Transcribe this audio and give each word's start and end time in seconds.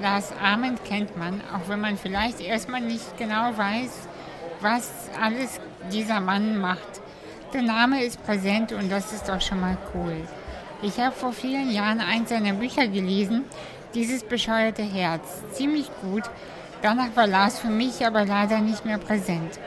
Lars 0.00 0.32
Ament 0.42 0.82
kennt 0.84 1.16
man, 1.18 1.42
auch 1.54 1.68
wenn 1.68 1.80
man 1.80 1.98
vielleicht 1.98 2.40
erstmal 2.40 2.80
nicht 2.80 3.18
genau 3.18 3.56
weiß, 3.56 4.08
was 4.60 4.90
alles 5.20 5.60
dieser 5.92 6.20
Mann 6.20 6.58
macht. 6.58 7.00
Der 7.52 7.62
Name 7.62 8.02
ist 8.02 8.24
präsent 8.24 8.72
und 8.72 8.90
das 8.90 9.12
ist 9.12 9.28
doch 9.28 9.40
schon 9.40 9.60
mal 9.60 9.76
cool. 9.94 10.16
Ich 10.82 10.98
habe 10.98 11.14
vor 11.14 11.32
vielen 11.32 11.70
Jahren 11.70 12.00
eins 12.00 12.30
seiner 12.30 12.54
Bücher 12.54 12.86
gelesen, 12.86 13.44
dieses 13.92 14.22
bescheuerte 14.22 14.82
Herz. 14.82 15.42
Ziemlich 15.52 15.90
gut. 16.00 16.22
Danach 16.80 17.14
war 17.14 17.26
Lars 17.26 17.58
für 17.58 17.68
mich 17.68 18.06
aber 18.06 18.24
leider 18.24 18.60
nicht 18.60 18.86
mehr 18.86 18.98
präsent. 18.98 19.58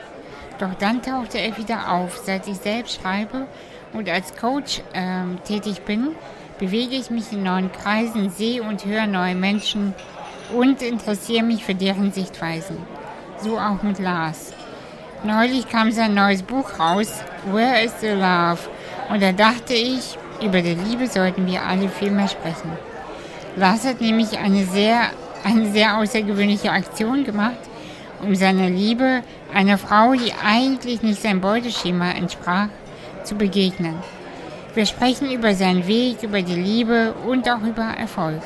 Doch 0.58 0.74
dann 0.74 1.02
tauchte 1.02 1.38
er 1.38 1.56
wieder 1.56 1.92
auf. 1.92 2.16
Seit 2.24 2.48
ich 2.48 2.56
selbst 2.56 3.00
schreibe 3.00 3.46
und 3.92 4.08
als 4.08 4.34
Coach 4.36 4.82
ähm, 4.94 5.38
tätig 5.44 5.82
bin, 5.82 6.16
bewege 6.58 6.96
ich 6.96 7.10
mich 7.10 7.32
in 7.32 7.42
neuen 7.44 7.70
Kreisen, 7.70 8.30
sehe 8.30 8.62
und 8.62 8.84
höre 8.84 9.06
neue 9.06 9.34
Menschen 9.34 9.94
und 10.52 10.82
interessiere 10.82 11.44
mich 11.44 11.64
für 11.64 11.74
deren 11.74 12.12
Sichtweisen. 12.12 12.76
So 13.42 13.58
auch 13.58 13.82
mit 13.82 13.98
Lars. 13.98 14.52
Neulich 15.24 15.68
kam 15.68 15.90
sein 15.90 16.14
neues 16.14 16.42
Buch 16.42 16.78
raus, 16.78 17.22
Where 17.50 17.82
is 17.82 17.92
the 18.00 18.08
Love? 18.08 18.58
Und 19.08 19.22
da 19.22 19.32
dachte 19.32 19.74
ich, 19.74 20.18
über 20.42 20.60
die 20.60 20.74
Liebe 20.74 21.06
sollten 21.06 21.46
wir 21.46 21.62
alle 21.62 21.88
viel 21.88 22.10
mehr 22.10 22.28
sprechen. 22.28 22.72
Lars 23.56 23.86
hat 23.86 24.00
nämlich 24.00 24.38
eine 24.38 24.64
sehr, 24.64 25.02
eine 25.44 25.70
sehr 25.70 25.96
außergewöhnliche 25.98 26.70
Aktion 26.70 27.24
gemacht, 27.24 27.56
um 28.20 28.34
seiner 28.34 28.68
Liebe, 28.68 29.22
einer 29.52 29.78
Frau, 29.78 30.12
die 30.12 30.32
eigentlich 30.44 31.02
nicht 31.02 31.22
sein 31.22 31.40
Beuteschema 31.40 32.10
entsprach, 32.10 32.68
zu 33.22 33.36
begegnen. 33.36 33.94
Wir 34.74 34.86
sprechen 34.86 35.30
über 35.30 35.54
seinen 35.54 35.86
Weg, 35.86 36.22
über 36.22 36.42
die 36.42 36.56
Liebe 36.56 37.14
und 37.26 37.48
auch 37.48 37.62
über 37.62 37.84
Erfolg. 37.84 38.42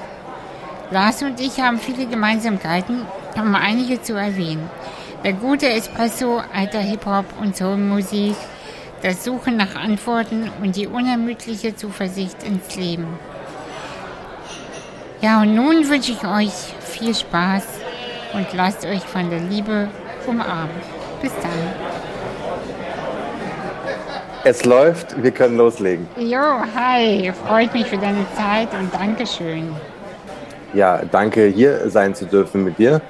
Lars 0.90 1.22
und 1.22 1.38
ich 1.38 1.60
haben 1.60 1.78
viele 1.78 2.06
Gemeinsamkeiten, 2.06 3.02
um 3.36 3.54
einige 3.54 4.00
zu 4.00 4.14
erwähnen. 4.14 4.70
Der 5.22 5.34
gute 5.34 5.68
Espresso, 5.68 6.40
alter 6.54 6.78
Hip-Hop 6.78 7.26
und 7.40 7.56
Soulmusik, 7.56 8.34
das 9.02 9.22
Suchen 9.22 9.56
nach 9.56 9.74
Antworten 9.74 10.50
und 10.62 10.76
die 10.76 10.86
unermüdliche 10.86 11.76
Zuversicht 11.76 12.42
ins 12.42 12.74
Leben. 12.76 13.06
Ja, 15.20 15.42
und 15.42 15.54
nun 15.54 15.88
wünsche 15.88 16.12
ich 16.12 16.24
euch 16.26 16.52
viel 16.80 17.14
Spaß 17.14 17.64
und 18.32 18.46
lasst 18.54 18.86
euch 18.86 19.02
von 19.02 19.28
der 19.28 19.40
Liebe 19.40 19.88
umarmen. 20.26 20.70
Bis 21.20 21.32
dann. 21.42 21.50
Es 24.44 24.64
läuft, 24.64 25.22
wir 25.22 25.32
können 25.32 25.58
loslegen. 25.58 26.08
Jo, 26.16 26.62
hi, 26.74 27.30
freut 27.46 27.74
mich 27.74 27.86
für 27.86 27.98
deine 27.98 28.24
Zeit 28.34 28.72
und 28.72 28.94
Dankeschön. 28.94 29.74
Ja, 30.74 31.04
danke, 31.04 31.46
hier 31.46 31.88
sein 31.88 32.14
zu 32.14 32.26
dürfen 32.26 32.64
mit 32.64 32.78
dir. 32.78 33.00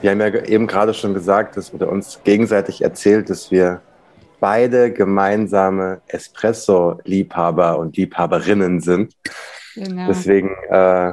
Wir 0.00 0.10
haben 0.10 0.20
ja 0.20 0.34
eben 0.44 0.66
gerade 0.66 0.94
schon 0.94 1.14
gesagt, 1.14 1.56
dass 1.56 1.78
wir 1.78 1.88
uns 1.88 2.20
gegenseitig 2.24 2.82
erzählt, 2.82 3.30
dass 3.30 3.50
wir 3.50 3.82
beide 4.40 4.92
gemeinsame 4.92 6.00
Espresso-Liebhaber 6.08 7.78
und 7.78 7.96
Liebhaberinnen 7.96 8.80
sind. 8.80 9.14
Genau. 9.74 10.08
Deswegen 10.08 10.50
äh, 10.70 11.12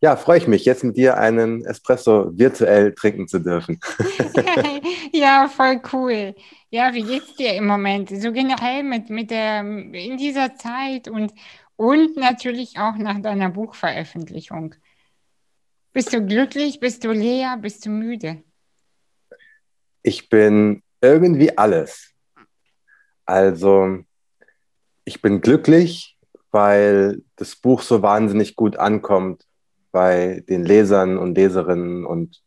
ja, 0.00 0.14
freue 0.16 0.38
ich 0.38 0.46
mich, 0.46 0.64
jetzt 0.64 0.84
mit 0.84 0.96
dir 0.96 1.18
einen 1.18 1.64
Espresso 1.64 2.30
virtuell 2.32 2.94
trinken 2.94 3.26
zu 3.26 3.40
dürfen. 3.40 3.80
ja, 5.12 5.48
voll 5.48 5.80
cool. 5.92 6.34
Ja, 6.70 6.94
wie 6.94 7.02
geht's 7.02 7.34
dir 7.34 7.54
im 7.54 7.66
Moment? 7.66 8.10
So 8.10 8.30
generell 8.32 8.84
mit, 8.84 9.10
mit 9.10 9.30
der, 9.30 9.60
in 9.60 10.16
dieser 10.16 10.54
Zeit 10.54 11.08
und, 11.08 11.32
und 11.76 12.16
natürlich 12.16 12.78
auch 12.78 12.96
nach 12.96 13.20
deiner 13.20 13.50
Buchveröffentlichung. 13.50 14.76
Bist 15.92 16.12
du 16.12 16.24
glücklich? 16.24 16.80
Bist 16.80 17.04
du 17.04 17.12
leer? 17.12 17.56
Bist 17.60 17.86
du 17.86 17.90
müde? 17.90 18.42
Ich 20.02 20.28
bin 20.28 20.82
irgendwie 21.00 21.56
alles. 21.56 22.12
Also, 23.24 23.98
ich 25.04 25.22
bin 25.22 25.40
glücklich, 25.40 26.16
weil 26.50 27.22
das 27.36 27.56
Buch 27.56 27.82
so 27.82 28.02
wahnsinnig 28.02 28.56
gut 28.56 28.76
ankommt 28.76 29.44
bei 29.90 30.44
den 30.48 30.64
Lesern 30.64 31.18
und 31.18 31.34
Leserinnen 31.34 32.04
und 32.04 32.42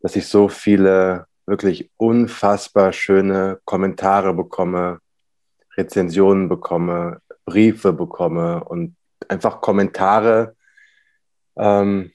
dass 0.00 0.16
ich 0.16 0.26
so 0.26 0.48
viele 0.48 1.26
wirklich 1.46 1.90
unfassbar 1.96 2.92
schöne 2.92 3.60
Kommentare 3.64 4.34
bekomme, 4.34 5.00
Rezensionen 5.76 6.48
bekomme, 6.48 7.20
Briefe 7.44 7.92
bekomme 7.92 8.64
und 8.64 8.96
einfach 9.28 9.60
Kommentare, 9.60 10.56
ähm, 11.56 12.12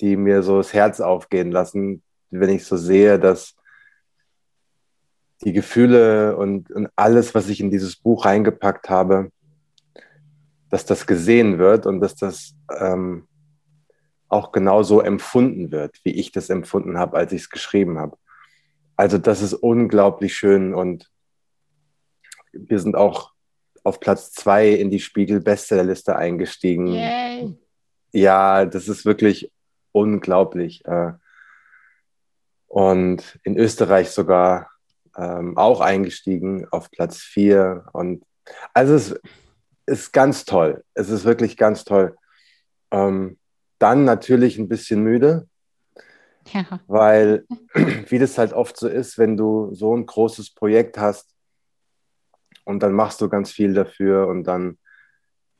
die 0.00 0.16
mir 0.16 0.42
so 0.42 0.58
das 0.58 0.72
Herz 0.72 1.00
aufgehen 1.00 1.50
lassen, 1.50 2.02
wenn 2.30 2.50
ich 2.50 2.64
so 2.64 2.76
sehe, 2.76 3.18
dass 3.18 3.54
die 5.42 5.52
Gefühle 5.52 6.36
und, 6.36 6.70
und 6.70 6.88
alles, 6.96 7.34
was 7.34 7.48
ich 7.48 7.60
in 7.60 7.70
dieses 7.70 7.96
Buch 7.96 8.24
reingepackt 8.24 8.88
habe, 8.88 9.30
dass 10.70 10.84
das 10.84 11.06
gesehen 11.06 11.58
wird 11.58 11.86
und 11.86 12.00
dass 12.00 12.14
das 12.14 12.54
ähm, 12.76 13.28
auch 14.28 14.52
genauso 14.52 15.00
empfunden 15.00 15.70
wird, 15.70 16.00
wie 16.02 16.12
ich 16.12 16.32
das 16.32 16.50
empfunden 16.50 16.98
habe, 16.98 17.16
als 17.16 17.32
ich 17.32 17.42
es 17.42 17.50
geschrieben 17.50 17.98
habe. 17.98 18.16
Also 18.96 19.18
das 19.18 19.42
ist 19.42 19.54
unglaublich 19.54 20.34
schön 20.34 20.74
und 20.74 21.10
wir 22.52 22.78
sind 22.78 22.96
auch 22.96 23.32
auf 23.82 24.00
Platz 24.00 24.32
zwei 24.32 24.70
in 24.70 24.90
die 24.90 25.00
Spiegel-Bestsellerliste 25.00 26.16
eingestiegen. 26.16 26.86
Yay. 26.88 27.54
Ja, 28.12 28.64
das 28.64 28.88
ist 28.88 29.04
wirklich 29.04 29.52
unglaublich. 29.94 30.84
Äh, 30.84 31.12
und 32.66 33.38
in 33.44 33.56
Österreich 33.56 34.10
sogar 34.10 34.70
ähm, 35.16 35.56
auch 35.56 35.80
eingestiegen 35.80 36.66
auf 36.70 36.90
Platz 36.90 37.18
vier. 37.18 37.86
Und 37.92 38.24
also 38.72 38.94
es 38.94 39.20
ist 39.86 40.12
ganz 40.12 40.44
toll. 40.44 40.84
Es 40.94 41.08
ist 41.08 41.24
wirklich 41.24 41.56
ganz 41.56 41.84
toll. 41.84 42.16
Ähm, 42.90 43.38
dann 43.78 44.04
natürlich 44.04 44.58
ein 44.58 44.68
bisschen 44.68 45.02
müde, 45.02 45.48
ja. 46.52 46.80
weil, 46.86 47.46
wie 48.08 48.18
das 48.18 48.38
halt 48.38 48.52
oft 48.52 48.76
so 48.76 48.88
ist, 48.88 49.18
wenn 49.18 49.36
du 49.36 49.72
so 49.74 49.96
ein 49.96 50.06
großes 50.06 50.54
Projekt 50.54 50.98
hast 50.98 51.34
und 52.64 52.82
dann 52.82 52.92
machst 52.92 53.20
du 53.20 53.28
ganz 53.28 53.52
viel 53.52 53.74
dafür 53.74 54.26
und 54.26 54.44
dann 54.44 54.78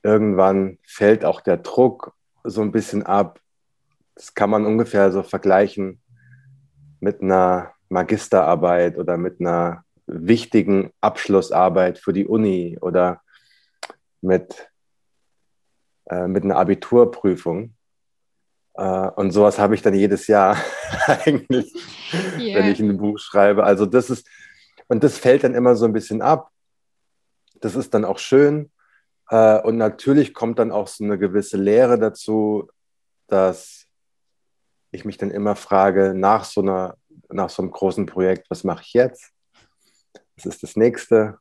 irgendwann 0.03 0.79
fällt 0.87 1.25
auch 1.25 1.41
der 1.41 1.59
Druck 1.59 2.15
so 2.45 2.61
ein 2.61 2.73
bisschen 2.73 3.05
ab. 3.05 3.41
Das 4.15 4.35
kann 4.35 4.51
man 4.51 4.67
ungefähr 4.67 5.11
so 5.13 5.23
vergleichen 5.23 6.01
mit 7.01 7.21
einer 7.21 7.75
Magisterarbeit 7.89 8.99
oder 8.99 9.17
mit 9.17 9.41
einer 9.41 9.85
wichtigen 10.07 10.93
Abschlussarbeit 11.01 11.99
für 11.99 12.13
die 12.13 12.27
Uni 12.27 12.79
oder 12.81 13.23
mit, 14.21 14.71
äh, 16.07 16.27
mit 16.27 16.45
einer 16.45 16.57
Abiturprüfung. 16.57 17.75
Uh, 18.77 19.09
und 19.15 19.31
sowas 19.31 19.61
habe 19.61 19.77
ich 19.77 19.83
dann 19.83 19.95
jedes 19.95 20.27
Jahr 20.27 20.57
eigentlich, 21.07 21.73
yeah. 22.37 22.59
wenn 22.59 22.73
ich 22.73 22.81
ein 22.81 22.97
Buch 22.97 23.21
schreibe. 23.21 23.63
Also 23.63 23.87
das 23.87 24.11
ist, 24.11 24.27
und 24.89 25.05
das 25.05 25.17
fällt 25.17 25.45
dann 25.45 25.55
immer 25.55 25.77
so 25.77 25.85
ein 25.85 25.93
bisschen 25.93 26.23
ab. 26.23 26.51
Das 27.61 27.77
ist 27.77 27.95
dann 27.95 28.05
auch 28.05 28.19
schön. 28.19 28.73
Uh, 29.31 29.61
und 29.63 29.77
natürlich 29.77 30.35
kommt 30.35 30.59
dann 30.59 30.73
auch 30.73 30.89
so 30.89 31.05
eine 31.05 31.19
gewisse 31.19 31.57
Lehre 31.57 32.01
dazu, 32.01 32.69
dass 33.29 33.84
ich 34.95 35.05
mich 35.05 35.19
dann 35.19 35.31
immer 35.31 35.57
frage, 35.57 36.15
nach 36.15 36.45
so, 36.45 36.61
einer, 36.61 36.97
nach 37.29 37.51
so 37.51 37.63
einem 37.63 37.71
großen 37.71 38.07
Projekt, 38.07 38.49
was 38.51 38.65
mache 38.65 38.83
ich 38.83 38.93
jetzt? 38.93 39.33
Was 40.37 40.47
ist 40.47 40.63
das 40.63 40.77
nächste? 40.77 41.39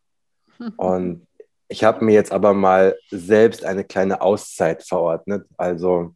Und 0.77 1.27
ich 1.67 1.83
habe 1.83 2.03
mir 2.05 2.13
jetzt 2.13 2.31
aber 2.31 2.53
mal 2.53 2.95
selbst 3.09 3.63
eine 3.63 3.83
kleine 3.83 4.21
Auszeit 4.21 4.83
verordnet. 4.83 5.47
Also 5.57 6.15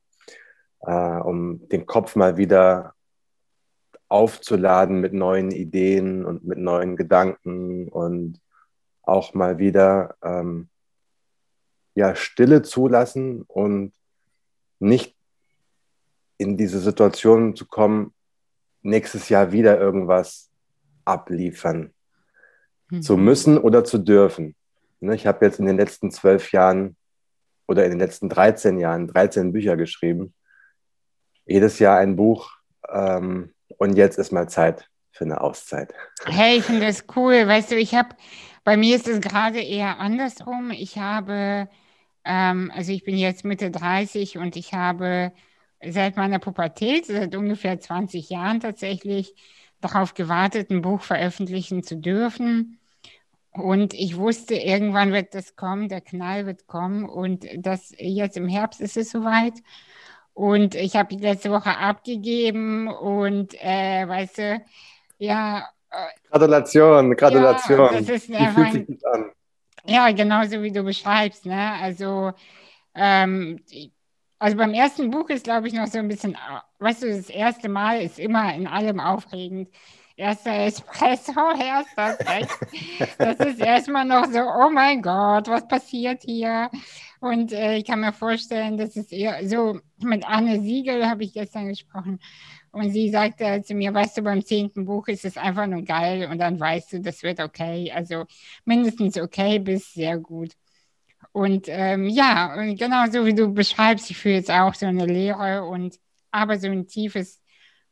äh, 0.81 0.91
um 0.91 1.67
den 1.69 1.85
Kopf 1.85 2.15
mal 2.15 2.37
wieder 2.37 2.93
aufzuladen 4.09 5.01
mit 5.01 5.13
neuen 5.13 5.51
Ideen 5.51 6.25
und 6.25 6.45
mit 6.45 6.59
neuen 6.59 6.95
Gedanken 6.95 7.89
und 7.89 8.39
auch 9.01 9.33
mal 9.33 9.57
wieder 9.57 10.15
ähm, 10.23 10.69
ja, 11.93 12.15
Stille 12.15 12.61
zulassen 12.61 13.41
und 13.41 13.93
nicht 14.79 15.16
in 16.37 16.57
diese 16.57 16.79
Situation 16.79 17.55
zu 17.55 17.65
kommen, 17.65 18.13
nächstes 18.81 19.29
Jahr 19.29 19.51
wieder 19.51 19.79
irgendwas 19.79 20.49
abliefern 21.05 21.93
mhm. 22.89 23.01
zu 23.01 23.17
müssen 23.17 23.57
oder 23.57 23.83
zu 23.83 23.97
dürfen. 23.97 24.55
Ne, 24.99 25.15
ich 25.15 25.27
habe 25.27 25.45
jetzt 25.45 25.59
in 25.59 25.65
den 25.65 25.77
letzten 25.77 26.11
zwölf 26.11 26.51
Jahren 26.51 26.95
oder 27.67 27.83
in 27.85 27.91
den 27.91 27.99
letzten 27.99 28.29
13 28.29 28.79
Jahren 28.79 29.07
13 29.07 29.51
Bücher 29.51 29.77
geschrieben 29.77 30.33
jedes 31.47 31.79
Jahr 31.79 31.97
ein 31.97 32.15
Buch 32.15 32.51
ähm, 32.89 33.53
und 33.77 33.95
jetzt 33.95 34.19
ist 34.19 34.31
mal 34.31 34.47
Zeit 34.47 34.89
für 35.11 35.23
eine 35.23 35.41
Auszeit. 35.41 35.93
Hey, 36.25 36.57
ich 36.57 36.65
finde 36.65 36.85
das 36.85 37.05
cool. 37.15 37.47
Weißt 37.47 37.71
du, 37.71 37.75
ich 37.75 37.95
habe, 37.95 38.09
bei 38.63 38.77
mir 38.77 38.95
ist 38.95 39.07
es 39.07 39.21
gerade 39.21 39.59
eher 39.59 39.99
andersrum. 39.99 40.71
Ich 40.71 40.97
habe, 40.97 41.67
ähm, 42.23 42.71
also 42.75 42.91
ich 42.91 43.03
bin 43.03 43.17
jetzt 43.17 43.45
Mitte 43.45 43.71
30 43.71 44.37
und 44.37 44.55
ich 44.55 44.73
habe 44.73 45.31
seit 45.85 46.17
meiner 46.17 46.39
Pubertät, 46.39 47.05
seit 47.05 47.35
ungefähr 47.35 47.79
20 47.79 48.29
Jahren 48.29 48.59
tatsächlich, 48.59 49.35
darauf 49.81 50.13
gewartet, 50.13 50.69
ein 50.69 50.81
Buch 50.81 51.01
veröffentlichen 51.01 51.83
zu 51.83 51.97
dürfen. 51.97 52.79
Und 53.51 53.93
ich 53.93 54.17
wusste, 54.17 54.55
irgendwann 54.55 55.13
wird 55.13 55.33
das 55.33 55.55
kommen, 55.55 55.89
der 55.89 56.01
Knall 56.01 56.45
wird 56.45 56.67
kommen. 56.67 57.07
Und 57.07 57.47
das 57.57 57.93
jetzt 57.97 58.37
im 58.37 58.47
Herbst 58.47 58.81
ist 58.81 58.97
es 58.97 59.11
soweit. 59.11 59.53
Und 60.33 60.75
ich 60.75 60.95
habe 60.95 61.15
die 61.15 61.23
letzte 61.23 61.49
Woche 61.51 61.75
abgegeben 61.77 62.87
und 62.87 63.55
äh, 63.55 64.07
weißt 64.07 64.37
du, 64.37 64.61
ja. 65.17 65.67
Äh, 65.89 66.29
Gratulation, 66.29 67.15
Gratulation. 67.15 67.79
Ja, 67.79 67.99
das 67.99 68.09
ist 68.09 68.29
wie 68.29 68.47
fühlt 68.47 68.73
sich 68.73 68.85
das 68.87 69.03
an? 69.05 69.31
Ja, 69.85 70.11
genauso 70.11 70.61
wie 70.61 70.71
du 70.71 70.83
beschreibst. 70.83 71.45
Ne? 71.47 71.71
Also, 71.81 72.33
ähm, 72.93 73.61
also 74.39 74.57
beim 74.57 74.73
ersten 74.73 75.09
Buch 75.11 75.29
ist, 75.29 75.43
glaube 75.45 75.67
ich, 75.67 75.73
noch 75.73 75.87
so 75.87 75.99
ein 75.99 76.07
bisschen, 76.07 76.37
weißt 76.79 77.03
du, 77.03 77.07
das 77.07 77.29
erste 77.29 77.69
Mal 77.69 78.01
ist 78.01 78.19
immer 78.19 78.53
in 78.53 78.67
allem 78.67 78.99
aufregend. 78.99 79.69
Erster 80.15 80.65
Espresso, 80.65 81.31
erster 81.59 82.17
Sex. 82.23 82.59
Das 83.17 83.39
ist 83.39 83.59
erstmal 83.59 84.05
noch 84.05 84.25
so, 84.25 84.39
oh 84.39 84.69
mein 84.69 85.01
Gott, 85.01 85.47
was 85.47 85.67
passiert 85.67 86.23
hier? 86.23 86.69
Und 87.19 87.51
äh, 87.51 87.77
ich 87.77 87.85
kann 87.85 87.99
mir 88.01 88.13
vorstellen, 88.13 88.77
dass 88.77 88.95
es 88.95 89.11
eher 89.11 89.47
so, 89.47 89.79
mit 89.99 90.27
Anne 90.27 90.61
Siegel 90.61 91.07
habe 91.07 91.23
ich 91.23 91.33
gestern 91.33 91.67
gesprochen. 91.67 92.19
Und 92.71 92.91
sie 92.91 93.09
sagte 93.09 93.63
zu 93.63 93.73
mir, 93.73 93.93
weißt 93.93 94.17
du, 94.17 94.21
beim 94.23 94.43
zehnten 94.45 94.85
Buch 94.85 95.07
ist 95.07 95.25
es 95.25 95.37
einfach 95.37 95.65
nur 95.67 95.81
geil 95.83 96.29
und 96.31 96.37
dann 96.39 96.59
weißt 96.59 96.93
du, 96.93 97.01
das 97.01 97.23
wird 97.23 97.39
okay. 97.39 97.91
Also 97.91 98.25
mindestens 98.65 99.19
okay 99.19 99.59
bis 99.59 99.93
sehr 99.93 100.17
gut. 100.19 100.51
Und 101.31 101.67
ähm, 101.67 102.07
ja, 102.07 102.55
und 102.55 102.77
genau 102.77 103.05
so 103.11 103.25
wie 103.25 103.33
du 103.33 103.53
beschreibst, 103.53 104.09
ich 104.09 104.17
fühle 104.17 104.35
jetzt 104.35 104.51
auch 104.51 104.73
so 104.73 104.85
eine 104.85 105.05
Leere 105.05 105.65
und 105.65 105.99
aber 106.31 106.57
so 106.57 106.67
ein 106.67 106.87
tiefes 106.87 107.41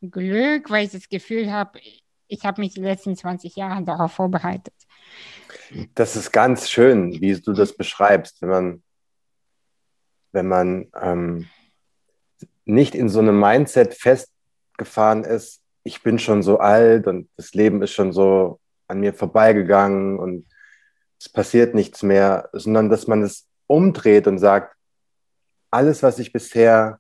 Glück, 0.01 0.69
weil 0.69 0.85
ich 0.85 0.91
das 0.91 1.09
Gefühl 1.09 1.51
habe, 1.51 1.79
ich 2.27 2.43
habe 2.43 2.61
mich 2.61 2.73
die 2.73 2.81
letzten 2.81 3.15
20 3.15 3.55
Jahre 3.55 3.83
darauf 3.83 4.13
vorbereitet. 4.13 4.73
Das 5.93 6.15
ist 6.15 6.31
ganz 6.31 6.69
schön, 6.69 7.21
wie 7.21 7.39
du 7.39 7.53
das 7.53 7.75
beschreibst, 7.75 8.41
wenn 8.41 8.49
man, 8.49 8.83
wenn 10.31 10.47
man 10.47 10.87
ähm, 10.99 11.47
nicht 12.65 12.95
in 12.95 13.09
so 13.09 13.19
einem 13.19 13.39
Mindset 13.39 13.93
festgefahren 13.93 15.23
ist, 15.23 15.61
ich 15.83 16.01
bin 16.01 16.17
schon 16.17 16.41
so 16.41 16.57
alt 16.57 17.07
und 17.07 17.29
das 17.37 17.53
Leben 17.53 17.81
ist 17.83 17.93
schon 17.93 18.11
so 18.11 18.59
an 18.87 18.99
mir 18.99 19.13
vorbeigegangen 19.13 20.19
und 20.19 20.45
es 21.25 21.29
passiert 21.29 21.73
nichts 21.73 22.03
mehr, 22.03 22.49
sondern 22.53 22.89
dass 22.89 23.07
man 23.07 23.23
es 23.23 23.47
umdreht 23.65 24.27
und 24.27 24.37
sagt, 24.37 24.75
alles, 25.71 26.03
was 26.03 26.19
ich 26.19 26.31
bisher 26.31 26.99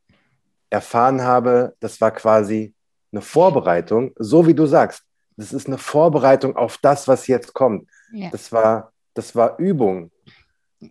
erfahren 0.71 1.21
habe, 1.21 1.75
das 1.79 2.01
war 2.01 2.09
quasi 2.09 2.73
eine 3.11 3.21
Vorbereitung, 3.21 4.13
so 4.17 4.47
wie 4.47 4.55
du 4.55 4.65
sagst. 4.65 5.03
Das 5.37 5.53
ist 5.53 5.67
eine 5.67 5.77
Vorbereitung 5.77 6.55
auf 6.55 6.79
das, 6.79 7.07
was 7.07 7.27
jetzt 7.27 7.53
kommt. 7.53 7.87
Ja. 8.11 8.29
Das, 8.31 8.51
war, 8.51 8.91
das 9.13 9.35
war 9.35 9.59
Übung 9.59 10.11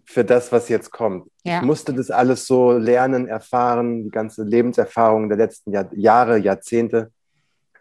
für 0.05 0.25
das, 0.25 0.53
was 0.53 0.69
jetzt 0.69 0.93
kommt. 0.93 1.29
Ja. 1.43 1.59
Ich 1.59 1.63
musste 1.65 1.93
das 1.93 2.11
alles 2.11 2.47
so 2.47 2.73
lernen, 2.73 3.27
erfahren, 3.27 4.05
die 4.05 4.11
ganze 4.11 4.45
Lebenserfahrung 4.45 5.29
der 5.29 5.39
letzten 5.39 5.73
Jahr, 5.73 5.89
Jahre, 5.93 6.39
Jahrzehnte 6.39 7.11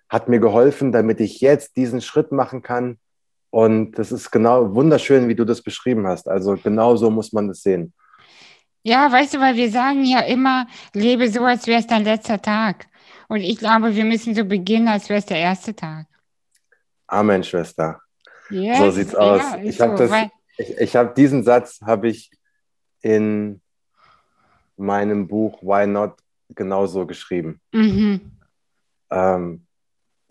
hat 0.10 0.30
mir 0.30 0.40
geholfen, 0.40 0.92
damit 0.92 1.20
ich 1.20 1.42
jetzt 1.42 1.76
diesen 1.76 2.02
Schritt 2.02 2.32
machen 2.32 2.64
kann. 2.64 2.98
Und 3.54 4.00
das 4.00 4.12
ist 4.12 4.32
genau 4.32 4.74
wunderschön, 4.74 5.28
wie 5.28 5.36
du 5.36 5.46
das 5.46 5.62
beschrieben 5.62 6.08
hast. 6.08 6.28
Also 6.28 6.58
genau 6.58 6.96
so 6.96 7.12
muss 7.12 7.32
man 7.34 7.50
das 7.50 7.62
sehen. 7.62 7.94
Ja, 8.82 9.12
weißt 9.12 9.36
du, 9.36 9.40
weil 9.40 9.56
wir 9.56 9.70
sagen 9.70 10.04
ja 10.06 10.22
immer, 10.22 10.66
lebe 10.96 11.30
so, 11.30 11.42
als 11.46 11.68
wäre 11.68 11.80
es 11.80 11.86
dein 11.86 12.04
letzter 12.04 12.42
Tag. 12.42 12.88
Und 13.28 13.42
ich 13.42 13.60
glaube, 13.60 13.96
wir 13.96 14.06
müssen 14.06 14.34
so 14.34 14.44
beginnen, 14.44 14.88
als 14.88 15.08
wäre 15.08 15.20
es 15.20 15.28
der 15.28 15.38
erste 15.38 15.76
Tag. 15.76 16.08
Amen, 17.06 17.44
Schwester. 17.44 18.02
Yes, 18.50 18.80
so 18.80 18.90
sieht's 18.90 19.14
aus. 19.14 19.42
Ja, 19.42 19.60
ich 19.62 19.80
habe 19.80 20.08
so, 20.08 20.16
ich, 20.58 20.78
ich 20.80 20.96
hab 20.96 21.14
diesen 21.14 21.44
Satz 21.44 21.80
habe 21.86 22.08
ich 22.08 22.32
in 23.04 23.62
meinem 24.78 25.28
Buch 25.28 25.62
Why 25.62 25.86
Not 25.86 26.16
genauso 26.50 27.06
geschrieben. 27.06 27.62
Mhm. 27.72 28.32
Ähm, 29.12 29.68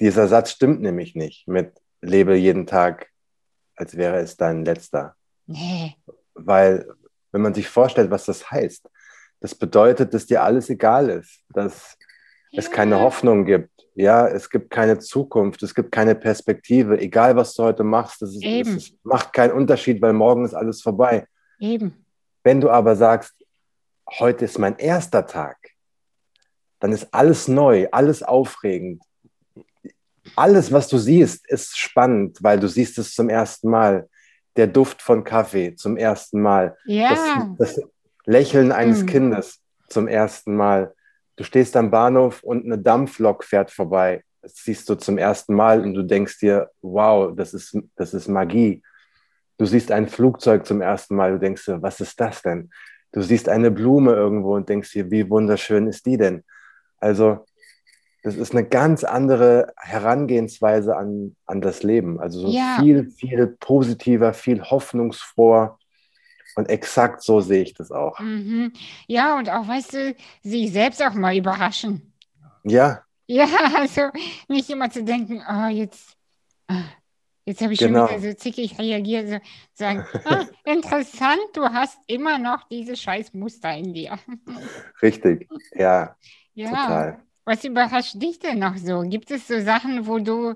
dieser 0.00 0.26
Satz 0.26 0.50
stimmt 0.50 0.82
nämlich 0.82 1.14
nicht 1.14 1.46
mit 1.46 1.80
lebe 2.00 2.34
jeden 2.34 2.66
Tag, 2.66 3.11
als 3.76 3.96
wäre 3.96 4.18
es 4.18 4.36
dein 4.36 4.64
letzter. 4.64 5.14
Nee. 5.46 5.96
Weil, 6.34 6.86
wenn 7.30 7.42
man 7.42 7.54
sich 7.54 7.68
vorstellt, 7.68 8.10
was 8.10 8.24
das 8.24 8.50
heißt, 8.50 8.88
das 9.40 9.54
bedeutet, 9.54 10.14
dass 10.14 10.26
dir 10.26 10.42
alles 10.42 10.70
egal 10.70 11.10
ist, 11.10 11.42
dass 11.50 11.96
ja. 12.50 12.60
es 12.60 12.70
keine 12.70 13.00
Hoffnung 13.00 13.44
gibt, 13.44 13.70
ja, 13.94 14.26
es 14.28 14.48
gibt 14.48 14.70
keine 14.70 14.98
Zukunft, 14.98 15.62
es 15.62 15.74
gibt 15.74 15.92
keine 15.92 16.14
Perspektive, 16.14 16.98
egal 16.98 17.36
was 17.36 17.54
du 17.54 17.64
heute 17.64 17.84
machst, 17.84 18.22
das, 18.22 18.34
ist, 18.34 18.76
das 18.76 18.92
macht 19.02 19.32
keinen 19.32 19.52
Unterschied, 19.52 20.00
weil 20.00 20.12
morgen 20.12 20.44
ist 20.44 20.54
alles 20.54 20.80
vorbei. 20.80 21.26
Eben. 21.58 22.04
Wenn 22.42 22.60
du 22.60 22.70
aber 22.70 22.96
sagst, 22.96 23.34
heute 24.18 24.44
ist 24.44 24.58
mein 24.58 24.76
erster 24.78 25.26
Tag, 25.26 25.56
dann 26.80 26.92
ist 26.92 27.12
alles 27.12 27.48
neu, 27.48 27.88
alles 27.92 28.22
aufregend. 28.22 29.02
Alles, 30.36 30.72
was 30.72 30.88
du 30.88 30.98
siehst, 30.98 31.48
ist 31.50 31.78
spannend, 31.78 32.38
weil 32.42 32.58
du 32.58 32.68
siehst 32.68 32.98
es 32.98 33.14
zum 33.14 33.28
ersten 33.28 33.70
Mal. 33.70 34.08
Der 34.56 34.66
Duft 34.66 35.00
von 35.00 35.24
Kaffee 35.24 35.74
zum 35.76 35.96
ersten 35.96 36.42
Mal. 36.42 36.76
Ja. 36.84 37.48
Das, 37.58 37.76
das 37.76 37.84
Lächeln 38.26 38.70
eines 38.70 39.02
mm. 39.04 39.06
Kindes 39.06 39.60
zum 39.88 40.08
ersten 40.08 40.54
Mal 40.54 40.92
du 41.36 41.44
stehst 41.44 41.76
am 41.76 41.90
Bahnhof 41.90 42.42
und 42.42 42.64
eine 42.64 42.78
Dampflok 42.78 43.44
fährt 43.44 43.70
vorbei. 43.70 44.24
Das 44.42 44.54
siehst 44.56 44.88
du 44.88 44.94
zum 44.94 45.18
ersten 45.18 45.54
Mal 45.54 45.82
und 45.82 45.94
du 45.94 46.02
denkst 46.02 46.38
dir, 46.38 46.70
wow, 46.80 47.34
das 47.34 47.54
ist, 47.54 47.76
das 47.96 48.14
ist 48.14 48.28
Magie. 48.28 48.82
Du 49.58 49.64
siehst 49.64 49.92
ein 49.92 50.08
Flugzeug 50.08 50.66
zum 50.66 50.80
ersten 50.80 51.14
Mal, 51.14 51.32
du 51.32 51.38
denkst 51.38 51.64
dir, 51.66 51.82
was 51.82 52.00
ist 52.00 52.20
das 52.20 52.42
denn? 52.42 52.70
Du 53.12 53.20
siehst 53.22 53.48
eine 53.48 53.70
Blume 53.70 54.12
irgendwo 54.12 54.56
und 54.56 54.68
denkst 54.68 54.92
dir, 54.92 55.10
wie 55.10 55.28
wunderschön 55.28 55.86
ist 55.86 56.06
die 56.06 56.16
denn? 56.16 56.44
Also, 56.98 57.44
das 58.22 58.36
ist 58.36 58.52
eine 58.52 58.64
ganz 58.64 59.02
andere 59.02 59.72
Herangehensweise 59.76 60.96
an, 60.96 61.34
an 61.46 61.60
das 61.60 61.82
Leben. 61.82 62.20
Also 62.20 62.40
so 62.40 62.48
ja. 62.48 62.78
viel, 62.80 63.10
viel 63.10 63.48
positiver, 63.58 64.32
viel 64.32 64.62
hoffnungsfroher. 64.62 65.78
Und 66.54 66.68
exakt 66.68 67.22
so 67.22 67.40
sehe 67.40 67.62
ich 67.62 67.74
das 67.74 67.90
auch. 67.90 68.18
Mhm. 68.20 68.72
Ja, 69.08 69.36
und 69.38 69.48
auch, 69.50 69.66
weißt 69.66 69.94
du, 69.94 70.14
sich 70.42 70.70
selbst 70.72 71.02
auch 71.02 71.14
mal 71.14 71.36
überraschen. 71.36 72.12
Ja. 72.62 73.02
Ja, 73.26 73.46
also 73.76 74.10
nicht 74.48 74.70
immer 74.70 74.90
zu 74.90 75.02
denken, 75.02 75.42
oh, 75.48 75.68
jetzt, 75.68 76.16
ah, 76.68 76.84
jetzt 77.44 77.60
habe 77.60 77.72
ich 77.72 77.78
genau. 77.80 78.06
schon 78.06 78.20
wieder 78.20 78.30
so 78.30 78.36
zickig 78.36 78.78
reagiert, 78.78 79.28
so 79.28 79.38
sagen, 79.72 80.04
ah, 80.26 80.44
interessant, 80.64 81.40
du 81.54 81.64
hast 81.64 81.98
immer 82.06 82.38
noch 82.38 82.68
diese 82.68 82.94
scheiß 82.94 83.32
Muster 83.34 83.74
in 83.74 83.94
dir. 83.94 84.18
Richtig, 85.02 85.48
ja. 85.74 86.14
Ja. 86.54 86.68
Total. 86.68 87.22
Was 87.44 87.64
überrascht 87.64 88.14
dich 88.22 88.38
denn 88.38 88.60
noch 88.60 88.76
so? 88.76 89.00
Gibt 89.00 89.30
es 89.30 89.48
so 89.48 89.60
Sachen, 89.60 90.06
wo 90.06 90.18
du 90.18 90.54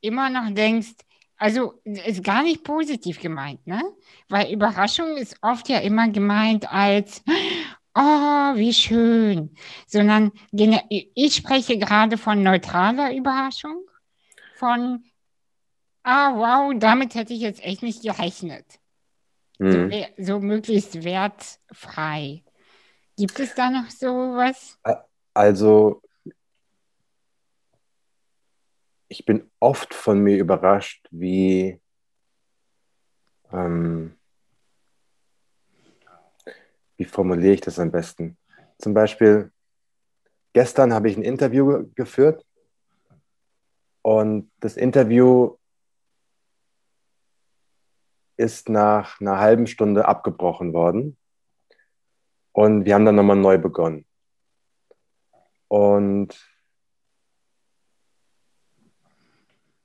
immer 0.00 0.28
noch 0.28 0.50
denkst, 0.54 0.94
also 1.38 1.74
ist 1.84 2.24
gar 2.24 2.42
nicht 2.42 2.64
positiv 2.64 3.20
gemeint, 3.20 3.66
ne? 3.66 3.82
Weil 4.28 4.52
Überraschung 4.52 5.16
ist 5.16 5.36
oft 5.42 5.68
ja 5.68 5.78
immer 5.78 6.08
gemeint 6.08 6.70
als, 6.72 7.22
oh, 7.94 8.00
wie 8.54 8.72
schön, 8.72 9.54
sondern 9.86 10.32
ich 10.52 11.34
spreche 11.34 11.78
gerade 11.78 12.16
von 12.18 12.42
neutraler 12.42 13.14
Überraschung, 13.14 13.84
von, 14.54 15.04
ah, 16.02 16.34
wow, 16.34 16.72
damit 16.78 17.14
hätte 17.14 17.34
ich 17.34 17.40
jetzt 17.40 17.62
echt 17.62 17.82
nicht 17.82 18.02
gerechnet. 18.02 18.64
Mhm. 19.58 19.90
So, 20.18 20.34
so 20.34 20.40
möglichst 20.40 21.04
wertfrei. 21.04 22.44
Gibt 23.18 23.40
es 23.40 23.54
da 23.54 23.70
noch 23.70 23.90
so 23.90 24.08
was? 24.08 24.78
Also 25.34 26.02
ich 29.08 29.24
bin 29.24 29.50
oft 29.60 29.94
von 29.94 30.20
mir 30.20 30.38
überrascht, 30.38 31.06
wie 31.10 31.80
ähm, 33.52 34.16
wie 36.96 37.04
formuliere 37.04 37.54
ich 37.54 37.60
das 37.60 37.78
am 37.78 37.90
besten? 37.90 38.36
Zum 38.78 38.94
Beispiel, 38.94 39.52
gestern 40.52 40.92
habe 40.92 41.08
ich 41.08 41.16
ein 41.16 41.22
Interview 41.22 41.86
geführt 41.94 42.44
und 44.02 44.50
das 44.60 44.76
Interview 44.76 45.56
ist 48.36 48.68
nach 48.68 49.20
einer 49.20 49.38
halben 49.38 49.66
Stunde 49.66 50.06
abgebrochen 50.06 50.72
worden 50.72 51.16
und 52.52 52.84
wir 52.84 52.94
haben 52.94 53.04
dann 53.04 53.16
nochmal 53.16 53.36
neu 53.36 53.58
begonnen. 53.58 54.06
Und 55.68 56.38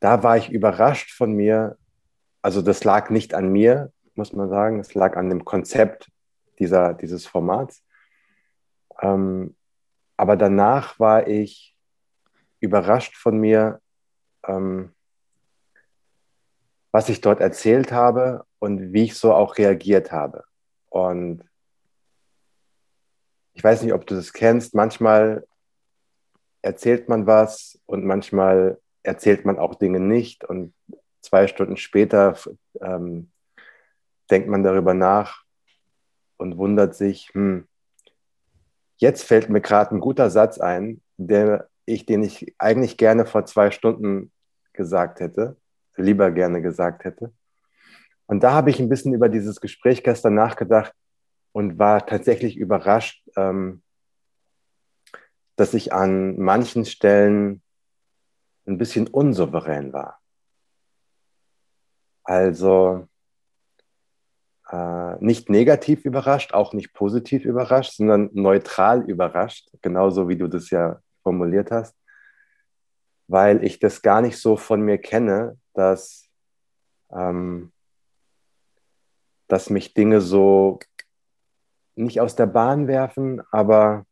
da 0.02 0.24
war 0.24 0.36
ich 0.36 0.52
überrascht 0.52 1.12
von 1.14 1.32
mir. 1.34 1.78
Also 2.42 2.62
das 2.62 2.84
lag 2.84 3.10
nicht 3.10 3.34
an 3.34 3.50
mir, 3.50 3.94
muss 4.16 4.34
man 4.34 4.50
sagen. 4.50 4.80
Es 4.80 4.94
lag 4.96 5.16
an 5.16 5.30
dem 5.30 5.46
Konzept 5.46 6.12
dieser, 6.60 6.96
dieses 6.96 7.26
Formats. 7.28 7.86
Ähm, 9.00 9.56
aber 10.18 10.36
danach 10.36 11.00
war 11.00 11.28
ich 11.28 11.78
überrascht 12.60 13.16
von 13.16 13.38
mir, 13.38 13.80
ähm, 14.46 14.94
was 16.92 17.08
ich 17.08 17.22
dort 17.22 17.40
erzählt 17.40 17.92
habe 17.92 18.46
und 18.60 18.94
wie 18.94 19.04
ich 19.04 19.16
so 19.16 19.34
auch 19.34 19.58
reagiert 19.58 20.12
habe. 20.12 20.44
Und 20.90 21.44
ich 23.54 23.64
weiß 23.64 23.84
nicht, 23.84 23.94
ob 23.94 24.08
du 24.08 24.16
das 24.16 24.34
kennst, 24.34 24.74
manchmal 24.74 25.46
erzählt 26.64 27.08
man 27.08 27.28
was 27.28 27.80
und 27.86 28.04
manchmal 28.04 28.81
erzählt 29.04 29.46
man 29.46 29.58
auch 29.58 29.76
Dinge 29.76 30.00
nicht 30.00 30.44
und 30.44 30.74
zwei 31.22 31.48
Stunden 31.48 31.78
später 31.78 32.38
ähm, 32.82 33.32
denkt 34.30 34.48
man 34.48 34.64
darüber 34.64 34.94
nach 34.94 35.44
und 36.38 36.58
wundert 36.58 36.96
sich, 36.96 37.30
hm, 37.34 37.68
jetzt 38.98 39.24
fällt 39.24 39.50
mir 39.50 39.62
gerade 39.62 39.96
ein 39.96 40.00
guter 40.00 40.30
Satz 40.30 40.60
ein, 40.60 41.02
der 41.18 41.70
ich, 41.86 42.06
den 42.06 42.24
ich 42.24 42.56
eigentlich 42.58 42.98
gerne 42.98 43.26
vor 43.26 43.46
zwei 43.46 43.72
Stunden 43.72 44.32
gesagt 44.74 45.20
hätte, 45.20 45.58
lieber 45.98 46.32
gerne 46.32 46.62
gesagt 46.62 47.04
hätte. 47.04 47.34
Und 48.28 48.44
da 48.44 48.54
habe 48.54 48.70
ich 48.70 48.80
ein 48.80 48.90
bisschen 48.90 49.14
über 49.14 49.28
dieses 49.28 49.60
Gespräch 49.60 50.04
gestern 50.04 50.36
nachgedacht 50.36 50.94
und 51.52 51.80
war 51.80 52.06
tatsächlich 52.06 52.56
überrascht, 52.56 53.28
ähm, 53.36 53.84
dass 55.58 55.74
ich 55.74 55.92
an 55.92 56.40
manchen 56.40 56.86
Stellen 56.86 57.61
ein 58.66 58.78
bisschen 58.78 59.08
unsouverän 59.08 59.94
war. 59.94 60.20
Also 62.24 63.08
äh, 64.72 65.16
nicht 65.24 65.50
negativ 65.50 66.06
überrascht, 66.06 66.54
auch 66.54 66.74
nicht 66.74 66.94
positiv 66.94 67.46
überrascht, 67.46 67.94
sondern 67.94 68.30
neutral 68.34 69.02
überrascht, 69.10 69.70
genauso 69.82 70.30
wie 70.30 70.38
du 70.38 70.48
das 70.48 70.70
ja 70.70 71.02
formuliert 71.24 71.72
hast, 71.72 71.96
weil 73.28 73.64
ich 73.64 73.80
das 73.80 74.02
gar 74.02 74.22
nicht 74.22 74.38
so 74.38 74.56
von 74.56 74.82
mir 74.82 74.98
kenne, 74.98 75.58
dass, 75.74 76.30
ähm, 77.12 77.72
dass 79.48 79.70
mich 79.70 79.94
Dinge 79.94 80.22
so 80.22 80.80
nicht 81.96 82.22
aus 82.22 82.36
der 82.36 82.46
Bahn 82.46 82.88
werfen, 82.88 83.42
aber 83.52 84.06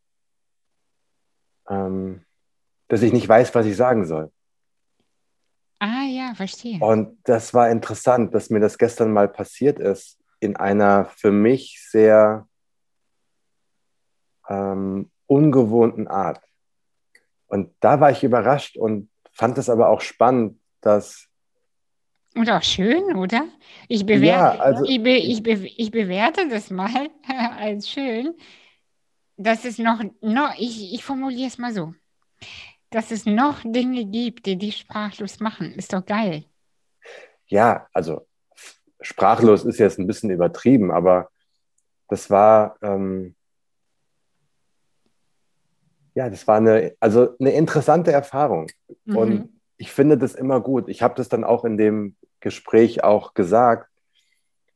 ähm, 1.69 2.25
dass 2.89 3.01
ich 3.01 3.13
nicht 3.13 3.29
weiß, 3.29 3.53
was 3.55 3.65
ich 3.65 3.77
sagen 3.77 4.05
soll. 4.05 4.31
Ah 5.79 6.03
ja, 6.03 6.33
verstehe. 6.35 6.79
Und 6.79 7.17
das 7.23 7.53
war 7.53 7.69
interessant, 7.69 8.35
dass 8.35 8.49
mir 8.49 8.59
das 8.59 8.77
gestern 8.77 9.13
mal 9.13 9.29
passiert 9.29 9.79
ist, 9.79 10.19
in 10.41 10.57
einer 10.57 11.05
für 11.05 11.31
mich 11.31 11.81
sehr 11.89 12.47
ähm, 14.49 15.09
ungewohnten 15.27 16.07
Art. 16.07 16.41
Und 17.47 17.73
da 17.79 17.99
war 17.99 18.11
ich 18.11 18.23
überrascht 18.23 18.77
und 18.77 19.09
fand 19.31 19.57
es 19.57 19.69
aber 19.69 19.89
auch 19.89 20.01
spannend, 20.01 20.59
dass. 20.81 21.27
Und 22.35 22.49
auch 22.49 22.61
schön, 22.61 23.15
oder? 23.15 23.47
Ich, 23.87 24.05
bewerte, 24.05 24.27
ja, 24.27 24.51
also, 24.59 24.83
ich, 24.85 25.01
be, 25.01 25.15
ich, 25.15 25.41
be, 25.41 25.53
ich 25.53 25.91
bewerte 25.91 26.47
das 26.49 26.69
mal 26.69 27.09
als 27.57 27.89
schön, 27.89 28.35
dass 29.37 29.65
es 29.65 29.79
noch, 29.79 30.03
noch 30.21 30.53
ich, 30.57 30.93
ich 30.93 31.03
formuliere 31.03 31.47
es 31.47 31.57
mal 31.57 31.73
so, 31.73 31.93
dass 32.89 33.11
es 33.11 33.25
noch 33.25 33.61
Dinge 33.63 34.05
gibt, 34.05 34.45
die 34.45 34.57
dich 34.57 34.77
sprachlos 34.77 35.39
machen. 35.39 35.73
Ist 35.73 35.93
doch 35.93 36.05
geil. 36.05 36.43
Ja, 37.47 37.87
also 37.93 38.27
sprachlos 39.01 39.65
ist 39.65 39.79
jetzt 39.79 39.99
ein 39.99 40.07
bisschen 40.07 40.29
übertrieben, 40.29 40.91
aber 40.91 41.29
das 42.07 42.29
war, 42.29 42.77
ähm, 42.81 43.35
ja, 46.15 46.29
das 46.29 46.47
war 46.47 46.57
eine, 46.57 46.95
also 46.99 47.35
eine 47.39 47.51
interessante 47.51 48.11
Erfahrung. 48.11 48.67
Mhm. 49.05 49.15
Und 49.15 49.49
ich 49.77 49.91
finde 49.91 50.17
das 50.17 50.35
immer 50.35 50.59
gut. 50.59 50.89
Ich 50.89 51.01
habe 51.01 51.15
das 51.15 51.29
dann 51.29 51.43
auch 51.43 51.63
in 51.63 51.77
dem 51.77 52.15
Gespräch 52.39 53.03
auch 53.03 53.33
gesagt. 53.33 53.87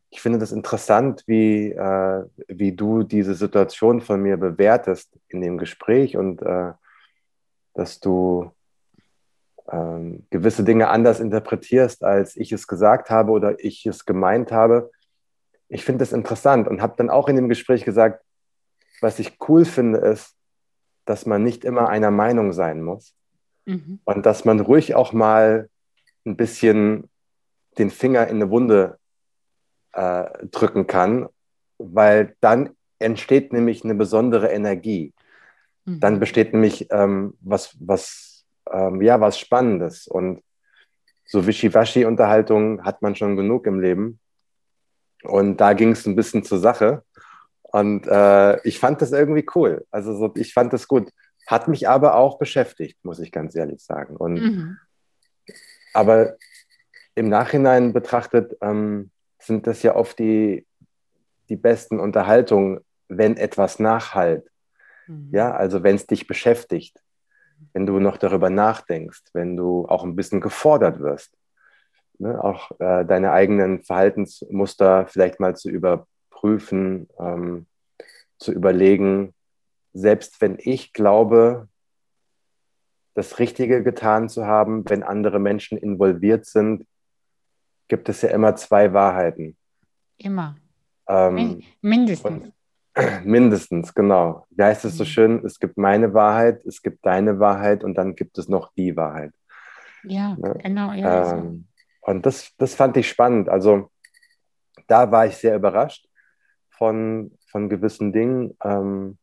Ich 0.10 0.22
finde 0.22 0.38
das 0.38 0.52
interessant, 0.52 1.24
wie, 1.26 1.72
äh, 1.72 2.24
wie 2.48 2.72
du 2.72 3.04
diese 3.04 3.34
Situation 3.34 4.02
von 4.02 4.22
mir 4.22 4.38
bewertest 4.38 5.10
in 5.28 5.42
dem 5.42 5.58
Gespräch 5.58 6.16
und 6.16 6.42
äh, 6.44 6.74
dass 7.74 8.00
du 8.00 8.52
ähm, 9.72 10.26
gewisse 10.30 10.64
Dinge 10.64 10.90
anders 10.90 11.20
interpretierst, 11.20 12.04
als 12.04 12.36
ich 12.36 12.52
es 12.52 12.68
gesagt 12.68 13.10
habe 13.10 13.32
oder 13.32 13.64
ich 13.64 13.86
es 13.86 14.06
gemeint 14.06 14.52
habe. 14.52 14.92
Ich 15.70 15.86
finde 15.86 16.00
das 16.00 16.12
interessant 16.12 16.68
und 16.68 16.82
habe 16.82 16.96
dann 16.98 17.10
auch 17.10 17.30
in 17.30 17.36
dem 17.36 17.50
Gespräch 17.50 17.86
gesagt, 17.86 18.24
was 19.02 19.20
ich 19.20 19.38
cool 19.48 19.66
finde, 19.66 20.00
ist, 20.00 20.36
dass 21.06 21.26
man 21.26 21.44
nicht 21.44 21.66
immer 21.66 21.90
einer 21.90 22.12
Meinung 22.12 22.54
sein 22.54 22.82
muss 22.82 23.16
mhm. 23.66 24.00
und 24.06 24.26
dass 24.26 24.46
man 24.46 24.60
ruhig 24.60 24.96
auch 24.96 25.14
mal 25.14 25.70
ein 26.26 26.38
bisschen 26.38 27.10
den 27.78 27.90
Finger 27.90 28.28
in 28.28 28.38
eine 28.38 28.50
Wunde 28.50 28.98
äh, 29.94 30.26
drücken 30.48 30.88
kann, 30.88 31.28
weil 31.78 32.36
dann 32.40 32.72
entsteht 33.00 33.52
nämlich 33.52 33.84
eine 33.84 33.96
besondere 33.96 34.50
Energie. 34.50 35.14
Mhm. 35.86 36.00
Dann 36.00 36.20
besteht 36.20 36.54
nämlich 36.54 36.88
ähm, 36.92 37.36
was, 37.42 37.76
was 37.80 38.46
ähm, 38.72 39.02
ja, 39.02 39.20
was 39.20 39.40
Spannendes. 39.40 40.08
Und 40.08 40.42
so 41.26 41.46
Wischiwaschi-Unterhaltungen 41.48 42.84
hat 42.84 43.02
man 43.02 43.16
schon 43.16 43.36
genug 43.36 43.66
im 43.66 43.80
Leben. 43.80 44.20
Und 45.24 45.58
da 45.58 45.74
ging 45.74 45.92
es 45.92 46.06
ein 46.06 46.16
bisschen 46.16 46.44
zur 46.44 46.60
Sache. 46.60 47.04
Und 47.62 48.08
äh, 48.08 48.62
ich 48.68 48.80
fand 48.80 49.02
das 49.02 49.12
irgendwie 49.12 49.46
cool. 49.56 49.86
Also 49.90 50.16
so, 50.16 50.32
ich 50.36 50.54
fand 50.54 50.74
das 50.74 50.88
gut. 50.88 51.12
Hat 51.48 51.68
mich 51.68 51.90
aber 51.90 52.16
auch 52.16 52.38
beschäftigt, 52.38 53.04
muss 53.04 53.20
ich 53.20 53.32
ganz 53.32 53.56
ehrlich 53.56 53.82
sagen. 53.84 54.16
Und, 54.16 54.34
mhm. 54.36 54.78
Aber 55.94 56.36
im 57.16 57.30
Nachhinein 57.30 57.94
betrachtet 57.94 58.56
ähm, 58.62 59.12
sind 59.40 59.68
das 59.68 59.84
ja 59.84 59.96
oft 59.96 60.20
die, 60.20 60.66
die 61.50 61.56
besten 61.56 62.00
Unterhaltungen, 62.00 62.80
wenn 63.08 63.38
etwas 63.38 63.80
nachhalt. 63.80 64.50
Mhm. 65.14 65.30
Ja, 65.32 65.54
also 65.54 65.84
wenn 65.84 65.96
es 65.96 66.08
dich 66.08 66.28
beschäftigt 66.28 67.04
wenn 67.72 67.86
du 67.86 68.00
noch 68.00 68.18
darüber 68.18 68.50
nachdenkst, 68.50 69.24
wenn 69.34 69.56
du 69.56 69.88
auch 69.88 70.04
ein 70.04 70.16
bisschen 70.16 70.42
gefordert 70.42 71.00
wirst, 71.00 71.32
ne? 72.18 72.44
auch 72.44 72.72
äh, 72.80 73.06
deine 73.06 73.32
eigenen 73.32 73.84
Verhaltensmuster 73.84 75.08
vielleicht 75.08 75.40
mal 75.40 75.56
zu 75.56 75.70
überprüfen, 75.70 77.08
ähm, 77.20 77.68
zu 78.38 78.52
überlegen, 78.52 79.34
selbst 79.94 80.42
wenn 80.42 80.58
ich 80.60 80.92
glaube, 80.94 81.68
das 83.16 83.38
Richtige 83.40 83.84
getan 83.84 84.28
zu 84.28 84.46
haben, 84.46 84.90
wenn 84.90 85.04
andere 85.04 85.40
Menschen 85.40 85.78
involviert 85.78 86.46
sind, 86.46 86.88
gibt 87.88 88.10
es 88.10 88.24
ja 88.24 88.30
immer 88.30 88.56
zwei 88.56 88.92
Wahrheiten. 88.92 89.56
Immer. 90.18 90.56
Ähm, 91.08 91.62
Mindestens. 91.82 92.52
Mindestens, 93.24 93.94
genau. 93.94 94.46
Wie 94.52 94.64
heißt 94.64 94.86
es 94.86 94.98
so 94.98 95.04
mhm. 95.04 95.08
schön? 95.08 95.46
Es 95.46 95.60
gibt 95.60 95.78
meine 95.78 96.14
Wahrheit, 96.14 96.66
es 96.66 96.82
gibt 96.82 97.06
deine 97.06 97.40
Wahrheit 97.40 97.84
und 97.84 97.96
dann 97.96 98.16
gibt 98.16 98.38
es 98.38 98.48
noch 98.48 98.72
die 98.76 98.96
Wahrheit. 98.96 99.34
Ja, 100.04 100.38
ja? 100.40 100.54
genau. 100.54 100.92
Ja, 100.94 101.34
ähm, 101.34 101.68
und 102.02 102.26
das, 102.26 102.52
das 102.58 102.76
fand 102.76 102.98
ich 102.98 103.10
spannend. 103.10 103.50
Also 103.50 103.90
da 104.88 105.12
war 105.12 105.26
ich 105.26 105.38
sehr 105.38 105.56
überrascht 105.56 106.08
von, 106.70 107.38
von 107.50 107.70
gewissen 107.70 108.12
Dingen, 108.12 108.58
ähm, 108.64 109.18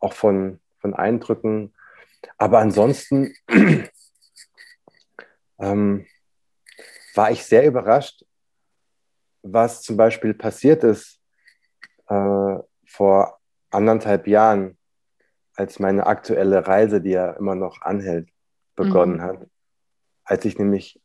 auch 0.00 0.12
von, 0.12 0.60
von 0.80 0.94
Eindrücken. 0.94 1.72
Aber 2.36 2.58
ansonsten 2.58 3.34
ähm, 5.58 6.06
war 7.14 7.30
ich 7.30 7.44
sehr 7.44 7.66
überrascht, 7.66 8.24
was 9.42 9.82
zum 9.82 9.96
Beispiel 9.96 10.34
passiert 10.34 10.82
ist. 10.84 11.20
Äh, 12.08 12.58
vor 12.96 13.40
anderthalb 13.70 14.28
Jahren, 14.28 14.78
als 15.56 15.80
meine 15.80 16.06
aktuelle 16.06 16.66
Reise, 16.66 17.00
die 17.00 17.10
ja 17.10 17.32
immer 17.32 17.56
noch 17.56 17.80
anhält, 17.82 18.28
begonnen 18.76 19.16
mhm. 19.16 19.22
hat, 19.22 19.46
als 20.24 20.44
ich 20.44 20.58
nämlich 20.58 21.00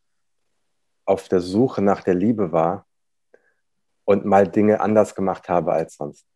auf 1.05 1.27
der 1.27 1.41
Suche 1.41 1.81
nach 1.81 2.03
der 2.03 2.13
Liebe 2.13 2.51
war 2.51 2.85
und 4.05 4.25
mal 4.25 4.47
Dinge 4.47 4.81
anders 4.81 5.15
gemacht 5.15 5.49
habe 5.49 5.73
als 5.73 5.95
sonst. 5.95 6.27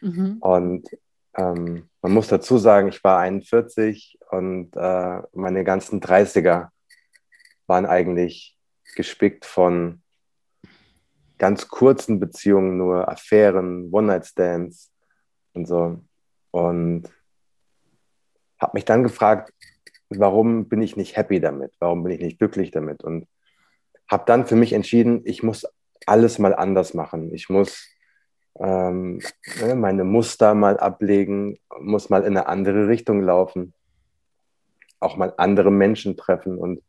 Mhm. 0.00 0.38
Und 0.40 0.88
ähm, 1.34 1.88
man 2.02 2.12
muss 2.12 2.28
dazu 2.28 2.58
sagen, 2.58 2.88
ich 2.88 3.02
war 3.04 3.18
41 3.18 4.18
und 4.30 4.76
äh, 4.76 5.22
meine 5.32 5.64
ganzen 5.64 6.00
30er 6.00 6.68
waren 7.66 7.86
eigentlich 7.86 8.58
gespickt 8.96 9.44
von 9.44 10.03
ganz 11.38 11.68
kurzen 11.68 12.20
Beziehungen 12.20 12.76
nur 12.76 13.08
Affären, 13.08 13.90
One-Night-Stands 13.92 14.90
und 15.52 15.66
so. 15.66 16.00
Und 16.50 17.04
habe 18.58 18.72
mich 18.74 18.84
dann 18.84 19.02
gefragt, 19.02 19.52
warum 20.08 20.68
bin 20.68 20.82
ich 20.82 20.96
nicht 20.96 21.16
happy 21.16 21.40
damit? 21.40 21.72
Warum 21.80 22.02
bin 22.02 22.12
ich 22.12 22.20
nicht 22.20 22.38
glücklich 22.38 22.70
damit? 22.70 23.02
Und 23.02 23.26
habe 24.08 24.24
dann 24.26 24.46
für 24.46 24.56
mich 24.56 24.72
entschieden, 24.72 25.22
ich 25.24 25.42
muss 25.42 25.66
alles 26.06 26.38
mal 26.38 26.54
anders 26.54 26.94
machen. 26.94 27.32
Ich 27.34 27.48
muss 27.48 27.88
ähm, 28.60 29.20
ne, 29.60 29.74
meine 29.74 30.04
Muster 30.04 30.54
mal 30.54 30.78
ablegen, 30.78 31.58
muss 31.80 32.10
mal 32.10 32.22
in 32.22 32.36
eine 32.36 32.46
andere 32.46 32.88
Richtung 32.88 33.22
laufen, 33.22 33.74
auch 35.00 35.16
mal 35.16 35.34
andere 35.36 35.72
Menschen 35.72 36.16
treffen 36.16 36.58
und 36.58 36.82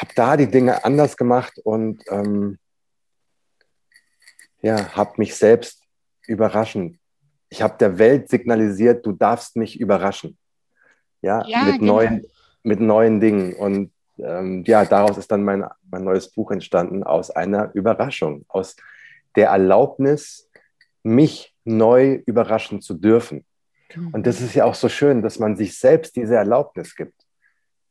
habe 0.00 0.12
da 0.14 0.36
die 0.36 0.50
Dinge 0.50 0.84
anders 0.84 1.16
gemacht 1.16 1.58
und 1.62 2.02
ähm, 2.08 2.58
ja, 4.62 4.94
habe 4.94 5.12
mich 5.16 5.34
selbst 5.34 5.82
überraschen. 6.26 6.98
Ich 7.48 7.62
habe 7.62 7.76
der 7.78 7.98
Welt 7.98 8.28
signalisiert, 8.28 9.04
du 9.04 9.12
darfst 9.12 9.56
mich 9.56 9.80
überraschen. 9.80 10.38
Ja, 11.22 11.44
ja 11.46 11.64
mit, 11.64 11.80
genau. 11.80 11.94
neuen, 11.94 12.26
mit 12.62 12.80
neuen 12.80 13.20
Dingen. 13.20 13.54
Und 13.54 13.92
ähm, 14.18 14.64
ja, 14.66 14.84
daraus 14.84 15.18
ist 15.18 15.30
dann 15.30 15.42
mein, 15.44 15.64
mein 15.90 16.04
neues 16.04 16.30
Buch 16.30 16.50
entstanden, 16.50 17.02
aus 17.02 17.30
einer 17.30 17.74
Überraschung, 17.74 18.44
aus 18.48 18.76
der 19.36 19.48
Erlaubnis, 19.48 20.48
mich 21.02 21.54
neu 21.64 22.22
überraschen 22.26 22.80
zu 22.80 22.94
dürfen. 22.94 23.44
Mhm. 23.94 24.14
Und 24.14 24.26
das 24.26 24.40
ist 24.40 24.54
ja 24.54 24.64
auch 24.64 24.74
so 24.74 24.88
schön, 24.88 25.22
dass 25.22 25.38
man 25.38 25.56
sich 25.56 25.78
selbst 25.78 26.16
diese 26.16 26.36
Erlaubnis 26.36 26.94
gibt. 26.94 27.26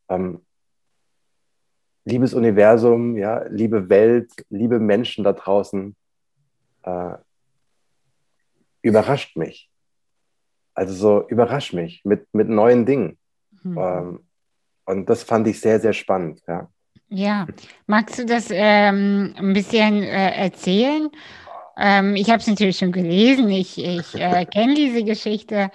Ähm, 0.10 0.46
liebes 2.10 2.34
Universum, 2.34 3.16
ja, 3.18 3.44
liebe 3.50 3.89
Welt, 3.89 4.32
liebe 4.50 4.80
Menschen 4.80 5.24
da 5.24 5.34
draußen, 5.34 5.96
äh, 6.84 7.13
überrascht 8.82 9.38
mich. 9.38 9.70
Also 10.74 10.94
so 10.94 11.28
überrascht 11.28 11.74
mich 11.74 12.01
mit, 12.04 12.28
mit 12.34 12.50
neuen 12.50 12.86
Dingen. 12.86 13.18
Mhm. 13.63 13.78
Ähm, 13.78 14.20
und 14.86 15.10
das 15.10 15.24
fand 15.24 15.48
ich 15.48 15.60
sehr, 15.60 15.80
sehr 15.80 15.94
spannend. 15.94 16.42
Ja, 16.48 16.70
ja. 17.10 17.48
magst 17.86 18.18
du 18.20 18.25
das 18.25 18.50
ähm, 18.51 19.34
ein 19.38 19.54
bisschen 19.54 20.01
äh, 20.04 20.32
erzählen? 20.32 21.10
Ähm, 21.78 22.16
ich 22.16 22.30
habe 22.30 22.39
es 22.39 22.48
natürlich 22.48 22.78
schon 22.78 22.92
gelesen, 22.92 23.50
ich, 23.50 23.78
ich 23.78 24.16
äh, 24.16 24.46
kenne 24.51 24.75
diese 24.75 25.04
Geschichte, 25.04 25.70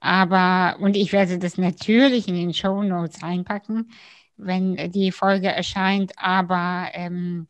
aber 0.00 0.76
und 0.80 0.96
ich 0.96 1.12
werde 1.12 1.38
das 1.38 1.58
natürlich 1.58 2.28
in 2.28 2.34
den 2.34 2.54
Show 2.54 2.82
Notes 2.82 3.22
einpacken, 3.22 3.90
wenn 4.36 4.90
die 4.92 5.12
Folge 5.12 5.48
erscheint. 5.48 6.12
Aber 6.16 6.88
ähm, 6.92 7.48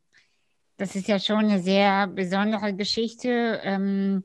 das 0.76 0.95
ist 0.95 1.09
ja 1.09 1.19
schon 1.19 1.47
eine 1.47 1.61
sehr 1.61 2.07
besondere 2.07 2.75
Geschichte. 2.75 3.61
Ähm, 3.62 4.25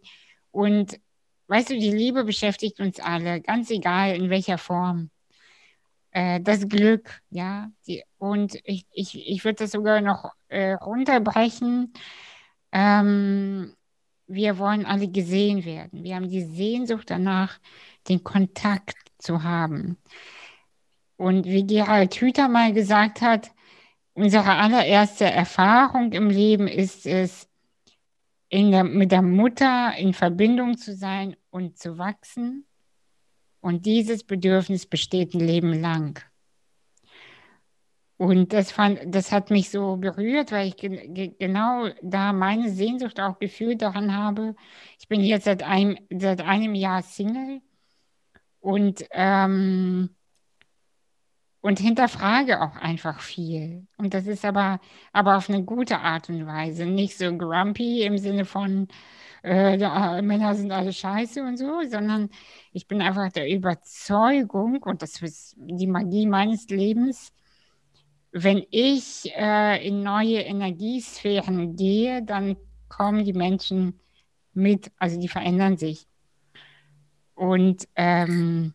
und 0.52 1.00
weißt 1.48 1.70
du, 1.70 1.80
die 1.80 1.92
Liebe 1.92 2.24
beschäftigt 2.24 2.80
uns 2.80 3.00
alle, 3.00 3.42
ganz 3.42 3.70
egal 3.70 4.16
in 4.16 4.30
welcher 4.30 4.58
Form. 4.58 5.10
Äh, 6.12 6.42
das 6.42 6.68
Glück, 6.68 7.22
ja. 7.30 7.72
Die, 7.88 8.04
und 8.18 8.58
ich, 8.66 8.86
ich, 8.92 9.16
ich 9.16 9.44
würde 9.46 9.64
das 9.64 9.72
sogar 9.72 10.02
noch 10.02 10.32
äh, 10.50 10.74
runterbrechen. 10.74 11.94
Ähm, 12.72 13.74
wir 14.28 14.58
wollen 14.58 14.86
alle 14.86 15.08
gesehen 15.10 15.66
werden. 15.66 16.04
Wir 16.04 16.16
haben 16.16 16.30
die 16.30 16.44
Sehnsucht 16.44 17.10
danach, 17.10 17.60
den 18.08 18.24
Kontakt 18.24 18.98
zu 19.18 19.44
haben. 19.44 19.98
Und 21.22 21.46
wie 21.46 21.68
Gerald 21.68 22.16
Hüther 22.16 22.48
mal 22.48 22.74
gesagt 22.74 23.22
hat, 23.22 23.52
unsere 24.16 24.56
allererste 24.56 25.26
Erfahrung 25.26 26.14
im 26.14 26.32
Leben 26.32 26.68
ist 26.68 27.06
es, 27.06 27.48
der, 28.52 28.84
mit 28.84 29.12
der 29.12 29.22
Mutter 29.22 29.94
in 30.00 30.16
Verbindung 30.16 30.80
zu 30.80 30.96
sein 30.96 31.36
und 31.52 31.78
zu 31.78 32.00
wachsen. 32.00 32.66
Und 33.60 33.86
dieses 33.86 34.24
Bedürfnis 34.24 34.88
besteht 34.88 35.36
ein 35.36 35.42
Leben 35.42 35.80
lang. 35.80 36.20
Und 38.18 38.52
das, 38.52 38.72
fand, 38.72 39.02
das 39.06 39.32
hat 39.32 39.52
mich 39.52 39.70
so 39.70 39.98
berührt, 39.98 40.52
weil 40.52 40.70
ich 40.70 40.76
ge 40.76 41.36
genau 41.38 41.90
da 42.02 42.34
meine 42.34 42.72
Sehnsucht 42.72 43.20
auch 43.20 43.38
gefühlt 43.38 43.84
daran 43.84 44.16
habe. 44.16 44.56
Ich 45.00 45.08
bin 45.08 45.22
jetzt 45.22 45.46
seit 45.46 45.62
einem, 45.62 46.00
seit 46.10 46.42
einem 46.42 46.74
Jahr 46.74 47.04
Single 47.04 47.62
und 48.60 49.06
ähm, 49.12 50.16
und 51.62 51.80
hinterfrage 51.80 52.62
auch 52.62 52.76
einfach 52.76 53.20
viel. 53.20 53.88
Und 53.98 54.14
das 54.14 54.28
ist 54.28 54.44
aber, 54.46 54.80
aber 55.14 55.38
auf 55.38 55.50
eine 55.50 55.64
gute 55.64 56.00
Art 56.00 56.30
und 56.30 56.46
Weise. 56.48 56.86
Nicht 56.86 57.18
so 57.18 57.36
grumpy 57.38 58.02
im 58.04 58.18
Sinne 58.18 58.46
von, 58.46 58.88
äh, 59.44 60.22
Männer 60.22 60.56
sind 60.56 60.72
alle 60.72 60.94
scheiße 60.94 61.42
und 61.42 61.58
so, 61.58 61.82
sondern 61.88 62.30
ich 62.74 62.88
bin 62.88 63.02
einfach 63.02 63.32
der 63.32 63.50
Überzeugung, 63.50 64.84
und 64.84 65.02
das 65.02 65.22
ist 65.22 65.56
die 65.58 65.88
Magie 65.88 66.28
meines 66.28 66.68
Lebens, 66.70 67.32
wenn 68.32 68.64
ich 68.72 69.32
äh, 69.36 69.86
in 69.86 70.04
neue 70.04 70.40
Energiesphären 70.40 71.76
gehe, 71.76 72.24
dann 72.24 72.56
kommen 72.88 73.26
die 73.26 73.34
Menschen 73.34 74.00
mit, 74.54 74.92
also 74.98 75.20
die 75.20 75.28
verändern 75.28 75.78
sich. 75.78 76.08
Und 77.36 77.88
ähm, 77.96 78.74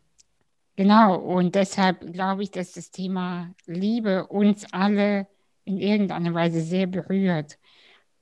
Genau, 0.77 1.17
und 1.17 1.55
deshalb 1.55 2.13
glaube 2.13 2.43
ich, 2.43 2.51
dass 2.51 2.73
das 2.73 2.91
Thema 2.91 3.55
Liebe 3.65 4.27
uns 4.27 4.67
alle 4.73 5.27
in 5.65 5.79
irgendeiner 5.79 6.35
Weise 6.35 6.61
sehr 6.61 6.87
berührt. 6.87 7.59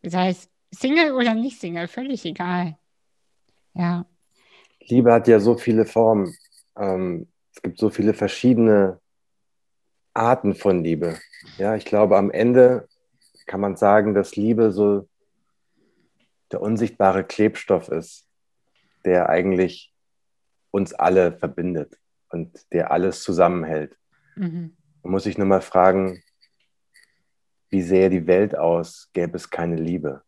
Das 0.03 0.15
heißt, 0.15 0.51
Single 0.71 1.13
oder 1.13 1.35
nicht 1.35 1.61
Single, 1.61 1.89
völlig 1.89 2.25
egal. 2.25 2.79
Ja. 3.75 4.07
Liebe 4.87 5.13
hat 5.13 5.27
ja 5.27 5.41
so 5.41 5.57
viele 5.57 5.85
Formen. 5.85 6.37
Ähm, 6.77 7.27
es 7.53 7.61
gibt 7.61 7.79
so 7.79 7.91
viele 7.91 8.15
verschiedene 8.15 9.01
Arten 10.13 10.55
von 10.55 10.85
Liebe. 10.85 11.19
Ja, 11.59 11.75
ich 11.75 11.85
glaube, 11.85 12.17
am 12.17 12.31
Ende 12.31 12.89
kann 13.47 13.61
man 13.61 13.77
sagen, 13.77 14.15
dass 14.15 14.37
Liebe 14.37 14.71
so 14.71 15.09
der 16.53 16.63
unsichtbare 16.63 17.25
Klebstoff 17.25 17.89
ist, 17.89 18.29
der 19.05 19.29
eigentlich 19.29 19.93
uns 20.71 20.95
alle 20.95 21.37
verbindet 21.37 21.99
und 22.35 22.67
der 22.73 22.91
alles 22.91 23.23
zusammenhält. 23.23 23.97
Mhm. 24.35 24.77
Man 25.03 25.13
muss 25.13 25.25
sich 25.25 25.39
nur 25.39 25.47
mal 25.47 25.61
fragen, 25.61 26.23
wie 27.71 27.83
sähe 27.83 28.11
die 28.11 28.27
Welt 28.27 28.57
aus, 28.59 29.09
gäbe 29.13 29.37
es 29.37 29.49
keine 29.49 29.77
Liebe? 29.77 30.23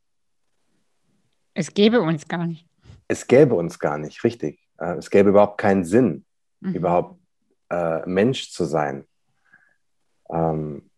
Es 1.54 1.74
gäbe 1.74 2.00
uns 2.00 2.28
gar 2.28 2.46
nicht. 2.46 2.66
Es 3.08 3.26
gäbe 3.26 3.54
uns 3.54 3.78
gar 3.78 3.98
nicht, 3.98 4.22
richtig. 4.24 4.60
Äh, 4.78 4.94
es 4.96 5.10
gäbe 5.10 5.30
überhaupt 5.30 5.58
keinen 5.58 5.84
Sinn, 5.84 6.24
mhm. 6.60 6.74
überhaupt 6.74 7.20
äh, 7.70 8.06
Mensch 8.06 8.50
zu 8.52 8.64
sein. 8.64 9.04
Ähm, 10.30 10.90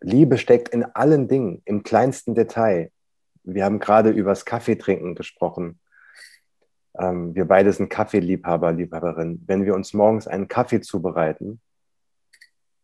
Liebe 0.00 0.36
steckt 0.36 0.70
in 0.70 0.84
allen 0.84 1.28
Dingen, 1.28 1.62
im 1.64 1.84
kleinsten 1.84 2.34
Detail. 2.34 2.90
Wir 3.44 3.64
haben 3.64 3.78
gerade 3.78 4.10
über 4.10 4.30
das 4.30 4.44
Kaffeetrinken 4.44 5.14
gesprochen. 5.14 5.78
Ähm, 6.98 7.34
wir 7.34 7.46
beide 7.46 7.72
sind 7.72 7.88
Kaffeeliebhaber, 7.88 8.72
Liebhaberin. 8.72 9.42
Wenn 9.46 9.64
wir 9.64 9.74
uns 9.74 9.94
morgens 9.94 10.26
einen 10.26 10.48
Kaffee 10.48 10.80
zubereiten, 10.80 11.60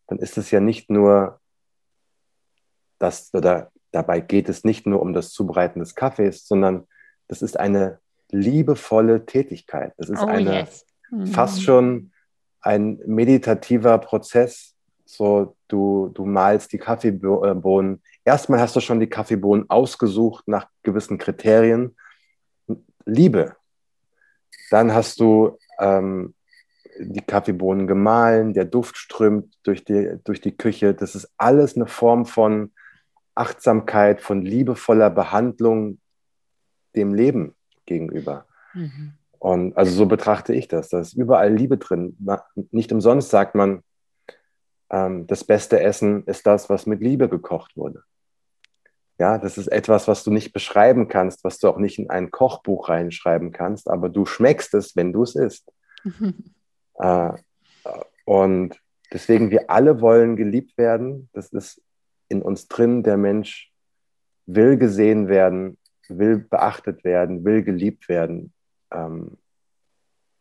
dann 0.07 0.18
ist 0.18 0.38
es 0.38 0.51
ja 0.51 0.61
nicht 0.61 0.90
nur 0.90 1.40
das, 2.99 3.33
oder 3.33 3.71
dabei 3.92 4.21
geht 4.21 4.49
es 4.49 4.64
nicht 4.64 4.87
nur 4.87 5.01
um 5.01 5.12
das 5.12 5.31
Zubereiten 5.31 5.81
des 5.81 5.94
Kaffees, 5.94 6.47
sondern 6.47 6.87
das 7.29 7.42
ist 7.42 7.59
eine 7.59 8.01
liebevolle 8.31 9.27
Tätigkeit. 9.27 9.92
Das 9.97 10.09
ist 10.09 10.23
oh, 10.23 10.27
eine 10.27 10.61
yes. 10.61 10.87
mhm. 11.11 11.27
fast 11.27 11.62
schon 11.62 12.12
ein 12.61 12.99
meditativer 13.07 13.99
Prozess. 13.99 14.75
So, 15.05 15.57
du, 15.68 16.11
du 16.12 16.27
malst 16.27 16.73
die 16.73 16.79
Kaffeebohnen. 16.79 18.03
Erstmal 18.25 18.61
hast 18.61 18.77
du 18.77 18.81
schon 18.81 19.01
die 19.01 19.07
Kaffeebohnen 19.07 19.71
ausgesucht 19.71 20.47
nach 20.49 20.68
gewissen 20.83 21.16
Kriterien. 21.16 21.97
Liebe, 23.07 23.57
dann 24.71 24.92
hast 24.92 25.21
du 25.21 25.59
ähm, 25.79 26.35
die 26.99 27.21
Kaffeebohnen 27.21 27.87
gemahlen, 27.87 28.55
der 28.55 28.64
Duft 28.64 28.97
strömt 28.97 29.55
durch 29.62 29.85
die, 29.85 30.18
durch 30.25 30.40
die 30.40 30.57
Küche. 30.57 30.94
Das 30.94 31.14
ist 31.14 31.31
alles 31.37 31.77
eine 31.77 31.87
Form 31.87 32.27
von 32.27 32.73
Achtsamkeit, 33.35 34.21
von 34.21 34.42
liebevoller 34.42 35.11
Behandlung 35.11 36.01
dem 36.97 37.14
Leben 37.14 37.55
gegenüber. 37.87 38.47
Mhm. 38.75 39.14
Und 39.38 39.77
also 39.77 39.92
so 39.92 40.07
betrachte 40.07 40.53
ich 40.53 40.66
das. 40.66 40.88
Da 40.88 41.01
ist 41.01 41.14
überall 41.14 41.55
Liebe 41.55 41.79
drin. 41.79 42.16
Nicht 42.73 42.90
umsonst 42.92 43.31
sagt 43.31 43.55
man, 43.55 43.83
ähm, 44.90 45.27
das 45.27 45.44
beste 45.44 45.81
Essen 45.81 46.25
ist 46.25 46.47
das, 46.47 46.68
was 46.68 46.87
mit 46.87 47.01
Liebe 47.01 47.29
gekocht 47.29 47.77
wurde. 47.77 48.03
Ja, 49.19 49.37
das 49.37 49.59
ist 49.59 49.67
etwas, 49.67 50.07
was 50.07 50.23
du 50.23 50.31
nicht 50.31 50.53
beschreiben 50.53 51.09
kannst, 51.09 51.43
was 51.43 51.59
du 51.59 51.69
auch 51.69 51.79
nicht 51.79 51.99
in 51.99 52.09
ein 52.09 52.31
Kochbuch 52.31 52.89
reinschreiben 52.89 53.51
kannst, 53.51 53.91
aber 53.91 54.09
du 54.09 54.25
schmeckst 54.25 54.75
es, 54.75 54.95
wenn 54.95 55.13
du 55.13 55.25
es 55.25 55.35
isst. 55.35 55.73
äh, 56.95 57.33
und 58.25 58.81
deswegen, 59.13 59.51
wir 59.51 59.71
alle 59.71 60.01
wollen 60.01 60.37
geliebt 60.37 60.79
werden. 60.79 61.29
Das 61.33 61.49
ist 61.49 61.83
in 62.29 62.43
uns 62.43 62.69
drin. 62.69 63.03
Der 63.03 63.17
Mensch 63.17 63.73
will 64.47 64.77
gesehen 64.77 65.29
werden, 65.29 65.79
will 66.09 66.39
beachtet 66.39 67.03
werden, 67.05 67.45
will 67.45 67.65
geliebt 67.65 68.09
werden. 68.09 68.53
Ähm, 68.93 69.39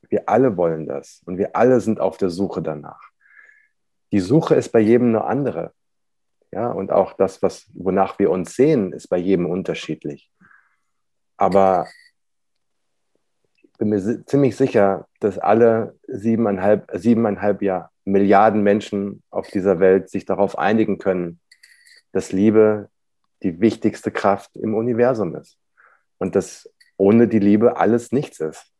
wir 0.09 0.29
alle 0.29 0.55
wollen 0.55 0.85
das 0.85 1.21
und 1.25 1.37
wir 1.37 1.55
alle 1.55 1.81
sind 1.81 1.99
auf 1.99 2.17
der 2.17 2.29
Suche 2.29 2.61
danach. 2.61 3.09
Die 4.11 4.19
Suche 4.19 4.55
ist 4.55 4.69
bei 4.69 4.79
jedem 4.79 5.11
nur 5.11 5.27
andere. 5.27 5.73
Ja, 6.51 6.71
und 6.71 6.91
auch 6.91 7.13
das, 7.13 7.41
was, 7.41 7.67
wonach 7.73 8.19
wir 8.19 8.31
uns 8.31 8.55
sehen, 8.55 8.93
ist 8.93 9.07
bei 9.09 9.17
jedem 9.17 9.45
unterschiedlich. 9.45 10.31
aber 11.37 11.87
ich 13.53 13.71
bin 13.77 13.89
mir 13.89 14.25
ziemlich 14.25 14.55
sicher, 14.55 15.07
dass 15.19 15.37
alle 15.37 15.97
siebeneinhalb, 16.07 16.89
siebeneinhalb 16.93 17.61
Jahr, 17.61 17.91
Milliarden 18.05 18.63
Menschen 18.63 19.21
auf 19.29 19.49
dieser 19.49 19.79
Welt 19.79 20.09
sich 20.09 20.25
darauf 20.25 20.57
einigen 20.57 20.97
können, 20.97 21.39
dass 22.11 22.31
Liebe 22.31 22.89
die 23.43 23.59
wichtigste 23.59 24.11
Kraft 24.11 24.55
im 24.55 24.73
Universum 24.73 25.35
ist 25.35 25.59
und 26.17 26.35
dass 26.35 26.69
ohne 26.95 27.27
die 27.27 27.39
Liebe 27.39 27.77
alles 27.77 28.11
nichts 28.11 28.39
ist. 28.39 28.73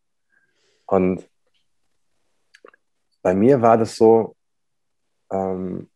Und 0.86 1.30
bei 3.22 3.36
mir 3.36 3.62
war 3.62 3.78
das 3.78 3.98
so, 3.98 4.36
ähm, 5.30 5.90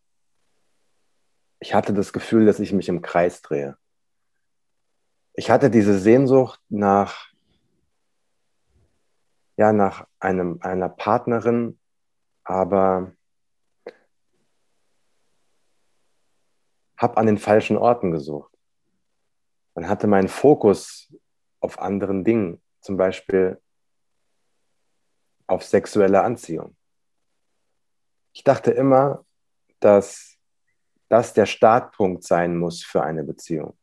ich 1.62 1.76
hatte 1.76 1.94
das 1.94 2.12
Gefühl, 2.12 2.48
dass 2.48 2.60
ich 2.60 2.74
mich 2.74 2.90
im 2.90 3.04
Kreis 3.04 3.42
drehe. 3.44 3.78
Ich 5.34 5.52
hatte 5.52 5.70
diese 5.70 5.98
Sehnsucht 5.98 6.60
nach, 6.70 7.32
ja, 9.58 9.72
nach 9.72 10.08
einem, 10.20 10.58
einer 10.62 10.90
Partnerin, 10.90 11.80
aber 12.44 13.16
habe 16.98 17.18
an 17.18 17.28
den 17.28 17.38
falschen 17.38 17.78
Orten 17.78 18.12
gesucht. 18.12 18.52
Man 19.76 19.88
hatte 19.88 20.08
meinen 20.08 20.30
Fokus 20.30 21.14
auf 21.60 21.80
anderen 21.80 22.24
Dingen, 22.24 22.62
zum 22.82 22.98
Beispiel 22.98 23.62
auf 25.46 25.64
sexuelle 25.64 26.24
Anziehung. 26.24 26.76
Ich 28.34 28.44
dachte 28.44 28.72
immer, 28.72 29.26
dass 29.80 30.31
das 31.12 31.34
der 31.34 31.46
Startpunkt 31.46 32.24
sein 32.24 32.58
muss 32.58 32.84
für 32.84 33.04
eine 33.04 33.26
Beziehung. 33.26 33.78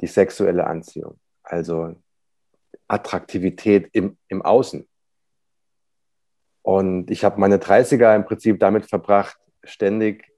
Die 0.00 0.06
sexuelle 0.06 0.64
Anziehung, 0.64 1.18
also 1.42 1.96
Attraktivität 2.86 3.88
im, 3.92 4.16
im 4.28 4.40
Außen. 4.42 4.88
Und 6.62 7.10
ich 7.10 7.24
habe 7.24 7.40
meine 7.40 7.58
30er 7.58 8.14
im 8.14 8.24
Prinzip 8.24 8.60
damit 8.60 8.88
verbracht, 8.88 9.36
ständig 9.64 10.32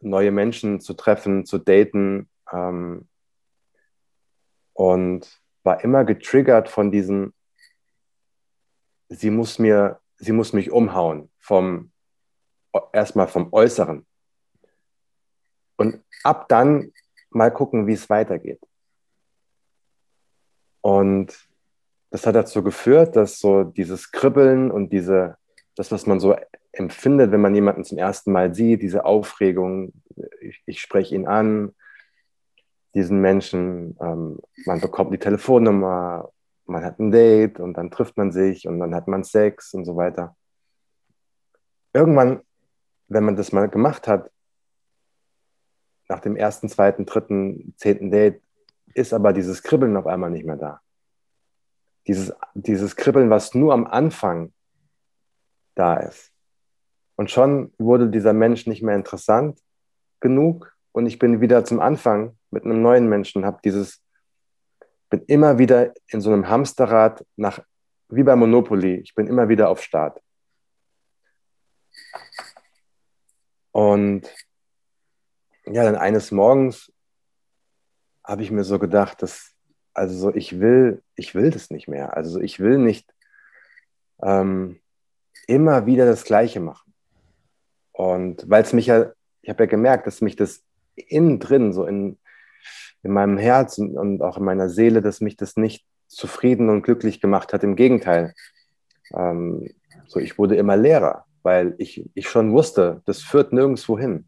neue 0.00 0.30
Menschen 0.30 0.80
zu 0.80 0.92
treffen, 0.92 1.46
zu 1.46 1.56
daten 1.56 2.28
ähm, 2.52 3.08
und 4.74 5.40
war 5.62 5.82
immer 5.84 6.04
getriggert 6.04 6.68
von 6.68 6.90
diesem, 6.90 7.32
sie 9.08 9.30
muss 9.30 9.58
mir, 9.58 10.00
sie 10.16 10.32
muss 10.32 10.52
mich 10.52 10.70
umhauen, 10.70 11.30
vom 11.38 11.92
erstmal 12.92 13.28
vom 13.28 13.52
Äußeren. 13.52 14.06
Und 15.78 16.02
ab 16.24 16.48
dann 16.48 16.92
mal 17.30 17.50
gucken, 17.50 17.86
wie 17.86 17.92
es 17.94 18.10
weitergeht. 18.10 18.60
Und 20.82 21.48
das 22.10 22.26
hat 22.26 22.34
dazu 22.34 22.62
geführt, 22.62 23.16
dass 23.16 23.38
so 23.38 23.64
dieses 23.64 24.10
Kribbeln 24.10 24.70
und 24.70 24.92
diese, 24.92 25.36
das, 25.76 25.92
was 25.92 26.06
man 26.06 26.20
so 26.20 26.36
empfindet, 26.72 27.30
wenn 27.32 27.40
man 27.40 27.54
jemanden 27.54 27.84
zum 27.84 27.98
ersten 27.98 28.32
Mal 28.32 28.54
sieht, 28.54 28.82
diese 28.82 29.04
Aufregung, 29.04 29.92
ich, 30.40 30.62
ich 30.66 30.80
spreche 30.80 31.14
ihn 31.14 31.26
an, 31.26 31.74
diesen 32.94 33.20
Menschen, 33.20 33.96
ähm, 34.00 34.40
man 34.64 34.80
bekommt 34.80 35.12
die 35.12 35.18
Telefonnummer, 35.18 36.32
man 36.64 36.84
hat 36.84 36.98
ein 36.98 37.10
Date 37.10 37.60
und 37.60 37.74
dann 37.74 37.90
trifft 37.90 38.16
man 38.16 38.32
sich 38.32 38.66
und 38.66 38.80
dann 38.80 38.94
hat 38.94 39.08
man 39.08 39.24
Sex 39.24 39.74
und 39.74 39.84
so 39.84 39.96
weiter. 39.96 40.36
Irgendwann, 41.92 42.40
wenn 43.08 43.24
man 43.24 43.36
das 43.36 43.52
mal 43.52 43.68
gemacht 43.68 44.08
hat, 44.08 44.30
nach 46.08 46.20
dem 46.20 46.36
ersten, 46.36 46.68
zweiten, 46.68 47.06
dritten, 47.06 47.74
zehnten 47.76 48.10
Date, 48.10 48.42
ist 48.94 49.12
aber 49.12 49.32
dieses 49.32 49.62
Kribbeln 49.62 49.96
auf 49.96 50.06
einmal 50.06 50.30
nicht 50.30 50.46
mehr 50.46 50.56
da. 50.56 50.80
Dieses, 52.06 52.32
dieses 52.54 52.96
Kribbeln, 52.96 53.30
was 53.30 53.54
nur 53.54 53.74
am 53.74 53.86
Anfang 53.86 54.52
da 55.74 55.96
ist. 55.98 56.32
Und 57.16 57.30
schon 57.30 57.72
wurde 57.78 58.08
dieser 58.08 58.32
Mensch 58.32 58.66
nicht 58.66 58.82
mehr 58.82 58.96
interessant 58.96 59.60
genug 60.20 60.74
und 60.92 61.06
ich 61.06 61.18
bin 61.18 61.40
wieder 61.40 61.64
zum 61.64 61.80
Anfang 61.80 62.36
mit 62.50 62.64
einem 62.64 62.82
neuen 62.82 63.08
Menschen, 63.08 63.44
habe 63.44 63.60
dieses, 63.62 64.02
bin 65.10 65.22
immer 65.26 65.58
wieder 65.58 65.92
in 66.08 66.20
so 66.20 66.32
einem 66.32 66.48
Hamsterrad 66.48 67.24
nach, 67.36 67.60
wie 68.08 68.22
bei 68.22 68.34
Monopoly, 68.34 68.96
ich 68.96 69.14
bin 69.14 69.26
immer 69.26 69.48
wieder 69.48 69.68
auf 69.68 69.82
Start. 69.82 70.20
Und 73.72 74.28
ja, 75.72 75.84
dann 75.84 75.96
eines 75.96 76.30
Morgens 76.30 76.92
habe 78.24 78.42
ich 78.42 78.50
mir 78.50 78.64
so 78.64 78.78
gedacht, 78.78 79.22
dass, 79.22 79.52
also 79.94 80.16
so, 80.16 80.34
ich 80.34 80.60
will, 80.60 81.02
ich 81.14 81.34
will 81.34 81.50
das 81.50 81.70
nicht 81.70 81.88
mehr. 81.88 82.16
Also 82.16 82.40
ich 82.40 82.60
will 82.60 82.78
nicht 82.78 83.12
ähm, 84.22 84.80
immer 85.46 85.86
wieder 85.86 86.06
das 86.06 86.24
Gleiche 86.24 86.60
machen. 86.60 86.92
Und 87.92 88.48
weil 88.48 88.62
es 88.62 88.72
mich 88.72 88.86
ja, 88.86 89.12
ich 89.40 89.48
habe 89.48 89.64
ja 89.64 89.70
gemerkt, 89.70 90.06
dass 90.06 90.20
mich 90.20 90.36
das 90.36 90.62
innen 90.94 91.40
drin, 91.40 91.72
so 91.72 91.84
in, 91.84 92.18
in 93.02 93.12
meinem 93.12 93.38
Herzen 93.38 93.96
und 93.96 94.20
auch 94.22 94.36
in 94.36 94.44
meiner 94.44 94.68
Seele, 94.68 95.00
dass 95.00 95.20
mich 95.20 95.36
das 95.36 95.56
nicht 95.56 95.86
zufrieden 96.06 96.68
und 96.68 96.82
glücklich 96.82 97.20
gemacht 97.20 97.52
hat. 97.52 97.62
Im 97.64 97.76
Gegenteil. 97.76 98.34
Ähm, 99.14 99.70
so, 100.06 100.20
ich 100.20 100.38
wurde 100.38 100.56
immer 100.56 100.76
leerer, 100.76 101.24
weil 101.42 101.74
ich, 101.78 102.08
ich 102.14 102.28
schon 102.28 102.52
wusste, 102.52 103.02
das 103.06 103.22
führt 103.22 103.52
nirgendwo 103.52 103.98
hin. 103.98 104.26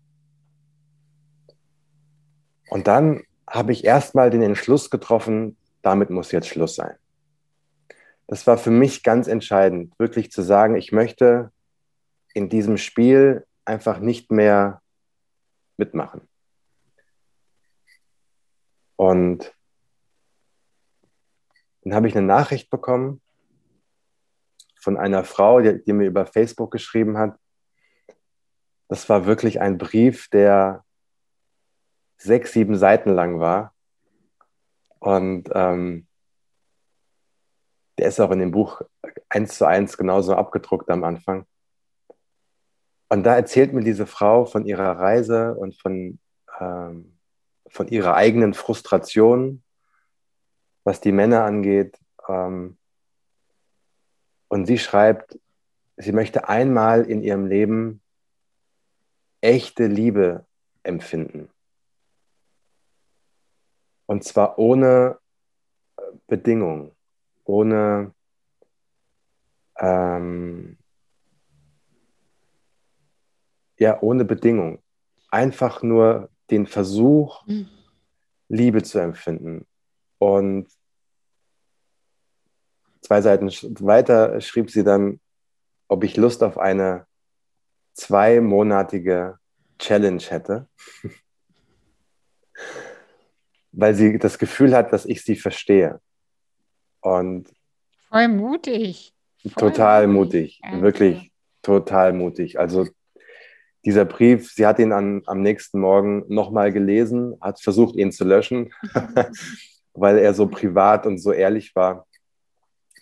Und 2.70 2.86
dann 2.86 3.24
habe 3.48 3.72
ich 3.72 3.84
erstmal 3.84 4.30
den 4.30 4.42
Entschluss 4.42 4.90
getroffen, 4.90 5.58
damit 5.82 6.08
muss 6.10 6.32
jetzt 6.32 6.48
Schluss 6.48 6.76
sein. 6.76 6.96
Das 8.28 8.46
war 8.46 8.56
für 8.56 8.70
mich 8.70 9.02
ganz 9.02 9.26
entscheidend, 9.26 9.92
wirklich 9.98 10.30
zu 10.30 10.40
sagen, 10.42 10.76
ich 10.76 10.92
möchte 10.92 11.50
in 12.32 12.48
diesem 12.48 12.78
Spiel 12.78 13.44
einfach 13.64 13.98
nicht 13.98 14.30
mehr 14.30 14.80
mitmachen. 15.76 16.28
Und 18.94 19.52
dann 21.82 21.94
habe 21.94 22.06
ich 22.06 22.16
eine 22.16 22.26
Nachricht 22.26 22.70
bekommen 22.70 23.20
von 24.80 24.96
einer 24.96 25.24
Frau, 25.24 25.60
die, 25.60 25.82
die, 25.82 25.92
mir 25.92 26.06
über 26.06 26.24
Facebook 26.24 26.70
geschrieben 26.70 27.18
hat. 27.18 27.36
Das 28.88 29.08
war 29.08 29.26
wirklich 29.26 29.60
ein 29.60 29.76
Brief, 29.76 30.28
der 30.28 30.84
sechs, 32.20 32.52
sieben 32.52 32.76
Seiten 32.76 33.10
lang 33.10 33.40
war. 33.40 33.74
Und 34.98 35.48
ähm, 35.54 36.06
der 37.98 38.08
ist 38.08 38.20
auch 38.20 38.30
in 38.30 38.38
dem 38.38 38.50
Buch 38.50 38.82
eins 39.28 39.56
zu 39.56 39.66
eins 39.66 39.96
genauso 39.96 40.34
abgedruckt 40.34 40.90
am 40.90 41.04
Anfang. 41.04 41.46
Und 43.08 43.24
da 43.24 43.34
erzählt 43.34 43.72
mir 43.72 43.82
diese 43.82 44.06
Frau 44.06 44.44
von 44.44 44.66
ihrer 44.66 44.98
Reise 44.98 45.54
und 45.54 45.80
von 45.80 46.18
ähm, 46.60 47.16
von 47.70 47.88
ihrer 47.88 48.14
eigenen 48.14 48.52
Frustration, 48.52 49.62
was 50.84 51.00
die 51.00 51.12
Männer 51.12 51.44
angeht. 51.44 51.98
Ähm, 52.28 52.76
und 54.48 54.66
sie 54.66 54.78
schreibt, 54.78 55.38
sie 55.96 56.12
möchte 56.12 56.48
einmal 56.48 57.08
in 57.08 57.22
ihrem 57.22 57.46
Leben 57.46 58.02
echte 59.40 59.86
Liebe 59.86 60.44
empfinden. 60.82 61.48
Und 64.10 64.24
zwar 64.24 64.58
ohne 64.58 65.20
äh, 65.96 66.02
Bedingung, 66.26 66.96
ohne 67.44 68.12
ähm, 69.78 70.76
ja, 73.78 74.02
ohne 74.02 74.24
Bedingung. 74.24 74.82
Einfach 75.30 75.84
nur 75.84 76.28
den 76.50 76.66
Versuch, 76.66 77.46
mhm. 77.46 77.68
Liebe 78.48 78.82
zu 78.82 78.98
empfinden. 78.98 79.64
Und 80.18 80.66
zwei 83.02 83.22
Seiten 83.22 83.46
weiter 83.86 84.40
schrieb 84.40 84.72
sie 84.72 84.82
dann, 84.82 85.20
ob 85.86 86.02
ich 86.02 86.16
Lust 86.16 86.42
auf 86.42 86.58
eine 86.58 87.06
zweimonatige 87.92 89.38
Challenge 89.78 90.22
hätte, 90.22 90.68
weil 93.72 93.94
sie 93.94 94.18
das 94.18 94.38
Gefühl 94.38 94.74
hat, 94.74 94.92
dass 94.92 95.06
ich 95.06 95.22
sie 95.22 95.36
verstehe. 95.36 96.00
Und 97.00 97.48
voll 98.08 98.28
mutig. 98.28 99.12
Voll 99.42 99.70
total 99.70 100.06
mutig, 100.06 100.60
mutig. 100.62 100.82
wirklich 100.82 101.32
total 101.62 102.12
mutig. 102.12 102.58
Also 102.58 102.86
dieser 103.84 104.04
Brief, 104.04 104.52
sie 104.52 104.66
hat 104.66 104.78
ihn 104.78 104.92
an, 104.92 105.22
am 105.26 105.40
nächsten 105.40 105.80
Morgen 105.80 106.24
nochmal 106.28 106.72
gelesen, 106.72 107.36
hat 107.40 107.60
versucht, 107.60 107.96
ihn 107.96 108.12
zu 108.12 108.24
löschen, 108.24 108.72
weil 109.94 110.18
er 110.18 110.34
so 110.34 110.46
privat 110.46 111.06
und 111.06 111.18
so 111.18 111.32
ehrlich 111.32 111.74
war, 111.74 112.06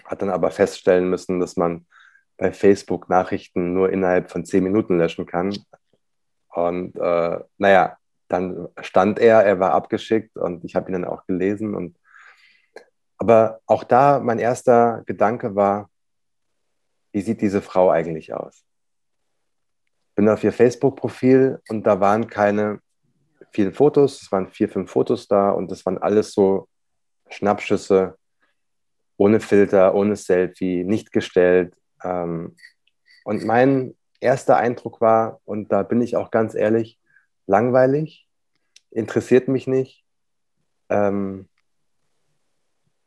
hat 0.04 0.22
dann 0.22 0.30
aber 0.30 0.50
feststellen 0.50 1.10
müssen, 1.10 1.40
dass 1.40 1.56
man 1.56 1.86
bei 2.36 2.52
Facebook 2.52 3.08
Nachrichten 3.08 3.74
nur 3.74 3.90
innerhalb 3.90 4.30
von 4.30 4.44
zehn 4.44 4.62
Minuten 4.62 4.96
löschen 4.96 5.26
kann. 5.26 5.56
Und 6.50 6.96
äh, 6.96 7.38
naja, 7.58 7.96
dann 8.28 8.68
stand 8.82 9.18
er, 9.18 9.42
er 9.44 9.58
war 9.58 9.72
abgeschickt 9.72 10.36
und 10.36 10.64
ich 10.64 10.76
habe 10.76 10.90
ihn 10.90 10.94
dann 10.94 11.04
auch 11.04 11.26
gelesen 11.26 11.74
und 11.74 11.96
Aber 13.20 13.60
auch 13.66 13.84
da 13.84 14.20
mein 14.20 14.38
erster 14.38 15.02
Gedanke 15.06 15.54
war, 15.54 15.90
wie 17.12 17.20
sieht 17.20 17.40
diese 17.40 17.60
Frau 17.62 17.90
eigentlich 17.90 18.32
aus? 18.32 18.64
Bin 20.14 20.28
auf 20.28 20.44
ihr 20.44 20.52
Facebook-Profil 20.52 21.60
und 21.68 21.84
da 21.84 21.98
waren 21.98 22.28
keine 22.28 22.80
vielen 23.50 23.72
Fotos, 23.72 24.22
es 24.22 24.30
waren 24.30 24.48
vier, 24.48 24.68
fünf 24.68 24.90
Fotos 24.90 25.26
da 25.26 25.50
und 25.50 25.70
das 25.70 25.84
waren 25.84 25.98
alles 25.98 26.32
so 26.32 26.68
Schnappschüsse, 27.30 28.16
ohne 29.16 29.40
Filter, 29.40 29.94
ohne 29.94 30.14
Selfie, 30.14 30.84
nicht 30.84 31.10
gestellt. 31.10 31.74
Ähm, 32.04 32.54
und 33.24 33.44
mein 33.44 33.96
erster 34.20 34.56
Eindruck 34.56 35.00
war, 35.00 35.40
und 35.44 35.72
da 35.72 35.82
bin 35.82 36.00
ich 36.02 36.14
auch 36.16 36.30
ganz 36.30 36.54
ehrlich, 36.54 36.97
langweilig, 37.48 38.28
interessiert 38.90 39.48
mich 39.48 39.66
nicht. 39.66 40.04
Ähm, 40.88 41.48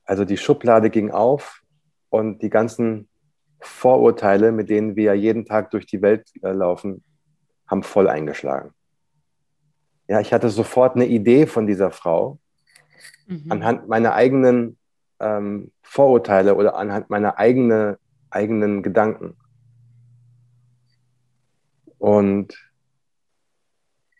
also 0.03 0.25
die 0.25 0.37
Schublade 0.37 0.89
ging 0.89 1.11
auf 1.11 1.61
und 2.09 2.41
die 2.41 2.49
ganzen 2.49 3.07
Vorurteile, 3.61 4.51
mit 4.51 4.69
denen 4.69 4.95
wir 4.95 5.13
jeden 5.13 5.45
Tag 5.45 5.71
durch 5.71 5.85
die 5.85 6.01
Welt 6.01 6.27
äh, 6.41 6.51
laufen, 6.51 7.03
haben 7.67 7.83
voll 7.83 8.09
eingeschlagen. 8.09 8.71
Ja, 10.07 10.19
ich 10.19 10.33
hatte 10.33 10.49
sofort 10.49 10.95
eine 10.95 11.05
Idee 11.05 11.47
von 11.47 11.67
dieser 11.67 11.91
Frau 11.91 12.39
mhm. 13.27 13.45
anhand 13.49 13.87
meiner 13.87 14.13
eigenen 14.13 14.77
ähm, 15.19 15.71
Vorurteile 15.83 16.55
oder 16.55 16.75
anhand 16.75 17.09
meiner 17.09 17.37
eigene, 17.37 17.99
eigenen 18.31 18.81
Gedanken. 18.81 19.37
Und 21.99 22.70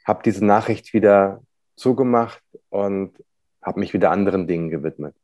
habe 0.06 0.24
diese 0.24 0.46
Nachricht 0.46 0.94
wieder 0.94 1.44
zugemacht 1.76 2.44
und 2.70 3.24
habe 3.62 3.80
mich 3.80 3.94
wieder 3.94 4.12
anderen 4.12 4.48
Dingen 4.48 4.70
gewidmet. 4.70 5.16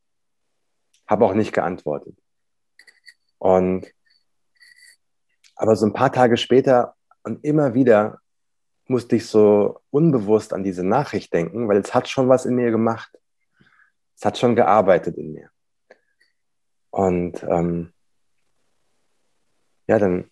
Habe 1.08 1.26
auch 1.26 1.34
nicht 1.34 1.54
geantwortet. 1.54 2.18
Und 3.38 3.88
aber 5.56 5.76
so 5.76 5.86
ein 5.86 5.94
paar 5.94 6.12
Tage 6.12 6.38
später 6.38 6.96
und 7.24 7.44
immer 7.44 7.74
wieder 7.74 8.20
musste 8.86 9.16
ich 9.16 9.26
so 9.26 9.82
unbewusst 9.90 10.54
an 10.54 10.64
diese 10.64 10.84
Nachricht 10.84 11.34
denken, 11.34 11.68
weil 11.68 11.78
es 11.78 11.94
hat 11.94 12.08
schon 12.08 12.30
was 12.30 12.46
in 12.46 12.56
mir 12.56 12.72
gemacht. 12.72 13.18
Es 14.16 14.26
hat 14.26 14.38
schon 14.38 14.56
gearbeitet 14.56 15.18
in 15.18 15.34
mir. 15.34 15.50
Und 16.90 17.44
ähm, 17.44 17.94
ja, 19.88 20.00
dann 20.00 20.30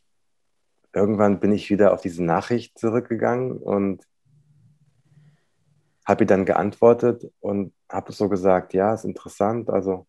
irgendwann 0.94 1.40
bin 1.40 1.52
ich 1.52 1.70
wieder 1.70 1.94
auf 1.94 2.02
diese 2.02 2.24
Nachricht 2.24 2.78
zurückgegangen 2.80 3.58
und 3.58 4.06
habe 6.06 6.24
ihr 6.24 6.28
dann 6.28 6.46
geantwortet 6.46 7.32
und 7.40 7.74
habe 7.90 8.12
so 8.12 8.30
gesagt, 8.30 8.74
ja, 8.74 8.94
ist 8.94 9.06
interessant. 9.06 9.70
Also, 9.70 10.08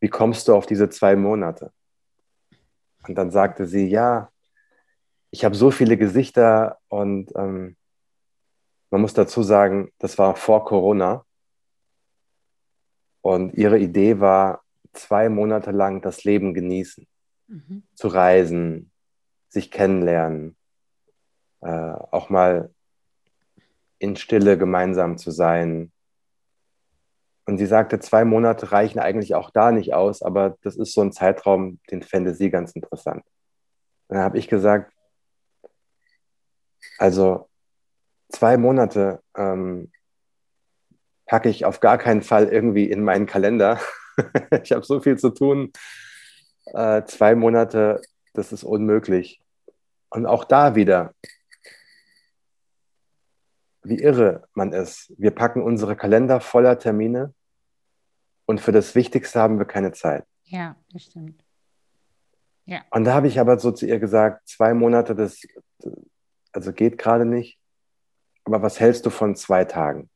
wie 0.00 0.08
kommst 0.08 0.48
du 0.48 0.54
auf 0.54 0.66
diese 0.66 0.90
zwei 0.90 1.16
Monate? 1.16 1.72
Und 3.06 3.16
dann 3.16 3.30
sagte 3.30 3.66
sie, 3.66 3.86
ja, 3.86 4.30
ich 5.30 5.44
habe 5.44 5.54
so 5.54 5.70
viele 5.70 5.96
Gesichter 5.96 6.78
und 6.88 7.32
ähm, 7.36 7.76
man 8.90 9.00
muss 9.00 9.14
dazu 9.14 9.42
sagen, 9.42 9.90
das 9.98 10.18
war 10.18 10.36
vor 10.36 10.64
Corona. 10.64 11.24
Und 13.22 13.54
ihre 13.54 13.78
Idee 13.78 14.20
war, 14.20 14.62
zwei 14.92 15.28
Monate 15.28 15.70
lang 15.70 16.02
das 16.02 16.24
Leben 16.24 16.54
genießen, 16.54 17.06
mhm. 17.48 17.82
zu 17.94 18.08
reisen, 18.08 18.92
sich 19.48 19.70
kennenlernen, 19.70 20.56
äh, 21.62 21.68
auch 22.10 22.28
mal 22.28 22.73
in 24.04 24.16
Stille 24.16 24.58
gemeinsam 24.58 25.16
zu 25.16 25.30
sein. 25.30 25.90
Und 27.46 27.58
sie 27.58 27.66
sagte, 27.66 27.98
zwei 27.98 28.24
Monate 28.24 28.70
reichen 28.70 28.98
eigentlich 28.98 29.34
auch 29.34 29.50
da 29.50 29.72
nicht 29.72 29.94
aus, 29.94 30.22
aber 30.22 30.56
das 30.62 30.76
ist 30.76 30.92
so 30.92 31.00
ein 31.00 31.12
Zeitraum, 31.12 31.80
den 31.90 32.02
fände 32.02 32.34
sie 32.34 32.50
ganz 32.50 32.72
interessant. 32.72 33.24
Und 34.08 34.16
dann 34.16 34.24
habe 34.24 34.38
ich 34.38 34.48
gesagt, 34.48 34.92
also 36.98 37.48
zwei 38.28 38.56
Monate 38.56 39.22
ähm, 39.36 39.90
packe 41.26 41.48
ich 41.48 41.64
auf 41.64 41.80
gar 41.80 41.98
keinen 41.98 42.22
Fall 42.22 42.48
irgendwie 42.48 42.90
in 42.90 43.02
meinen 43.02 43.26
Kalender. 43.26 43.80
ich 44.62 44.72
habe 44.72 44.84
so 44.84 45.00
viel 45.00 45.18
zu 45.18 45.30
tun. 45.30 45.72
Äh, 46.66 47.04
zwei 47.04 47.34
Monate, 47.34 48.02
das 48.34 48.52
ist 48.52 48.64
unmöglich. 48.64 49.40
Und 50.10 50.26
auch 50.26 50.44
da 50.44 50.74
wieder, 50.74 51.14
wie 53.84 54.00
irre 54.00 54.48
man 54.54 54.72
ist. 54.72 55.12
Wir 55.18 55.30
packen 55.30 55.62
unsere 55.62 55.96
Kalender 55.96 56.40
voller 56.40 56.78
Termine 56.78 57.34
und 58.46 58.60
für 58.60 58.72
das 58.72 58.94
Wichtigste 58.94 59.40
haben 59.40 59.58
wir 59.58 59.66
keine 59.66 59.92
Zeit. 59.92 60.24
Ja, 60.44 60.76
das 60.92 61.04
stimmt. 61.04 61.44
Ja. 62.66 62.80
Und 62.90 63.04
da 63.04 63.14
habe 63.14 63.28
ich 63.28 63.38
aber 63.38 63.58
so 63.58 63.72
zu 63.72 63.86
ihr 63.86 63.98
gesagt, 63.98 64.48
zwei 64.48 64.74
Monate, 64.74 65.14
das 65.14 65.42
also 66.52 66.72
geht 66.72 66.98
gerade 66.98 67.26
nicht. 67.26 67.58
Aber 68.44 68.62
was 68.62 68.80
hältst 68.80 69.04
du 69.06 69.10
von 69.10 69.36
zwei 69.36 69.64
Tagen? 69.64 70.10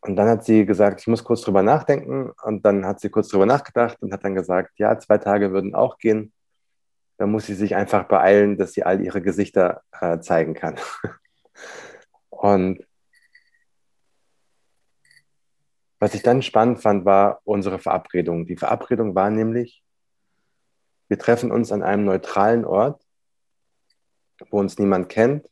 Und 0.00 0.16
dann 0.16 0.28
hat 0.28 0.44
sie 0.44 0.66
gesagt, 0.66 1.00
ich 1.00 1.06
muss 1.06 1.24
kurz 1.24 1.40
drüber 1.42 1.62
nachdenken. 1.62 2.32
Und 2.42 2.64
dann 2.64 2.84
hat 2.84 3.00
sie 3.00 3.08
kurz 3.08 3.28
drüber 3.28 3.46
nachgedacht 3.46 4.00
und 4.02 4.12
hat 4.12 4.24
dann 4.24 4.34
gesagt, 4.34 4.78
ja, 4.78 4.98
zwei 4.98 5.18
Tage 5.18 5.52
würden 5.52 5.74
auch 5.74 5.98
gehen. 5.98 6.32
Da 7.16 7.26
muss 7.26 7.46
sie 7.46 7.54
sich 7.54 7.76
einfach 7.76 8.04
beeilen, 8.04 8.56
dass 8.56 8.72
sie 8.72 8.82
all 8.82 9.00
ihre 9.00 9.22
Gesichter 9.22 9.82
äh, 10.00 10.18
zeigen 10.20 10.54
kann. 10.54 10.76
und 12.30 12.84
was 16.00 16.14
ich 16.14 16.22
dann 16.22 16.42
spannend 16.42 16.82
fand, 16.82 17.04
war 17.04 17.40
unsere 17.44 17.78
Verabredung. 17.78 18.46
Die 18.46 18.56
Verabredung 18.56 19.14
war 19.14 19.30
nämlich, 19.30 19.82
wir 21.08 21.18
treffen 21.18 21.50
uns 21.50 21.72
an 21.72 21.82
einem 21.82 22.04
neutralen 22.04 22.64
Ort, 22.64 23.02
wo 24.50 24.58
uns 24.58 24.78
niemand 24.78 25.08
kennt, 25.08 25.48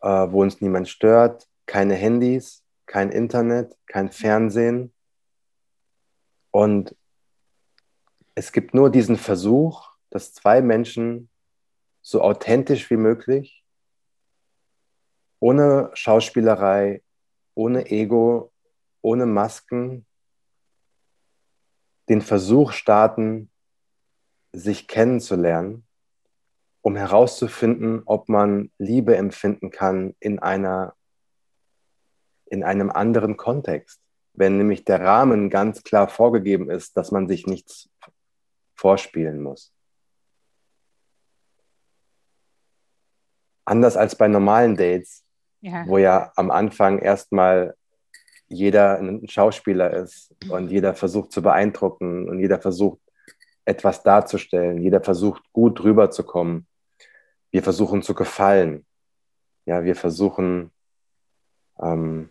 äh, 0.00 0.08
wo 0.08 0.42
uns 0.42 0.60
niemand 0.60 0.88
stört, 0.88 1.46
keine 1.66 1.94
Handys, 1.94 2.64
kein 2.86 3.10
Internet, 3.10 3.76
kein 3.86 4.10
Fernsehen. 4.10 4.92
Und 6.50 6.96
es 8.34 8.52
gibt 8.52 8.74
nur 8.74 8.90
diesen 8.90 9.16
Versuch, 9.16 9.87
dass 10.10 10.32
zwei 10.32 10.60
Menschen 10.62 11.28
so 12.02 12.22
authentisch 12.22 12.90
wie 12.90 12.96
möglich, 12.96 13.64
ohne 15.40 15.90
Schauspielerei, 15.94 17.02
ohne 17.54 17.90
Ego, 17.90 18.52
ohne 19.02 19.26
Masken, 19.26 20.06
den 22.08 22.22
Versuch 22.22 22.72
starten, 22.72 23.50
sich 24.52 24.88
kennenzulernen, 24.88 25.86
um 26.80 26.96
herauszufinden, 26.96 28.02
ob 28.06 28.28
man 28.28 28.70
Liebe 28.78 29.16
empfinden 29.16 29.70
kann 29.70 30.16
in 30.20 30.38
einer 30.38 30.94
in 32.50 32.64
einem 32.64 32.90
anderen 32.90 33.36
Kontext. 33.36 34.00
Wenn 34.32 34.56
nämlich 34.56 34.84
der 34.84 35.00
Rahmen 35.00 35.50
ganz 35.50 35.82
klar 35.82 36.08
vorgegeben 36.08 36.70
ist, 36.70 36.96
dass 36.96 37.10
man 37.10 37.28
sich 37.28 37.46
nichts 37.46 37.90
vorspielen 38.74 39.42
muss. 39.42 39.72
Anders 43.68 43.96
als 43.96 44.16
bei 44.16 44.28
normalen 44.28 44.76
Dates, 44.76 45.24
ja. 45.60 45.84
wo 45.86 45.98
ja 45.98 46.32
am 46.36 46.50
Anfang 46.50 46.98
erstmal 46.98 47.74
jeder 48.48 48.98
ein 48.98 49.28
Schauspieler 49.28 49.92
ist 49.92 50.34
und 50.48 50.70
jeder 50.70 50.94
versucht 50.94 51.32
zu 51.32 51.42
beeindrucken 51.42 52.28
und 52.28 52.38
jeder 52.40 52.60
versucht 52.60 52.98
etwas 53.66 54.02
darzustellen, 54.02 54.80
jeder 54.80 55.02
versucht 55.02 55.42
gut 55.52 55.84
rüberzukommen. 55.84 56.66
Wir 57.50 57.62
versuchen 57.62 58.02
zu 58.02 58.14
gefallen. 58.14 58.86
Ja, 59.66 59.84
wir 59.84 59.96
versuchen 59.96 60.70
ähm, 61.78 62.30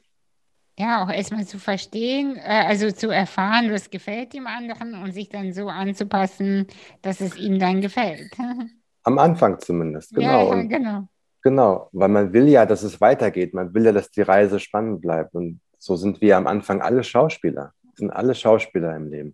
ja, 0.80 1.04
auch 1.04 1.10
erstmal 1.10 1.45
zu 1.45 1.60
verstehen, 1.60 2.36
äh, 2.38 2.65
also 2.67 2.91
zu 2.91 3.10
erfahren, 3.10 3.71
was 3.71 3.89
gefällt 3.89 4.34
dem 4.34 4.47
anderen 4.47 4.95
und 5.02 5.12
sich 5.12 5.30
dann 5.30 5.54
so 5.54 5.69
anzupassen, 5.69 6.67
dass 7.02 7.21
es 7.21 7.36
ihm 7.36 7.60
dann 7.60 7.82
gefällt. 7.82 8.32
Am 9.04 9.17
Anfang 9.19 9.60
zumindest, 9.60 10.13
genau. 10.13 10.52
Ja, 10.52 10.56
ja, 10.56 10.63
genau. 10.63 11.08
Genau, 11.47 11.88
weil 11.93 12.10
man 12.10 12.33
will 12.33 12.49
ja, 12.49 12.65
dass 12.65 12.83
es 12.83 12.99
weitergeht. 12.99 13.53
Man 13.53 13.73
will 13.73 13.86
ja, 13.86 13.93
dass 13.93 14.12
die 14.12 14.21
Reise 14.21 14.60
spannend 14.60 14.99
bleibt. 14.99 15.33
Und 15.33 15.62
so 15.77 15.95
sind 15.95 16.19
wir 16.19 16.36
am 16.36 16.45
Anfang 16.45 16.81
alle 16.81 17.05
Schauspieler. 17.05 17.73
Sind 17.95 18.12
alle 18.12 18.36
Schauspieler 18.36 18.93
im 18.97 19.10
Leben. 19.10 19.33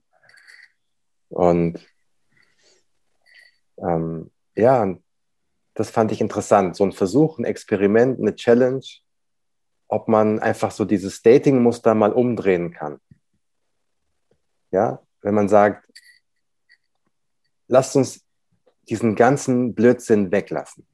Und 1.30 1.80
ähm, 3.80 4.30
ja, 4.56 4.96
das 5.74 5.90
fand 5.90 6.12
ich 6.12 6.22
interessant. 6.22 6.76
So 6.76 6.84
ein 6.84 6.92
Versuch, 6.92 7.40
ein 7.40 7.46
Experiment, 7.46 8.20
eine 8.20 8.36
Challenge, 8.36 8.86
ob 9.88 10.08
man 10.08 10.38
einfach 10.38 10.70
so 10.70 10.86
dieses 10.86 11.24
Dating-Muster 11.24 11.96
mal 11.96 12.14
umdrehen 12.14 12.74
kann. 12.74 13.00
Ja, 14.70 15.02
wenn 15.24 15.34
man 15.34 15.50
sagt, 15.50 15.90
lasst 17.68 17.96
uns 17.96 18.24
diesen 18.88 19.16
ganzen 19.16 19.74
Blödsinn 19.74 20.32
weglassen. 20.32 20.86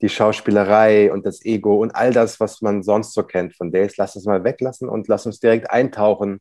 Die 0.00 0.08
Schauspielerei 0.08 1.12
und 1.12 1.26
das 1.26 1.44
Ego 1.44 1.82
und 1.82 1.94
all 1.94 2.12
das, 2.12 2.38
was 2.38 2.62
man 2.62 2.82
sonst 2.82 3.14
so 3.14 3.22
kennt 3.24 3.56
von 3.56 3.72
Days, 3.72 3.96
lass 3.96 4.14
uns 4.14 4.26
mal 4.26 4.44
weglassen 4.44 4.88
und 4.88 5.08
lass 5.08 5.26
uns 5.26 5.40
direkt 5.40 5.70
eintauchen 5.70 6.40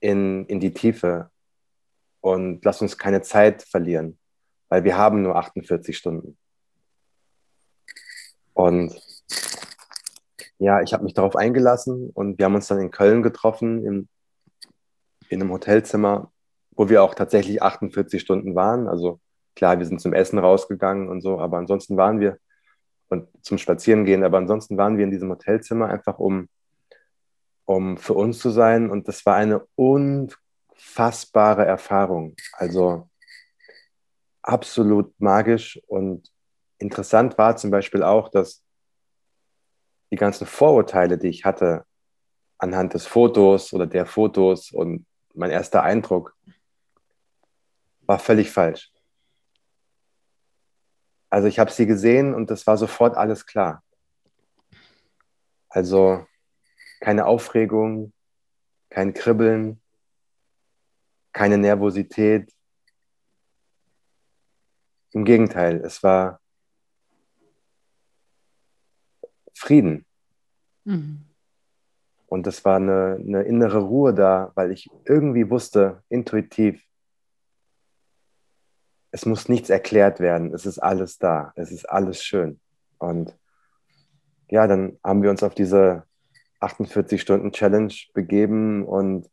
in, 0.00 0.46
in 0.46 0.58
die 0.58 0.74
Tiefe 0.74 1.30
und 2.20 2.64
lass 2.64 2.82
uns 2.82 2.98
keine 2.98 3.22
Zeit 3.22 3.62
verlieren, 3.62 4.18
weil 4.68 4.84
wir 4.84 4.96
haben 4.96 5.22
nur 5.22 5.36
48 5.36 5.96
Stunden. 5.96 6.36
Und 8.52 9.00
ja, 10.58 10.82
ich 10.82 10.92
habe 10.92 11.04
mich 11.04 11.14
darauf 11.14 11.36
eingelassen 11.36 12.10
und 12.10 12.38
wir 12.38 12.44
haben 12.44 12.54
uns 12.54 12.66
dann 12.66 12.80
in 12.80 12.90
Köln 12.90 13.22
getroffen, 13.22 13.86
in, 13.86 14.08
in 15.28 15.40
einem 15.40 15.52
Hotelzimmer, 15.52 16.30
wo 16.72 16.88
wir 16.88 17.02
auch 17.02 17.14
tatsächlich 17.14 17.62
48 17.62 18.20
Stunden 18.20 18.54
waren. 18.54 18.88
Also 18.88 19.20
klar, 19.54 19.78
wir 19.78 19.86
sind 19.86 20.00
zum 20.00 20.12
Essen 20.12 20.38
rausgegangen 20.38 21.08
und 21.08 21.20
so, 21.20 21.38
aber 21.38 21.58
ansonsten 21.58 21.96
waren 21.96 22.20
wir 22.20 22.38
und 23.10 23.28
zum 23.42 23.58
Spazierengehen, 23.58 24.24
aber 24.24 24.38
ansonsten 24.38 24.76
waren 24.76 24.96
wir 24.96 25.04
in 25.04 25.10
diesem 25.10 25.30
Hotelzimmer 25.30 25.88
einfach, 25.88 26.18
um, 26.18 26.48
um 27.64 27.96
für 27.96 28.14
uns 28.14 28.38
zu 28.38 28.50
sein. 28.50 28.88
Und 28.88 29.08
das 29.08 29.26
war 29.26 29.34
eine 29.34 29.66
unfassbare 29.74 31.64
Erfahrung. 31.64 32.36
Also 32.52 33.10
absolut 34.42 35.12
magisch 35.20 35.80
und 35.88 36.30
interessant 36.78 37.36
war 37.36 37.56
zum 37.56 37.70
Beispiel 37.70 38.02
auch, 38.02 38.28
dass 38.28 38.62
die 40.12 40.16
ganzen 40.16 40.46
Vorurteile, 40.46 41.18
die 41.18 41.28
ich 41.28 41.44
hatte, 41.44 41.84
anhand 42.58 42.94
des 42.94 43.06
Fotos 43.06 43.72
oder 43.72 43.86
der 43.86 44.06
Fotos 44.06 44.70
und 44.70 45.06
mein 45.34 45.50
erster 45.50 45.82
Eindruck, 45.82 46.36
war 48.02 48.18
völlig 48.18 48.50
falsch. 48.50 48.90
Also 51.30 51.46
ich 51.46 51.60
habe 51.60 51.70
sie 51.70 51.86
gesehen 51.86 52.34
und 52.34 52.50
das 52.50 52.66
war 52.66 52.76
sofort 52.76 53.16
alles 53.16 53.46
klar. 53.46 53.84
Also 55.68 56.26
keine 57.00 57.26
Aufregung, 57.26 58.12
kein 58.90 59.14
Kribbeln, 59.14 59.80
keine 61.32 61.56
Nervosität. 61.56 62.52
Im 65.12 65.24
Gegenteil, 65.24 65.80
es 65.84 66.02
war 66.02 66.40
Frieden. 69.54 70.04
Mhm. 70.84 71.26
Und 72.26 72.46
es 72.46 72.64
war 72.64 72.76
eine, 72.76 73.18
eine 73.20 73.42
innere 73.42 73.78
Ruhe 73.78 74.14
da, 74.14 74.52
weil 74.54 74.70
ich 74.72 74.88
irgendwie 75.04 75.50
wusste, 75.50 76.02
intuitiv, 76.08 76.84
es 79.12 79.26
muss 79.26 79.48
nichts 79.48 79.70
erklärt 79.70 80.20
werden, 80.20 80.54
es 80.54 80.66
ist 80.66 80.78
alles 80.78 81.18
da, 81.18 81.52
es 81.56 81.72
ist 81.72 81.88
alles 81.88 82.22
schön. 82.22 82.60
Und 82.98 83.36
ja, 84.48 84.66
dann 84.66 84.98
haben 85.04 85.22
wir 85.22 85.30
uns 85.30 85.42
auf 85.42 85.54
diese 85.54 86.04
48-Stunden-Challenge 86.60 87.94
begeben 88.14 88.84
und 88.84 89.28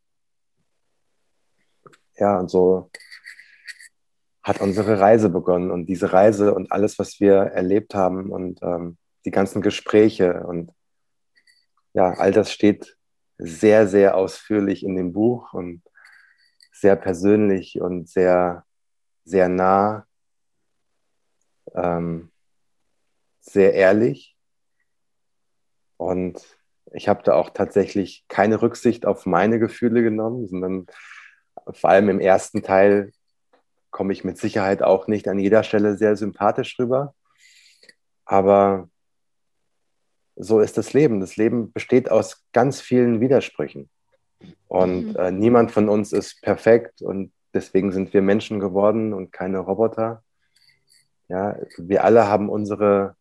ja, 2.16 2.40
und 2.40 2.50
so 2.50 2.90
hat 4.42 4.62
unsere 4.62 5.00
Reise 5.00 5.30
begonnen. 5.30 5.72
Und 5.72 5.88
diese 5.88 6.14
Reise 6.14 6.54
und 6.54 6.72
alles, 6.72 6.98
was 6.98 7.20
wir 7.20 7.36
erlebt 7.36 7.94
haben 7.94 8.32
und 8.32 8.62
ähm, 8.64 8.98
die 9.26 9.32
ganzen 9.32 9.62
Gespräche 9.62 10.46
und 10.48 10.72
ja, 11.94 12.12
all 12.12 12.32
das 12.32 12.52
steht 12.52 12.98
sehr, 13.38 13.88
sehr 13.88 14.16
ausführlich 14.16 14.84
in 14.84 14.96
dem 14.96 15.14
Buch 15.14 15.54
und 15.54 15.84
sehr 16.72 16.96
persönlich 16.96 17.82
und 17.82 18.08
sehr 18.08 18.67
sehr 19.28 19.50
nah, 19.50 20.08
ähm, 21.76 22.32
sehr 23.42 23.74
ehrlich. 23.74 24.38
Und 25.98 26.42
ich 26.94 27.10
habe 27.10 27.24
da 27.24 27.34
auch 27.34 27.50
tatsächlich 27.50 28.24
keine 28.30 28.62
Rücksicht 28.62 29.06
auf 29.06 29.26
meine 29.26 29.60
Gefühle 29.60 30.02
genommen, 30.02 30.48
sondern 30.48 30.88
vor 31.72 31.90
allem 31.90 32.08
im 32.10 32.22
ersten 32.22 32.64
Teil 32.64 33.12
komme 33.92 34.14
ich 34.14 34.24
mit 34.24 34.38
Sicherheit 34.38 34.82
auch 34.82 35.08
nicht 35.08 35.28
an 35.28 35.40
jeder 35.40 35.64
Stelle 35.64 35.98
sehr 35.98 36.16
sympathisch 36.16 36.80
rüber. 36.80 37.14
Aber 38.24 38.90
so 40.36 40.62
ist 40.62 40.78
das 40.78 40.94
Leben. 40.94 41.20
Das 41.20 41.36
Leben 41.36 41.74
besteht 41.74 42.10
aus 42.10 42.46
ganz 42.54 42.80
vielen 42.80 43.20
Widersprüchen. 43.20 43.90
Und 44.68 45.10
mhm. 45.10 45.16
äh, 45.16 45.32
niemand 45.32 45.72
von 45.72 45.90
uns 45.90 46.14
ist 46.14 46.42
perfekt 46.42 47.02
und 47.02 47.34
Deswegen 47.54 47.92
sind 47.92 48.14
wir 48.14 48.22
Menschen 48.22 48.60
geworden 48.60 49.14
und 49.14 49.32
keine 49.32 49.60
Roboter. 49.60 50.24
Ja, 51.30 51.58
wir 51.78 52.04
alle 52.04 52.28
haben 52.28 52.50
unsere, 52.50 53.16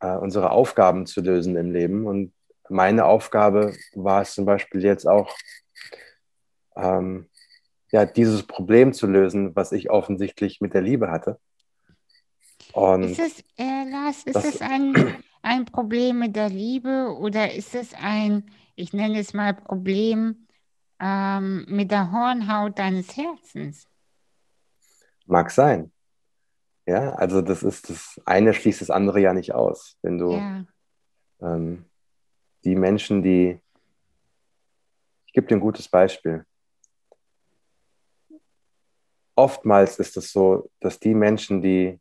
äh, 0.00 0.16
unsere 0.16 0.50
Aufgaben 0.50 1.06
zu 1.06 1.20
lösen 1.20 1.56
im 1.56 1.72
Leben. 1.72 2.06
Und 2.06 2.32
meine 2.68 3.04
Aufgabe 3.04 3.74
war 3.94 4.22
es 4.22 4.34
zum 4.34 4.44
Beispiel 4.44 4.82
jetzt 4.82 5.06
auch, 5.06 5.34
ähm, 6.76 7.28
ja, 7.90 8.06
dieses 8.06 8.44
Problem 8.44 8.92
zu 8.92 9.06
lösen, 9.06 9.54
was 9.54 9.72
ich 9.72 9.90
offensichtlich 9.90 10.60
mit 10.60 10.74
der 10.74 10.82
Liebe 10.82 11.10
hatte. 11.10 11.38
Und 12.72 13.04
ist 13.04 13.18
es, 13.18 13.40
äh, 13.58 13.90
Lars, 13.90 14.22
ist 14.24 14.44
es 14.44 14.62
ein, 14.62 14.94
ein 15.42 15.66
Problem 15.66 16.20
mit 16.20 16.36
der 16.36 16.48
Liebe 16.48 17.14
oder 17.18 17.52
ist 17.52 17.74
es 17.74 17.92
ein, 17.94 18.50
ich 18.76 18.92
nenne 18.92 19.18
es 19.18 19.34
mal 19.34 19.52
Problem 19.52 20.46
ähm, 21.02 21.66
mit 21.68 21.90
der 21.90 22.12
Hornhaut 22.12 22.78
deines 22.78 23.16
Herzens. 23.16 23.88
Mag 25.26 25.50
sein. 25.50 25.92
Ja, 26.86 27.10
also 27.14 27.42
das 27.42 27.62
ist 27.62 27.90
das 27.90 28.20
eine 28.24 28.54
schließt 28.54 28.80
das 28.80 28.90
andere 28.90 29.20
ja 29.20 29.34
nicht 29.34 29.52
aus. 29.52 29.96
Wenn 30.02 30.18
du 30.18 30.32
ja. 30.32 30.64
ähm, 31.40 31.84
die 32.64 32.76
Menschen, 32.76 33.22
die 33.22 33.60
ich 35.26 35.34
gebe 35.34 35.46
dir 35.46 35.56
ein 35.56 35.60
gutes 35.60 35.88
Beispiel. 35.88 36.44
Oftmals 39.34 39.98
ist 39.98 40.18
es 40.18 40.30
so, 40.30 40.70
dass 40.78 41.00
die 41.00 41.14
Menschen, 41.14 41.62
die, 41.62 41.98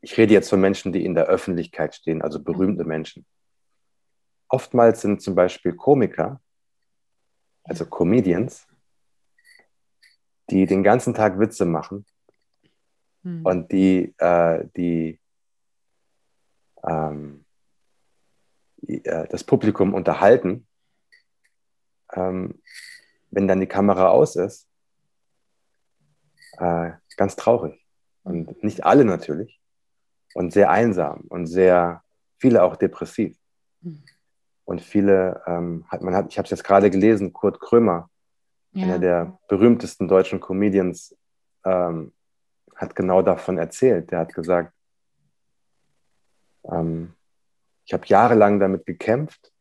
ich 0.00 0.16
rede 0.16 0.32
jetzt 0.32 0.48
von 0.48 0.62
Menschen, 0.62 0.90
die 0.90 1.04
in 1.04 1.14
der 1.14 1.26
Öffentlichkeit 1.26 1.94
stehen, 1.94 2.22
also 2.22 2.42
berühmte 2.42 2.84
Menschen. 2.84 3.26
Oftmals 4.48 5.02
sind 5.02 5.20
zum 5.20 5.34
Beispiel 5.34 5.74
Komiker 5.74 6.40
also 7.66 7.84
Comedians, 7.86 8.66
die 10.50 10.66
den 10.66 10.82
ganzen 10.82 11.14
Tag 11.14 11.38
Witze 11.38 11.64
machen 11.64 12.06
hm. 13.22 13.44
und 13.44 13.72
die, 13.72 14.14
äh, 14.18 14.66
die, 14.76 15.20
ähm, 16.84 17.44
äh, 18.86 19.26
das 19.28 19.42
Publikum 19.44 19.94
unterhalten, 19.94 20.66
ähm, 22.12 22.62
wenn 23.30 23.48
dann 23.48 23.60
die 23.60 23.66
Kamera 23.66 24.08
aus 24.08 24.36
ist, 24.36 24.68
äh, 26.58 26.92
ganz 27.16 27.36
traurig. 27.36 27.84
Und 28.22 28.62
nicht 28.62 28.84
alle 28.84 29.04
natürlich. 29.04 29.60
Und 30.34 30.52
sehr 30.52 30.70
einsam 30.70 31.22
und 31.28 31.46
sehr, 31.46 32.02
viele 32.38 32.62
auch 32.62 32.76
depressiv. 32.76 33.36
Hm. 33.82 34.02
Und 34.66 34.82
viele, 34.82 35.42
ähm, 35.46 35.86
hat, 35.88 36.02
man 36.02 36.14
hat, 36.14 36.26
ich 36.28 36.38
habe 36.38 36.44
es 36.44 36.50
jetzt 36.50 36.64
gerade 36.64 36.90
gelesen, 36.90 37.32
Kurt 37.32 37.60
Krömer, 37.60 38.10
ja. 38.72 38.84
einer 38.84 38.98
der 38.98 39.38
berühmtesten 39.48 40.08
deutschen 40.08 40.40
Comedians, 40.40 41.16
ähm, 41.64 42.12
hat 42.74 42.94
genau 42.94 43.22
davon 43.22 43.58
erzählt. 43.58 44.10
Der 44.10 44.18
hat 44.18 44.34
gesagt, 44.34 44.74
ähm, 46.64 47.14
ich 47.84 47.94
habe 47.94 48.06
jahrelang 48.06 48.58
damit 48.58 48.84
gekämpft, 48.86 49.52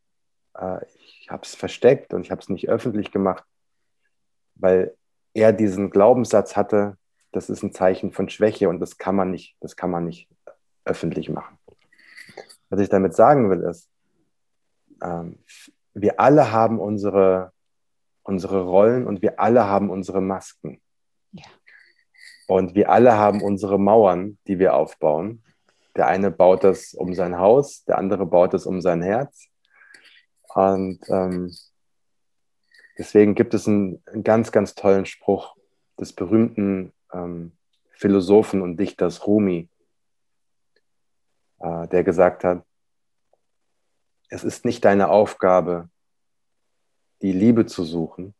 äh, 0.57 0.83
ich 0.97 1.29
habe 1.29 1.43
es 1.43 1.53
versteckt 1.53 2.13
und 2.13 2.21
ich 2.21 2.31
habe 2.31 2.41
es 2.41 2.49
nicht 2.49 2.67
öffentlich 2.67 3.11
gemacht, 3.11 3.43
weil 4.55 4.95
er 5.35 5.53
diesen 5.53 5.91
Glaubenssatz 5.91 6.55
hatte, 6.55 6.97
das 7.31 7.49
ist 7.49 7.61
ein 7.61 7.73
Zeichen 7.73 8.11
von 8.11 8.27
Schwäche 8.27 8.69
und 8.69 8.79
das 8.79 8.97
kann 8.97 9.15
man 9.15 9.29
nicht, 9.29 9.55
das 9.59 9.75
kann 9.75 9.91
man 9.91 10.05
nicht 10.05 10.29
öffentlich 10.83 11.29
machen. 11.29 11.59
Was 12.69 12.79
ich 12.79 12.89
damit 12.89 13.13
sagen 13.13 13.51
will, 13.51 13.61
ist, 13.61 13.87
ähm, 15.05 15.39
wir 15.93 16.19
alle 16.19 16.51
haben 16.51 16.79
unsere, 16.79 17.53
unsere 18.23 18.63
Rollen 18.63 19.07
und 19.07 19.21
wir 19.21 19.39
alle 19.39 19.65
haben 19.65 19.89
unsere 19.89 20.21
Masken. 20.21 20.81
Ja. 21.31 21.45
Und 22.47 22.75
wir 22.75 22.89
alle 22.89 23.13
haben 23.17 23.41
unsere 23.41 23.79
Mauern, 23.79 24.37
die 24.47 24.59
wir 24.59 24.75
aufbauen. 24.75 25.43
Der 25.95 26.07
eine 26.07 26.31
baut 26.31 26.63
das 26.63 26.93
um 26.93 27.13
sein 27.13 27.37
Haus, 27.37 27.85
der 27.85 27.97
andere 27.97 28.25
baut 28.25 28.53
es 28.53 28.65
um 28.65 28.81
sein 28.81 29.01
Herz. 29.01 29.47
Und 30.53 30.99
ähm, 31.09 31.55
deswegen 32.97 33.35
gibt 33.35 33.53
es 33.53 33.67
einen, 33.67 34.01
einen, 34.05 34.23
ganz, 34.23 34.51
ganz 34.51 34.75
tollen 34.75 35.05
Spruch 35.05 35.55
des 35.99 36.13
berühmten 36.13 36.93
ähm, 37.13 37.53
Philosophen 37.91 38.61
und 38.61 38.77
Dichters 38.77 39.25
Rumi, 39.25 39.69
äh, 41.59 41.87
der 41.87 42.03
gesagt 42.03 42.43
hat, 42.43 42.63
es 44.29 44.43
ist 44.43 44.65
nicht 44.65 44.85
deine 44.85 45.09
Aufgabe, 45.09 45.89
die 47.21 47.31
Liebe 47.31 47.65
zu 47.65 47.83
suchen 47.83 48.33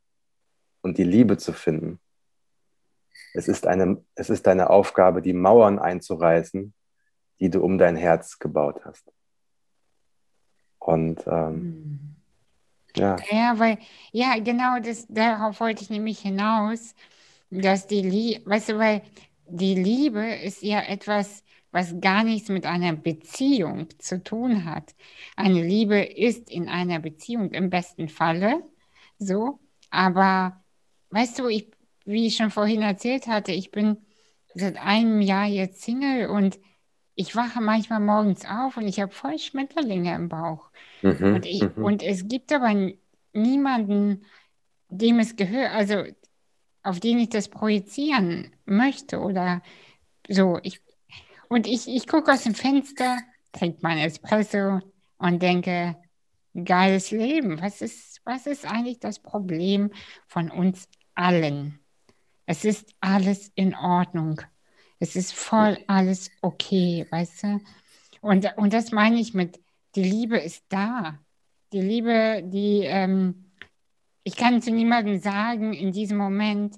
und 0.81 0.97
die 0.97 1.03
Liebe 1.03 1.37
zu 1.37 1.53
finden. 1.53 1.99
Es 3.33 3.47
ist, 3.47 3.67
eine, 3.67 4.03
es 4.15 4.29
ist 4.29 4.47
deine 4.47 4.69
Aufgabe, 4.69 5.21
die 5.21 5.33
Mauern 5.33 5.79
einzureißen, 5.79 6.73
die 7.39 7.49
du 7.49 7.61
um 7.61 7.77
dein 7.77 7.95
Herz 7.95 8.39
gebaut 8.39 8.81
hast. 8.85 9.11
Und 10.79 11.25
ähm, 11.27 11.55
hm. 11.55 12.15
ja. 12.95 13.15
Ja, 13.29 13.59
weil, 13.59 13.79
ja, 14.11 14.37
genau, 14.39 14.79
das, 14.79 15.05
darauf 15.09 15.59
wollte 15.59 15.83
ich 15.83 15.89
nämlich 15.89 16.19
hinaus, 16.19 16.95
dass 17.49 17.87
die 17.87 18.01
Liebe, 18.01 18.49
weißt 18.49 18.69
du, 18.69 18.77
weil 18.77 19.01
die 19.47 19.75
Liebe 19.75 20.23
ist 20.35 20.61
ja 20.61 20.81
etwas, 20.81 21.43
was 21.75 21.99
gar 21.99 22.23
nichts 22.23 22.47
mit 22.47 22.65
einer 22.65 22.93
Beziehung 22.93 23.89
zu 23.99 24.23
tun 24.23 24.63
hat. 24.63 24.95
Eine 25.35 25.61
Liebe 25.61 26.01
ist 26.01 26.49
in 26.49 26.69
einer 26.69 26.99
Beziehung 26.99 27.51
im 27.51 27.69
besten 27.69 28.07
Falle 28.07 28.63
so, 29.19 29.59
aber 29.89 30.63
weißt 31.09 31.37
du, 31.37 31.49
ich, 31.49 31.69
wie 32.05 32.27
ich 32.27 32.37
schon 32.37 32.49
vorhin 32.49 32.81
erzählt 32.81 33.27
hatte, 33.27 33.51
ich 33.51 33.71
bin 33.71 33.97
seit 34.53 34.77
einem 34.77 35.19
Jahr 35.19 35.47
jetzt 35.47 35.81
Single 35.81 36.29
und 36.29 36.59
ich 37.13 37.35
wache 37.35 37.59
manchmal 37.59 37.99
morgens 37.99 38.45
auf 38.45 38.77
und 38.77 38.87
ich 38.87 39.01
habe 39.01 39.11
voll 39.11 39.37
Schmetterlinge 39.37 40.15
im 40.15 40.29
Bauch. 40.29 40.71
Mhm, 41.01 41.35
und, 41.35 41.45
ich, 41.45 41.61
mhm. 41.61 41.83
und 41.83 42.03
es 42.03 42.29
gibt 42.29 42.53
aber 42.53 42.73
niemanden, 43.33 44.23
dem 44.87 45.19
es 45.19 45.35
gehört, 45.35 45.73
also 45.73 46.05
auf 46.83 47.01
den 47.01 47.19
ich 47.19 47.27
das 47.27 47.49
projizieren 47.49 48.55
möchte 48.63 49.19
oder 49.19 49.61
so. 50.29 50.57
Ich, 50.63 50.84
und 51.55 51.67
ich, 51.67 51.87
ich 51.87 52.05
gucke 52.05 52.33
aus 52.33 52.43
dem 52.43 52.53
Fenster, 52.53 53.17
trinke 53.53 53.79
mein 53.81 53.97
Espresso 53.99 54.81
und 55.17 55.41
denke, 55.41 55.95
geiles 56.53 57.11
Leben. 57.11 57.61
Was 57.61 57.81
ist, 57.81 58.19
was 58.25 58.45
ist 58.45 58.65
eigentlich 58.65 58.99
das 58.99 59.19
Problem 59.19 59.89
von 60.27 60.51
uns 60.51 60.89
allen? 61.13 61.79
Es 62.45 62.65
ist 62.65 62.93
alles 62.99 63.53
in 63.55 63.73
Ordnung. 63.73 64.41
Es 64.99 65.15
ist 65.15 65.33
voll 65.33 65.77
alles 65.87 66.29
okay, 66.41 67.07
weißt 67.09 67.43
du? 67.43 67.61
Und, 68.19 68.51
und 68.57 68.73
das 68.73 68.91
meine 68.91 69.17
ich 69.21 69.33
mit, 69.33 69.57
die 69.95 70.03
Liebe 70.03 70.37
ist 70.37 70.65
da. 70.67 71.19
Die 71.71 71.79
Liebe, 71.79 72.43
die, 72.43 72.81
ähm, 72.83 73.45
ich 74.25 74.35
kann 74.35 74.61
zu 74.61 74.71
niemandem 74.71 75.19
sagen 75.19 75.71
in 75.71 75.93
diesem 75.93 76.17
Moment, 76.17 76.75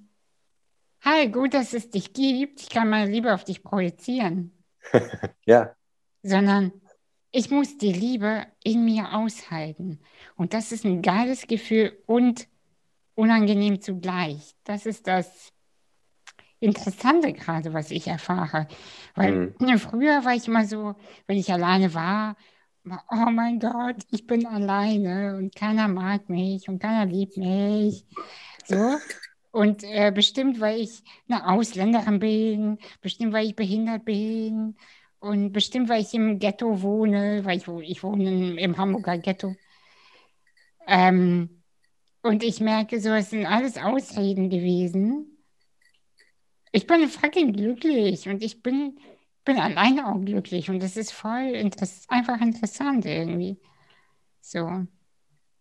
hi, 1.01 1.31
gut, 1.31 1.55
dass 1.55 1.73
es 1.73 1.89
dich 1.89 2.13
gibt, 2.13 2.61
ich 2.61 2.69
kann 2.69 2.91
meine 2.91 3.09
Liebe 3.09 3.33
auf 3.33 3.43
dich 3.43 3.63
projizieren. 3.63 4.53
ja. 5.45 5.75
Sondern 6.23 6.71
ich 7.31 7.49
muss 7.51 7.77
die 7.77 7.93
Liebe 7.93 8.45
in 8.63 8.85
mir 8.85 9.13
aushalten. 9.13 9.99
Und 10.35 10.53
das 10.53 10.71
ist 10.71 10.85
ein 10.85 11.01
geiles 11.01 11.47
Gefühl 11.47 11.97
und 12.05 12.47
unangenehm 13.15 13.81
zugleich. 13.81 14.55
Das 14.63 14.85
ist 14.85 15.07
das, 15.07 15.53
Interessante 16.59 17.33
gerade, 17.33 17.73
was 17.73 17.91
ich 17.91 18.07
erfahre. 18.07 18.67
Weil 19.13 19.53
mhm. 19.59 19.77
früher 19.77 20.25
war 20.25 20.33
ich 20.33 20.47
immer 20.47 20.65
so, 20.65 20.95
wenn 21.27 21.37
ich 21.37 21.53
alleine 21.53 21.93
war, 21.93 22.35
oh 22.83 23.29
mein 23.31 23.59
Gott, 23.59 23.97
ich 24.11 24.25
bin 24.25 24.45
alleine 24.47 25.35
und 25.37 25.55
keiner 25.55 25.87
mag 25.87 26.29
mich 26.29 26.67
und 26.67 26.79
keiner 26.79 27.05
liebt 27.05 27.37
mich. 27.37 28.05
So. 28.65 28.97
Und 29.57 29.83
äh, 29.83 30.11
bestimmt, 30.13 30.59
weil 30.59 30.79
ich 30.81 31.01
eine 31.27 31.47
Ausländerin 31.49 32.19
bin, 32.19 32.77
bestimmt, 33.01 33.33
weil 33.33 33.47
ich 33.47 33.55
behindert 33.55 34.05
bin 34.05 34.75
und 35.19 35.51
bestimmt, 35.51 35.89
weil 35.89 36.01
ich 36.01 36.13
im 36.13 36.39
Ghetto 36.39 36.81
wohne, 36.81 37.43
weil 37.43 37.57
ich, 37.57 37.67
ich 37.89 38.03
wohne 38.03 38.59
im 38.59 38.77
Hamburger 38.77 39.17
Ghetto. 39.17 39.55
Ähm, 40.87 41.63
und 42.23 42.43
ich 42.43 42.59
merke, 42.59 42.99
so, 42.99 43.09
es 43.09 43.31
sind 43.31 43.45
alles 43.45 43.77
Ausreden 43.77 44.49
gewesen 44.49 45.37
ich 46.71 46.85
bin 46.87 47.07
fucking 47.07 47.53
glücklich 47.53 48.27
und 48.29 48.43
ich 48.43 48.61
bin, 48.61 48.99
bin 49.45 49.57
alleine 49.59 50.07
auch 50.07 50.19
glücklich 50.23 50.69
und 50.69 50.81
das 50.81 50.97
ist 50.97 51.11
voll 51.11 51.55
interess 51.55 52.05
einfach 52.09 52.39
interessant 52.41 53.05
irgendwie. 53.05 53.59
So. 54.41 54.85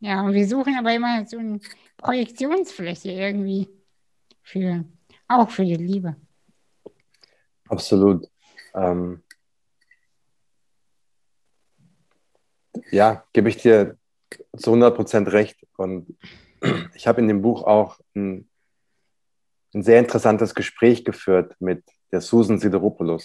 Ja, 0.00 0.22
und 0.22 0.34
wir 0.34 0.46
suchen 0.46 0.76
aber 0.78 0.94
immer 0.94 1.26
so 1.26 1.38
eine 1.38 1.60
Projektionsfläche 1.98 3.10
irgendwie 3.12 3.68
für, 4.46 4.84
auch 5.28 5.50
für 5.50 5.64
die 5.64 5.74
Liebe. 5.74 6.16
Absolut. 7.68 8.28
Ähm, 8.74 9.22
ja, 12.90 13.24
gebe 13.32 13.48
ich 13.48 13.56
dir 13.58 13.98
zu 14.56 14.72
100% 14.72 15.32
recht. 15.32 15.58
Und 15.76 16.16
ich 16.94 17.06
habe 17.06 17.20
in 17.20 17.28
dem 17.28 17.42
Buch 17.42 17.64
auch 17.64 17.98
ein 18.14 18.48
ein 19.76 19.82
sehr 19.82 19.98
interessantes 19.98 20.54
Gespräch 20.54 21.04
geführt 21.04 21.54
mit 21.60 21.84
der 22.10 22.22
Susan 22.22 22.58
Sideropoulos. 22.58 23.24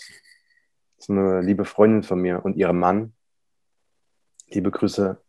Das 0.97 1.05
ist 1.05 1.09
eine 1.09 1.41
liebe 1.41 1.63
Freundin 1.63 2.03
von 2.03 2.21
mir 2.21 2.43
und 2.43 2.57
ihrem 2.57 2.77
Mann. 2.77 3.13
Liebe 4.49 4.69
Grüße 4.69 5.21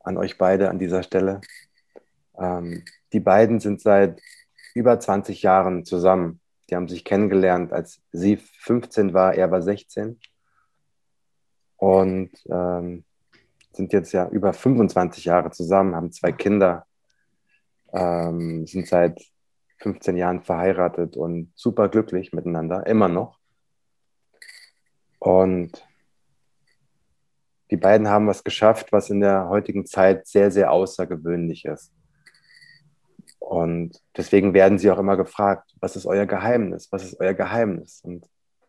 an 0.00 0.16
euch 0.16 0.36
beide 0.36 0.68
an 0.68 0.80
dieser 0.80 1.04
Stelle. 1.04 1.40
Ähm, 2.36 2.84
die 3.12 3.20
beiden 3.20 3.60
sind 3.60 3.80
seit 3.80 4.20
über 4.74 4.98
20 4.98 5.42
Jahren 5.42 5.84
zusammen. 5.84 6.40
Die 6.70 6.76
haben 6.76 6.88
sich 6.88 7.04
kennengelernt, 7.04 7.72
als 7.72 8.00
sie 8.12 8.36
15 8.36 9.12
war, 9.12 9.34
er 9.34 9.50
war 9.50 9.62
16. 9.62 10.18
Und 11.76 12.30
ähm, 12.48 13.04
sind 13.72 13.92
jetzt 13.92 14.12
ja 14.12 14.28
über 14.28 14.52
25 14.52 15.24
Jahre 15.24 15.50
zusammen, 15.50 15.94
haben 15.94 16.12
zwei 16.12 16.32
Kinder, 16.32 16.86
ähm, 17.92 18.66
sind 18.66 18.86
seit 18.86 19.20
15 19.78 20.16
Jahren 20.16 20.42
verheiratet 20.42 21.16
und 21.16 21.52
super 21.54 21.88
glücklich 21.88 22.32
miteinander, 22.32 22.86
immer 22.86 23.08
noch. 23.08 23.38
Und 25.18 25.86
die 27.70 27.76
beiden 27.76 28.08
haben 28.08 28.26
was 28.26 28.44
geschafft, 28.44 28.92
was 28.92 29.10
in 29.10 29.20
der 29.20 29.48
heutigen 29.48 29.86
Zeit 29.86 30.26
sehr, 30.26 30.50
sehr 30.50 30.70
außergewöhnlich 30.70 31.64
ist. 31.64 31.92
Und 33.52 34.00
deswegen 34.16 34.54
werden 34.54 34.78
sie 34.78 34.90
auch 34.90 34.98
immer 34.98 35.18
gefragt, 35.18 35.74
was 35.78 35.94
ist 35.94 36.06
euer 36.06 36.24
Geheimnis? 36.24 36.90
Was 36.90 37.04
ist 37.04 37.20
euer 37.20 37.34
Geheimnis? 37.34 38.00
Und 38.02 38.26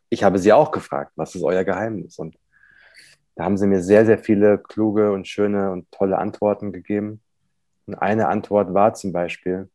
ich 0.09 0.25
habe 0.25 0.37
sie 0.37 0.51
auch 0.51 0.71
gefragt, 0.71 1.13
was 1.15 1.35
ist 1.35 1.43
euer 1.43 1.63
Geheimnis? 1.63 2.19
Und 2.19 2.37
da 3.35 3.45
haben 3.45 3.55
sie 3.55 3.65
mir 3.65 3.81
sehr, 3.81 4.05
sehr 4.05 4.17
viele 4.17 4.57
kluge 4.57 5.13
und 5.13 5.25
schöne 5.25 5.71
und 5.71 5.89
tolle 5.89 6.17
Antworten 6.17 6.73
gegeben. 6.73 7.21
Und 7.85 7.95
eine 7.95 8.27
Antwort 8.27 8.73
war 8.73 8.93
zum 8.93 9.13
Beispiel, 9.13 9.69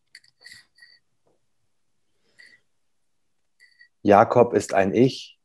Jakob 4.02 4.52
ist 4.52 4.74
ein 4.74 4.92
Ich. 4.92 5.38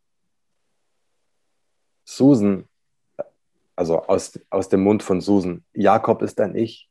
Susan, 2.04 2.68
also 3.78 4.02
aus, 4.02 4.38
aus 4.50 4.68
dem 4.68 4.84
Mund 4.84 5.04
von 5.04 5.22
Susan, 5.22 5.64
Jakob 5.72 6.22
ist 6.22 6.42
ein 6.42 6.54
Ich. 6.54 6.90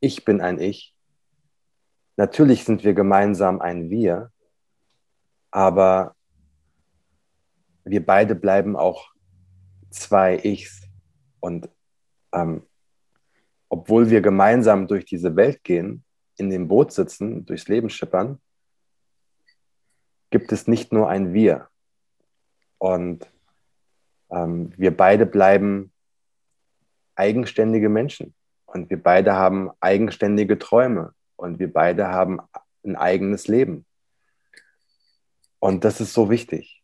Ich 0.00 0.24
bin 0.24 0.40
ein 0.40 0.58
Ich. 0.58 0.94
Natürlich 2.18 2.64
sind 2.64 2.82
wir 2.82 2.94
gemeinsam 2.94 3.60
ein 3.60 3.90
Wir, 3.90 4.32
aber 5.52 6.16
wir 7.84 8.04
beide 8.04 8.34
bleiben 8.34 8.74
auch 8.74 9.12
zwei 9.90 10.36
Ichs. 10.42 10.82
Und 11.38 11.70
ähm, 12.32 12.66
obwohl 13.68 14.10
wir 14.10 14.20
gemeinsam 14.20 14.88
durch 14.88 15.04
diese 15.04 15.36
Welt 15.36 15.62
gehen, 15.62 16.04
in 16.36 16.50
dem 16.50 16.66
Boot 16.66 16.92
sitzen, 16.92 17.46
durchs 17.46 17.68
Leben 17.68 17.88
schippern, 17.88 18.40
gibt 20.30 20.50
es 20.50 20.66
nicht 20.66 20.92
nur 20.92 21.08
ein 21.08 21.32
Wir. 21.32 21.68
Und 22.78 23.30
ähm, 24.28 24.72
wir 24.76 24.96
beide 24.96 25.24
bleiben 25.24 25.92
eigenständige 27.14 27.88
Menschen. 27.88 28.34
Und 28.66 28.90
wir 28.90 29.00
beide 29.00 29.34
haben 29.34 29.70
eigenständige 29.78 30.58
Träume. 30.58 31.14
Und 31.38 31.60
wir 31.60 31.72
beide 31.72 32.08
haben 32.08 32.40
ein 32.84 32.96
eigenes 32.96 33.46
Leben. 33.46 33.86
Und 35.60 35.84
das 35.84 36.00
ist 36.00 36.12
so 36.12 36.30
wichtig, 36.30 36.82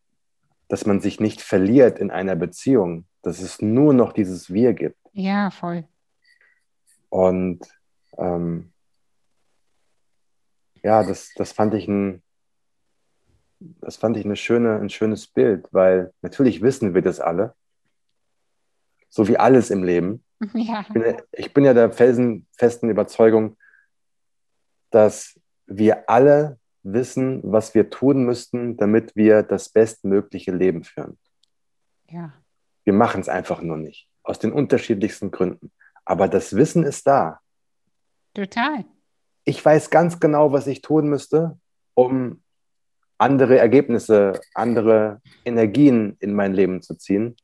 dass 0.69 0.87
man 0.87 1.01
sich 1.01 1.19
nicht 1.19 1.43
verliert 1.43 1.99
in 1.99 2.11
einer 2.11 2.37
Beziehung, 2.37 3.05
dass 3.23 3.41
es 3.41 3.61
nur 3.61 3.93
noch 3.93 4.13
dieses 4.13 4.53
Wir 4.53 4.73
gibt. 4.73 4.99
Ja, 5.13 5.51
voll. 5.51 5.85
Und 7.09 7.61
ähm, 8.17 8.73
ja, 10.85 11.03
das, 11.03 11.33
das 11.35 11.51
fand 11.51 11.75
ich 11.75 11.89
ein, 11.89 12.23
das 13.59 13.97
fand 13.97 14.17
ich 14.17 14.25
eine 14.25 14.37
schöne, 14.37 14.79
ein 14.79 14.91
schönes 14.91 15.27
Bild, 15.27 15.67
weil 15.73 16.13
natürlich 16.23 16.63
wissen 16.63 16.95
wir 16.95 17.03
das 17.03 17.19
alle, 17.19 17.55
so 19.09 19.27
wie 19.27 19.37
alles 19.37 19.71
im 19.71 19.83
Leben. 19.83 20.23
Ja. 20.53 20.81
Ich, 20.83 20.89
bin, 20.89 21.17
ich 21.33 21.55
bin 21.55 21.65
ja 21.65 21.73
der 21.73 21.91
felsenfesten 21.91 22.91
Überzeugung, 22.91 23.57
dass 24.95 25.39
wir 25.67 26.09
alle 26.09 26.59
wissen, 26.83 27.41
was 27.43 27.75
wir 27.75 27.91
tun 27.91 28.25
müssten, 28.25 28.77
damit 28.77 29.17
wir 29.17 29.43
das 29.43 29.69
bestmögliche 29.69 30.53
Leben 30.53 30.85
führen. 30.85 31.19
Ja. 32.09 32.35
Wir 32.85 32.93
machen 32.93 33.21
es 33.21 33.29
einfach 33.29 33.63
nur 33.63 33.79
nicht, 33.79 34.09
aus 34.23 34.39
den 34.39 34.53
unterschiedlichsten 34.53 35.31
Gründen. 35.31 35.73
Aber 36.05 36.29
das 36.29 36.55
Wissen 36.55 36.85
ist 36.85 37.07
da. 37.07 37.41
Total. 38.35 38.85
Ich 39.45 39.65
weiß 39.65 39.91
ganz 39.91 40.21
genau, 40.21 40.53
was 40.53 40.67
ich 40.67 40.83
tun 40.83 41.09
müsste, 41.09 41.59
um 41.95 42.43
andere 43.17 43.59
Ergebnisse, 43.59 44.41
andere 44.53 45.23
Energien 45.45 46.17
in 46.21 46.35
mein 46.35 46.53
Leben 46.53 46.83
zu 46.83 46.95
ziehen. 46.95 47.37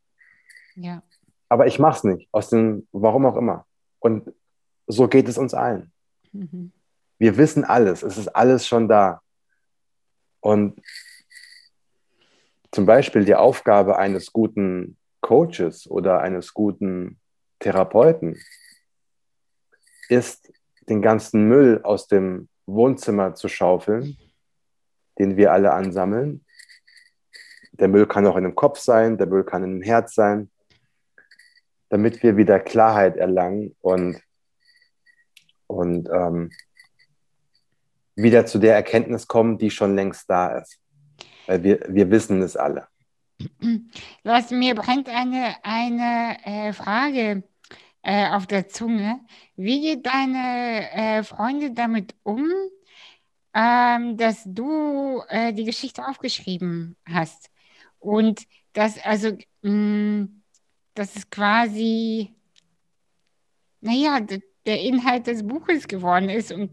Ja. 0.74 1.02
Aber 1.48 1.66
ich 1.66 1.78
mache 1.78 1.96
es 1.96 2.04
nicht, 2.04 2.28
aus 2.32 2.50
dem, 2.50 2.86
warum 2.92 3.24
auch 3.24 3.36
immer. 3.36 3.66
Und 3.98 4.32
so 4.86 5.08
geht 5.08 5.28
es 5.28 5.38
uns 5.38 5.54
allen. 5.54 5.92
Mhm. 6.32 6.72
Wir 7.20 7.36
wissen 7.36 7.64
alles, 7.64 8.02
es 8.02 8.16
ist 8.16 8.28
alles 8.28 8.66
schon 8.66 8.88
da. 8.88 9.20
Und 10.40 10.80
zum 12.72 12.86
Beispiel 12.86 13.26
die 13.26 13.34
Aufgabe 13.34 13.98
eines 13.98 14.32
guten 14.32 14.96
Coaches 15.20 15.86
oder 15.86 16.20
eines 16.20 16.54
guten 16.54 17.20
Therapeuten 17.58 18.40
ist, 20.08 20.50
den 20.88 21.02
ganzen 21.02 21.46
Müll 21.46 21.82
aus 21.82 22.06
dem 22.06 22.48
Wohnzimmer 22.64 23.34
zu 23.34 23.48
schaufeln, 23.48 24.16
den 25.18 25.36
wir 25.36 25.52
alle 25.52 25.74
ansammeln. 25.74 26.46
Der 27.72 27.88
Müll 27.88 28.06
kann 28.06 28.26
auch 28.26 28.36
in 28.36 28.44
dem 28.44 28.54
Kopf 28.54 28.78
sein, 28.78 29.18
der 29.18 29.26
Müll 29.26 29.44
kann 29.44 29.62
in 29.62 29.80
dem 29.80 29.82
Herz 29.82 30.14
sein, 30.14 30.50
damit 31.90 32.22
wir 32.22 32.38
wieder 32.38 32.58
Klarheit 32.58 33.18
erlangen 33.18 33.76
und, 33.82 34.22
und 35.66 36.08
ähm, 36.08 36.50
wieder 38.22 38.46
zu 38.46 38.58
der 38.58 38.74
Erkenntnis 38.74 39.26
kommen, 39.26 39.58
die 39.58 39.70
schon 39.70 39.94
längst 39.94 40.28
da 40.28 40.58
ist. 40.58 40.78
Weil 41.46 41.62
wir, 41.62 41.80
wir 41.88 42.10
wissen 42.10 42.42
es 42.42 42.56
alle. 42.56 42.86
Was 44.22 44.50
mir 44.50 44.74
brennt 44.74 45.08
eine, 45.08 45.56
eine 45.62 46.36
äh, 46.44 46.72
Frage 46.72 47.42
äh, 48.02 48.28
auf 48.30 48.46
der 48.46 48.68
Zunge. 48.68 49.20
Wie 49.56 49.80
geht 49.80 50.06
deine 50.06 50.90
äh, 50.92 51.22
Freunde 51.22 51.72
damit 51.72 52.14
um, 52.22 52.48
ähm, 53.54 54.16
dass 54.16 54.42
du 54.46 55.22
äh, 55.28 55.52
die 55.52 55.64
Geschichte 55.64 56.06
aufgeschrieben 56.06 56.96
hast? 57.06 57.50
Und 57.98 58.46
dass 58.72 58.98
also, 59.04 59.36
mh, 59.62 59.70
mm, 59.70 60.42
dass 60.94 61.16
es 61.16 61.30
quasi, 61.30 62.34
naja, 63.80 64.20
der 64.66 64.80
Inhalt 64.80 65.26
des 65.26 65.46
Buches 65.46 65.88
geworden 65.88 66.28
ist 66.28 66.52
und 66.52 66.70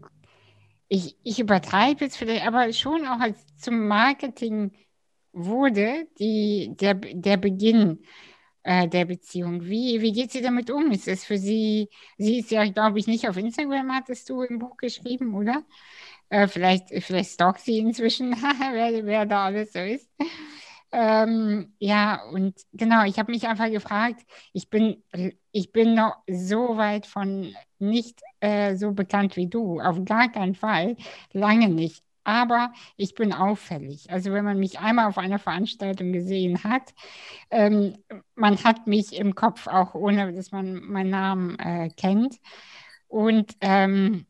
ich, 0.88 1.16
ich 1.22 1.38
übertreibe 1.40 2.04
jetzt 2.04 2.16
vielleicht, 2.16 2.46
aber 2.46 2.72
schon 2.72 3.06
auch 3.06 3.20
als 3.20 3.44
zum 3.56 3.86
Marketing 3.88 4.72
wurde, 5.32 6.06
die, 6.18 6.74
der, 6.80 6.94
der 6.94 7.36
Beginn 7.36 8.00
äh, 8.64 8.88
der 8.88 9.04
Beziehung. 9.06 9.64
Wie, 9.64 10.00
wie 10.02 10.12
geht 10.12 10.32
sie 10.32 10.42
damit 10.42 10.70
um? 10.70 10.90
Ist 10.90 11.08
es 11.08 11.24
für 11.24 11.38
sie, 11.38 11.88
sie 12.18 12.38
ist 12.40 12.50
ja, 12.50 12.64
glaube 12.70 12.98
ich, 12.98 13.06
nicht 13.06 13.28
auf 13.28 13.36
Instagram, 13.36 13.92
hattest 13.94 14.28
du 14.30 14.42
im 14.42 14.58
Buch 14.58 14.76
geschrieben, 14.76 15.34
oder? 15.34 15.64
Äh, 16.30 16.48
vielleicht, 16.48 16.90
vielleicht 17.04 17.32
stalkt 17.32 17.60
sie 17.60 17.78
inzwischen, 17.78 18.32
wer, 18.72 19.06
wer 19.06 19.26
da 19.26 19.46
alles 19.46 19.72
so 19.72 19.80
ist. 19.80 20.10
Ähm, 20.92 21.74
ja, 21.78 22.24
und 22.32 22.58
genau, 22.72 23.04
ich 23.04 23.18
habe 23.18 23.30
mich 23.32 23.46
einfach 23.46 23.70
gefragt, 23.70 24.22
ich 24.52 24.70
bin, 24.70 25.02
ich 25.52 25.72
bin 25.72 25.94
noch 25.94 26.16
so 26.28 26.76
weit 26.78 27.06
von 27.06 27.54
nicht 27.80 28.20
äh, 28.40 28.76
so 28.76 28.92
bekannt 28.92 29.36
wie 29.36 29.48
du, 29.48 29.80
auf 29.80 30.04
gar 30.04 30.30
keinen 30.30 30.54
Fall, 30.54 30.96
lange 31.32 31.68
nicht. 31.68 32.02
Aber 32.24 32.72
ich 32.96 33.14
bin 33.14 33.32
auffällig. 33.32 34.10
Also 34.10 34.32
wenn 34.32 34.44
man 34.44 34.58
mich 34.58 34.78
einmal 34.80 35.06
auf 35.06 35.16
einer 35.18 35.38
Veranstaltung 35.38 36.12
gesehen 36.12 36.62
hat, 36.62 36.94
ähm, 37.50 37.96
man 38.34 38.62
hat 38.64 38.86
mich 38.86 39.18
im 39.18 39.34
Kopf, 39.34 39.66
auch 39.66 39.94
ohne 39.94 40.32
dass 40.34 40.52
man 40.52 40.74
meinen 40.82 41.10
Namen 41.10 41.58
äh, 41.58 41.88
kennt. 41.96 42.38
Und 43.08 43.56
ähm, 43.62 44.26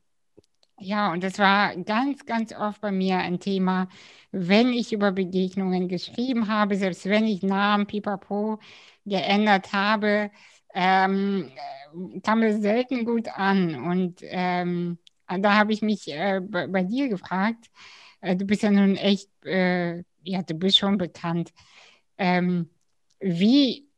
ja, 0.80 1.12
und 1.12 1.24
das 1.24 1.38
war 1.38 1.76
ganz, 1.76 2.24
ganz 2.24 2.52
oft 2.54 2.80
bei 2.80 2.92
mir 2.92 3.18
ein 3.18 3.40
Thema, 3.40 3.88
wenn 4.30 4.72
ich 4.72 4.92
über 4.92 5.10
Begegnungen 5.12 5.88
geschrieben 5.88 6.48
habe, 6.48 6.76
selbst 6.76 7.06
wenn 7.06 7.24
ich 7.26 7.42
Namen 7.42 7.86
pipapo 7.86 8.60
geändert 9.04 9.72
habe, 9.72 10.30
ähm, 10.74 11.50
kam 12.22 12.42
es 12.42 12.60
selten 12.60 13.04
gut 13.04 13.28
an. 13.28 13.74
Und 13.74 14.20
ähm, 14.22 14.98
da 15.26 15.56
habe 15.56 15.72
ich 15.72 15.82
mich 15.82 16.08
äh, 16.08 16.40
bei, 16.42 16.66
bei, 16.66 16.82
dir 16.82 17.08
gefragt, 17.08 17.70
äh, 18.20 18.36
du 18.36 18.44
bist 18.44 18.62
ja 18.62 18.70
nun 18.70 18.96
echt, 18.96 19.30
äh, 19.44 20.02
ja, 20.22 20.42
du 20.42 20.54
bist 20.54 20.78
schon 20.78 20.98
bekannt, 20.98 21.52
ähm, 22.18 22.70
wie 23.20 23.88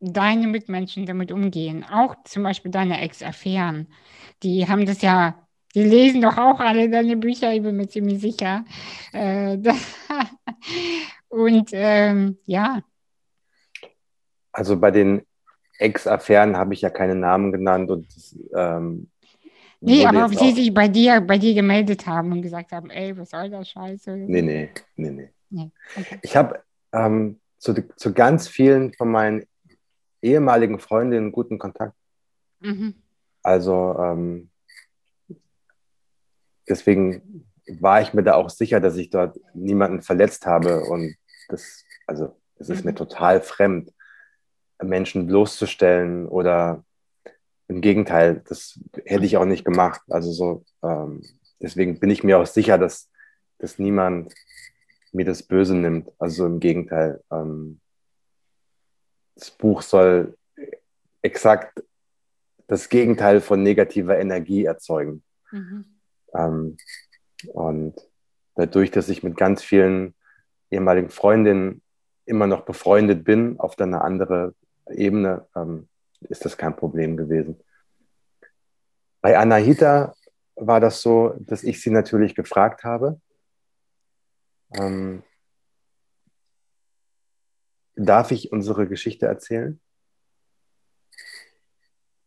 deine 0.00 0.46
Mitmenschen 0.46 1.06
damit 1.06 1.30
umgehen, 1.32 1.84
auch 1.84 2.16
zum 2.24 2.42
Beispiel 2.42 2.70
deine 2.70 3.00
Ex-Affären. 3.00 3.88
Die 4.42 4.66
haben 4.66 4.86
das 4.86 5.02
ja 5.02 5.46
die 5.74 5.84
lesen 5.84 6.20
doch 6.20 6.36
auch 6.36 6.58
alle 6.60 6.90
deine 6.90 7.16
Bücher, 7.16 7.52
ich 7.52 7.62
bin 7.62 7.76
mir 7.76 7.88
ziemlich 7.88 8.20
sicher. 8.20 8.64
Äh, 9.12 9.56
und 11.28 11.70
ähm, 11.72 12.38
ja. 12.46 12.82
Also 14.52 14.78
bei 14.78 14.90
den 14.90 15.22
Ex-Affären 15.80 16.56
habe 16.56 16.74
ich 16.74 16.82
ja 16.82 16.90
keine 16.90 17.14
Namen 17.14 17.52
genannt 17.52 17.90
und 17.90 18.06
ähm, 18.54 19.10
Nee, 19.82 20.04
aber 20.04 20.26
ob 20.26 20.34
sie 20.34 20.52
sich 20.52 20.74
bei 20.74 20.88
dir, 20.88 21.22
bei 21.22 21.38
dir 21.38 21.54
gemeldet 21.54 22.06
haben 22.06 22.32
und 22.32 22.42
gesagt 22.42 22.70
haben, 22.72 22.90
ey, 22.90 23.16
was 23.16 23.30
soll 23.30 23.48
das 23.48 23.70
Scheiße? 23.70 24.14
Nee, 24.14 24.42
nee, 24.42 24.68
nee, 24.96 25.10
nee. 25.10 25.30
nee. 25.48 25.70
Okay. 25.96 26.18
Ich 26.20 26.36
habe 26.36 26.62
ähm, 26.92 27.40
zu, 27.56 27.74
zu 27.96 28.12
ganz 28.12 28.46
vielen 28.46 28.92
von 28.92 29.10
meinen 29.10 29.46
ehemaligen 30.20 30.80
Freundinnen 30.80 31.32
guten 31.32 31.58
Kontakt. 31.58 31.94
Mhm. 32.60 32.94
Also 33.42 33.96
ähm, 33.98 34.50
deswegen 36.68 37.46
war 37.80 38.02
ich 38.02 38.12
mir 38.12 38.22
da 38.22 38.34
auch 38.34 38.50
sicher, 38.50 38.80
dass 38.80 38.96
ich 38.96 39.08
dort 39.08 39.40
niemanden 39.54 40.02
verletzt 40.02 40.44
habe. 40.44 40.84
Und 40.84 41.16
das, 41.48 41.84
also, 42.06 42.36
es 42.56 42.68
ist 42.68 42.84
mir 42.84 42.92
mhm. 42.92 42.96
total 42.96 43.40
fremd, 43.40 43.92
Menschen 44.82 45.26
bloßzustellen 45.26 46.26
oder 46.26 46.84
im 47.68 47.80
Gegenteil, 47.80 48.42
das 48.48 48.80
hätte 49.04 49.24
ich 49.24 49.36
auch 49.36 49.44
nicht 49.44 49.64
gemacht. 49.64 50.00
Also 50.08 50.32
so, 50.32 50.64
ähm, 50.82 51.22
deswegen 51.60 52.00
bin 52.00 52.10
ich 52.10 52.24
mir 52.24 52.38
auch 52.38 52.46
sicher, 52.46 52.78
dass, 52.78 53.10
dass 53.58 53.78
niemand 53.78 54.34
mir 55.12 55.24
das 55.24 55.42
Böse 55.42 55.76
nimmt. 55.76 56.10
Also 56.18 56.46
im 56.46 56.58
Gegenteil, 56.58 57.22
ähm, 57.30 57.80
das 59.36 59.50
Buch 59.52 59.82
soll 59.82 60.36
exakt 61.22 61.82
das 62.66 62.88
Gegenteil 62.88 63.40
von 63.40 63.62
negativer 63.62 64.18
Energie 64.18 64.64
erzeugen. 64.64 65.22
Mhm. 65.50 65.84
Ähm, 66.34 66.76
und 67.52 67.94
dadurch, 68.54 68.90
dass 68.90 69.08
ich 69.08 69.22
mit 69.22 69.36
ganz 69.36 69.62
vielen 69.62 70.14
ehemaligen 70.70 71.10
Freundinnen 71.10 71.82
immer 72.26 72.46
noch 72.46 72.64
befreundet 72.64 73.24
bin, 73.24 73.58
auf 73.58 73.78
eine 73.78 74.02
andere 74.02 74.54
Ebene, 74.90 75.46
ähm, 75.54 75.88
ist 76.20 76.44
das 76.44 76.56
kein 76.56 76.76
Problem 76.76 77.16
gewesen. 77.16 77.62
Bei 79.20 79.38
Anahita 79.38 80.14
war 80.56 80.80
das 80.80 81.02
so, 81.02 81.34
dass 81.38 81.62
ich 81.62 81.80
sie 81.80 81.90
natürlich 81.90 82.34
gefragt 82.34 82.84
habe, 82.84 83.20
ähm, 84.72 85.22
darf 87.96 88.30
ich 88.30 88.52
unsere 88.52 88.86
Geschichte 88.86 89.26
erzählen? 89.26 89.80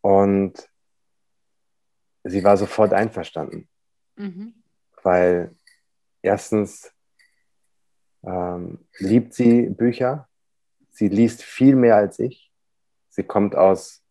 Und 0.01 0.69
sie 2.23 2.43
war 2.43 2.57
sofort 2.57 2.93
einverstanden. 2.93 3.69
Mhm. 4.15 4.63
Weil 5.01 5.55
erstens 6.21 6.93
ähm, 8.23 8.87
liebt 8.97 9.33
sie 9.33 9.69
Bücher, 9.69 10.29
sie 10.91 11.07
liest 11.07 11.43
viel 11.43 11.75
mehr 11.75 11.95
als 11.95 12.19
ich. 12.19 12.42
Sie 13.15 13.21
kommt 13.21 13.55
aus, 13.55 14.03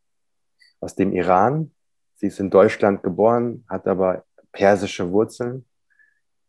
aus 0.79 0.95
dem 0.95 1.13
Iran, 1.13 1.75
sie 2.15 2.29
ist 2.29 2.39
in 2.39 2.51
Deutschland 2.51 3.03
geboren, 3.03 3.65
hat 3.69 3.89
aber 3.89 4.25
persische 4.53 5.11
Wurzeln. 5.11 5.67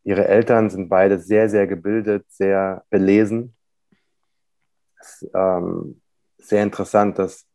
Ihre 0.04 0.28
Eltern 0.28 0.70
sind 0.70 0.88
beide 0.88 1.18
sehr, 1.18 1.50
sehr 1.50 1.66
gebildet, 1.66 2.26
sehr 2.30 2.86
belesen. 2.92 3.56
Es 5.00 5.28
ähm, 5.34 6.00
sehr 6.38 6.62
interessant, 6.62 7.18
dass 7.18 7.48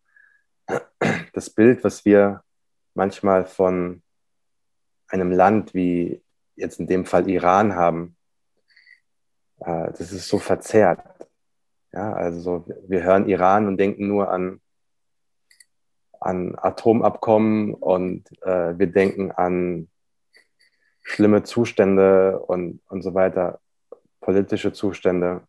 das 1.32 1.48
Bild, 1.48 1.84
was 1.84 2.04
wir 2.04 2.42
manchmal 2.94 3.46
von 3.46 4.02
einem 5.06 5.30
Land 5.30 5.74
wie 5.74 6.20
jetzt 6.56 6.80
in 6.80 6.88
dem 6.88 7.06
Fall 7.06 7.30
Iran 7.30 7.76
haben, 7.76 8.16
äh, 9.60 9.92
das 9.92 10.10
ist 10.10 10.26
so 10.26 10.40
verzerrt. 10.40 11.04
Ja, 11.92 12.14
also 12.14 12.66
wir 12.88 13.04
hören 13.04 13.28
Iran 13.28 13.68
und 13.68 13.76
denken 13.76 14.08
nur 14.08 14.32
an, 14.32 14.60
an 16.28 16.54
Atomabkommen 16.58 17.72
und 17.72 18.30
äh, 18.42 18.78
wir 18.78 18.86
denken 18.86 19.32
an 19.32 19.88
schlimme 21.02 21.42
Zustände 21.42 22.38
und, 22.38 22.80
und 22.88 23.00
so 23.02 23.14
weiter, 23.14 23.60
politische 24.20 24.74
Zustände. 24.74 25.40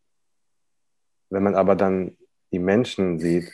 Wenn 1.29 1.43
man 1.43 1.55
aber 1.55 1.75
dann 1.75 2.17
die 2.53 2.59
Menschen 2.59 3.19
sieht, 3.19 3.51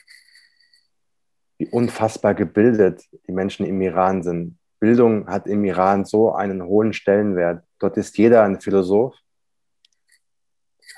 wie 1.57 1.67
unfassbar 1.67 2.35
gebildet 2.35 3.03
die 3.27 3.31
Menschen 3.31 3.65
im 3.65 3.81
Iran 3.81 4.21
sind, 4.21 4.59
Bildung 4.79 5.27
hat 5.27 5.47
im 5.47 5.65
Iran 5.65 6.05
so 6.05 6.31
einen 6.31 6.63
hohen 6.63 6.93
Stellenwert. 6.93 7.65
Dort 7.79 7.97
ist 7.97 8.17
jeder 8.19 8.43
ein 8.43 8.61
Philosoph. 8.61 9.15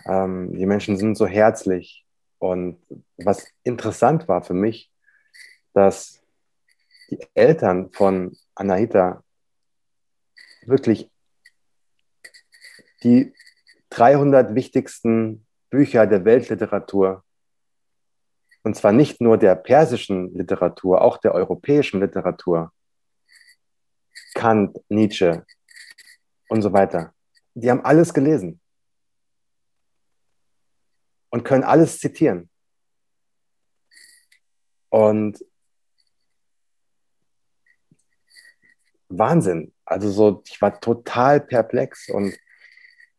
ähm, 0.06 0.52
die 0.54 0.66
Menschen 0.66 0.98
sind 0.98 1.16
so 1.16 1.26
herzlich. 1.26 2.06
Und 2.38 2.80
was 3.18 3.48
interessant 3.64 4.28
war 4.28 4.44
für 4.44 4.54
mich, 4.54 4.92
dass 5.78 6.24
die 7.12 7.20
Eltern 7.36 7.92
von 7.94 8.36
Anahita 8.56 9.24
wirklich 10.64 11.12
die 13.04 13.32
300 13.92 14.56
wichtigsten 14.56 15.46
Bücher 15.70 16.08
der 16.08 16.26
Weltliteratur, 16.26 17.24
und 18.64 18.76
zwar 18.76 18.92
nicht 18.92 19.22
nur 19.22 19.38
der 19.38 19.54
persischen 19.54 20.34
Literatur, 20.34 21.02
auch 21.04 21.18
der 21.18 21.36
europäischen 21.36 22.00
Literatur, 22.00 22.74
Kant, 24.34 24.80
Nietzsche 24.90 25.46
und 26.50 26.64
so 26.64 26.74
weiter, 26.74 27.14
die 27.54 27.70
haben 27.70 27.86
alles 27.86 28.16
gelesen 28.16 28.60
und 31.30 31.44
können 31.44 31.64
alles 31.64 32.00
zitieren. 32.00 32.50
Und 34.90 35.46
Wahnsinn. 39.10 39.74
Also 39.86 40.10
so, 40.10 40.44
ich 40.46 40.62
war 40.62 40.80
total 40.80 41.40
perplex 41.40 42.10
und 42.10 42.38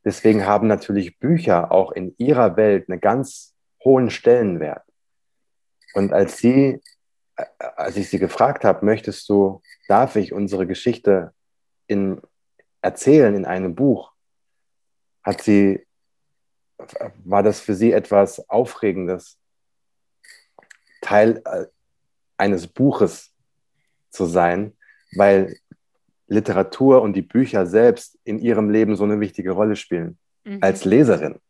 deswegen 0.04 0.46
haben 0.46 0.66
natürlich 0.66 1.18
Bücher 1.18 1.72
auch 1.72 1.92
in 1.92 2.14
ihrer 2.18 2.56
Welt 2.56 2.88
einen 2.88 3.00
ganz 3.00 3.54
hohen 3.84 4.10
Stellenwert. 4.10 4.82
Und 5.94 6.12
als 6.12 6.38
sie, 6.38 6.80
äh, 7.36 7.44
als 7.76 7.96
ich 7.96 8.10
sie 8.10 8.18
gefragt 8.18 8.64
habe, 8.64 8.84
möchtest 8.84 9.28
du, 9.28 9.62
darf 9.88 10.16
ich 10.16 10.32
unsere 10.32 10.66
Geschichte 10.66 11.32
in, 11.86 12.20
erzählen 12.82 13.34
in 13.34 13.44
einem 13.44 13.74
Buch, 13.74 14.12
hat 15.22 15.42
sie, 15.42 15.86
war 17.24 17.42
das 17.42 17.60
für 17.60 17.74
sie 17.74 17.92
etwas 17.92 18.48
Aufregendes, 18.48 19.38
Teil 21.00 21.42
äh, 21.44 21.66
eines 22.36 22.66
Buches 22.66 23.32
zu 24.10 24.26
sein, 24.26 24.76
weil 25.12 25.58
Literatur 26.28 27.02
und 27.02 27.14
die 27.14 27.22
Bücher 27.22 27.66
selbst 27.66 28.18
in 28.24 28.38
ihrem 28.38 28.70
Leben 28.70 28.96
so 28.96 29.04
eine 29.04 29.18
wichtige 29.18 29.50
Rolle 29.50 29.76
spielen 29.76 30.18
mhm. 30.44 30.58
als 30.60 30.84
Leserin. 30.84 31.40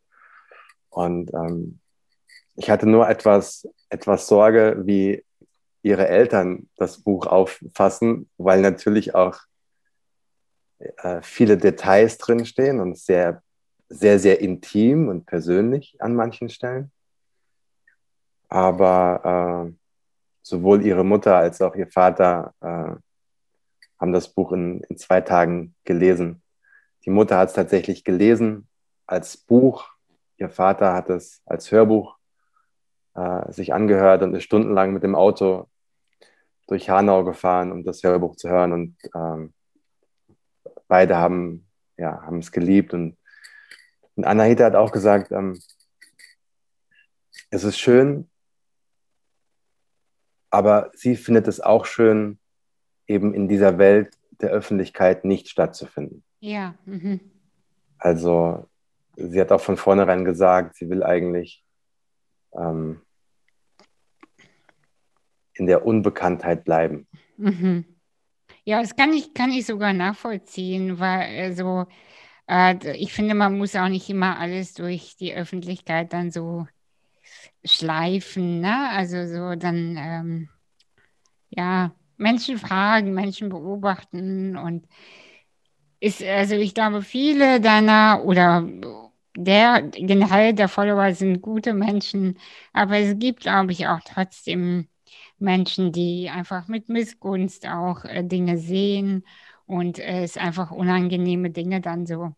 Und 0.89 1.33
ähm, 1.35 1.81
ich 2.55 2.70
hatte 2.70 2.89
nur 2.89 3.09
etwas, 3.09 3.68
etwas 3.89 4.26
Sorge, 4.26 4.81
wie 4.85 5.24
ihre 5.83 6.09
Eltern 6.09 6.68
das 6.76 6.99
Buch 6.99 7.26
auffassen, 7.26 8.29
weil 8.37 8.61
natürlich 8.61 9.14
auch 9.14 9.39
äh, 10.79 11.20
viele 11.22 11.57
Details 11.57 12.18
drinstehen 12.18 12.81
und 12.81 12.99
sehr, 12.99 13.43
sehr, 13.89 14.18
sehr 14.18 14.41
intim 14.41 15.09
und 15.09 15.26
persönlich 15.26 15.97
an 16.01 16.14
manchen 16.14 16.49
Stellen. 16.49 16.91
Aber 18.49 19.68
äh, 19.68 19.74
sowohl 20.43 20.85
ihre 20.85 21.05
Mutter 21.05 21.37
als 21.37 21.61
auch 21.61 21.74
ihr 21.74 21.89
Vater 21.89 22.55
äh, 22.61 22.95
haben 24.01 24.12
das 24.12 24.28
Buch 24.28 24.53
in, 24.53 24.80
in 24.82 24.96
zwei 24.96 25.20
Tagen 25.20 25.74
gelesen. 25.84 26.42
Die 27.05 27.11
Mutter 27.11 27.38
hat 27.38 27.49
es 27.49 27.55
tatsächlich 27.55 28.05
gelesen 28.05 28.68
als 29.07 29.36
Buch. 29.36 29.88
Ihr 30.36 30.51
Vater 30.51 30.94
hat 30.94 31.11
es 31.11 31.42
als 31.46 31.72
Hörbuch 31.72 32.16
äh, 33.14 33.51
sich 33.53 33.74
angehört 33.74 34.22
und 34.22 34.34
ist 34.34 34.44
stundenlang 34.44 34.92
mit 34.92 35.03
dem 35.03 35.14
Auto 35.14 35.68
durch 36.66 36.90
Hanau 36.90 37.24
gefahren, 37.24 37.72
um 37.72 37.84
das 37.84 38.03
Hörbuch 38.03 38.36
zu 38.36 38.49
hören. 38.49 38.72
Und 38.72 38.96
ähm, 39.14 39.55
beide 40.86 41.16
haben 41.16 41.68
ja, 41.99 42.22
haben 42.22 42.38
es 42.38 42.53
geliebt. 42.53 42.94
Und, 42.94 43.18
und 44.14 44.24
Anahita 44.24 44.64
hat 44.64 44.74
auch 44.74 44.92
gesagt, 44.92 45.32
ähm, 45.32 45.61
es 47.51 47.64
ist 47.64 47.78
schön, 47.78 48.30
aber 50.51 50.90
sie 50.94 51.16
findet 51.16 51.49
es 51.49 51.61
auch 51.61 51.84
schön, 51.84 52.38
eben 53.09 53.35
in 53.35 53.49
dieser 53.49 53.79
Welt 53.79 54.17
der 54.41 54.51
Öffentlichkeit 54.51 55.25
nicht 55.25 55.49
stattzufinden. 55.49 56.23
Ja. 56.41 56.75
Mhm. 56.85 57.21
Also 57.99 58.69
sie 59.17 59.41
hat 59.41 59.51
auch 59.51 59.61
von 59.61 59.77
vornherein 59.77 60.25
gesagt, 60.25 60.77
sie 60.77 60.89
will 60.89 61.03
eigentlich 61.03 61.65
ähm, 62.53 63.01
in 65.55 65.67
der 65.67 65.85
Unbekanntheit 65.85 66.65
bleiben. 66.65 67.09
Mhm. 67.37 67.85
Ja, 68.65 68.81
das 68.81 68.95
kann 68.95 69.13
ich, 69.13 69.35
kann 69.35 69.51
ich 69.51 69.67
sogar 69.67 69.93
nachvollziehen, 69.93 71.01
weil 71.01 71.55
so, 71.55 71.87
äh, 72.47 72.97
ich 72.97 73.13
finde, 73.13 73.35
man 73.35 73.59
muss 73.59 73.75
auch 73.75 73.89
nicht 73.89 74.09
immer 74.09 74.39
alles 74.39 74.75
durch 74.75 75.17
die 75.17 75.35
Öffentlichkeit 75.35 76.13
dann 76.13 76.31
so 76.31 76.67
schleifen, 77.65 78.61
ne? 78.61 78.91
Also 78.91 79.27
so 79.27 79.57
dann, 79.57 79.97
ähm, 79.99 80.49
ja, 81.51 81.93
Menschen 82.19 82.59
fragen, 82.59 83.14
Menschen 83.14 83.49
beobachten 83.49 84.57
und 84.57 84.87
ist, 86.01 86.23
also 86.23 86.55
ich 86.55 86.75
glaube, 86.75 87.03
viele 87.03 87.61
deiner 87.61 88.23
oder 88.25 88.69
der 89.37 89.83
generell 89.83 90.53
der 90.55 90.69
Follower 90.69 91.14
sind 91.14 91.43
gute 91.43 91.75
Menschen, 91.75 92.39
aber 92.73 92.99
es 92.99 93.19
gibt, 93.19 93.41
glaube 93.41 93.73
ich, 93.73 93.87
auch 93.87 94.01
trotzdem 94.05 94.89
Menschen, 95.39 95.93
die 95.93 96.29
einfach 96.31 96.69
mit 96.69 96.89
Missgunst 96.89 97.66
auch 97.66 98.05
äh, 98.05 98.25
Dinge 98.25 98.59
sehen 98.59 99.25
und 99.66 99.99
äh, 99.99 100.23
es 100.25 100.37
einfach 100.37 100.71
unangenehme 100.71 101.51
Dinge 101.51 101.81
dann 101.81 102.07
so 102.07 102.33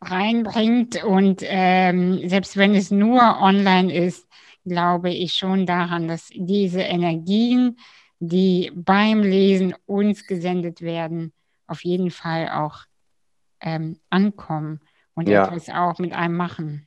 reinbringt. 0.00 1.02
Und 1.04 1.42
ähm, 1.44 2.28
selbst 2.28 2.56
wenn 2.56 2.74
es 2.74 2.90
nur 2.90 3.40
online 3.40 3.92
ist, 3.92 4.28
glaube 4.64 5.10
ich 5.10 5.34
schon 5.34 5.66
daran, 5.66 6.08
dass 6.08 6.28
diese 6.34 6.82
Energien, 6.82 7.78
die 8.20 8.70
beim 8.74 9.22
Lesen 9.22 9.74
uns 9.86 10.26
gesendet 10.26 10.82
werden, 10.82 11.32
auf 11.66 11.82
jeden 11.82 12.10
Fall 12.10 12.50
auch 12.50 12.84
ähm, 13.60 13.98
ankommen 14.10 14.80
und 15.14 15.28
ja. 15.28 15.46
etwas 15.46 15.68
auch 15.70 15.98
mit 15.98 16.12
einem 16.12 16.36
machen. 16.36 16.86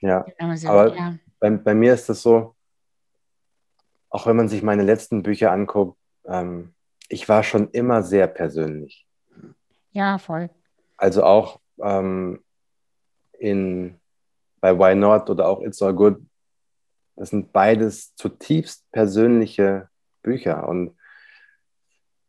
Ja, 0.00 0.24
also, 0.38 0.68
aber 0.68 0.96
ja. 0.96 1.18
Bei, 1.40 1.50
bei, 1.50 1.74
mir 1.74 1.94
ist 1.94 2.08
das 2.08 2.22
so, 2.22 2.54
auch 4.08 4.26
wenn 4.26 4.36
man 4.36 4.48
sich 4.48 4.62
meine 4.62 4.82
letzten 4.82 5.22
Bücher 5.22 5.50
anguckt, 5.50 5.98
ähm, 6.26 6.74
ich 7.08 7.28
war 7.28 7.42
schon 7.42 7.70
immer 7.70 8.02
sehr 8.02 8.26
persönlich. 8.28 9.06
Ja, 9.90 10.18
voll. 10.18 10.50
Also 10.96 11.24
auch 11.24 11.60
ähm, 11.82 12.42
in, 13.38 13.98
bei 14.60 14.78
Why 14.78 14.94
Not 14.94 15.28
oder 15.28 15.48
auch 15.48 15.60
It's 15.62 15.82
All 15.82 15.94
Good, 15.94 16.18
das 17.16 17.30
sind 17.30 17.52
beides 17.52 18.14
zutiefst 18.14 18.90
persönliche 18.92 19.88
Bücher. 20.24 20.68
Und 20.68 20.96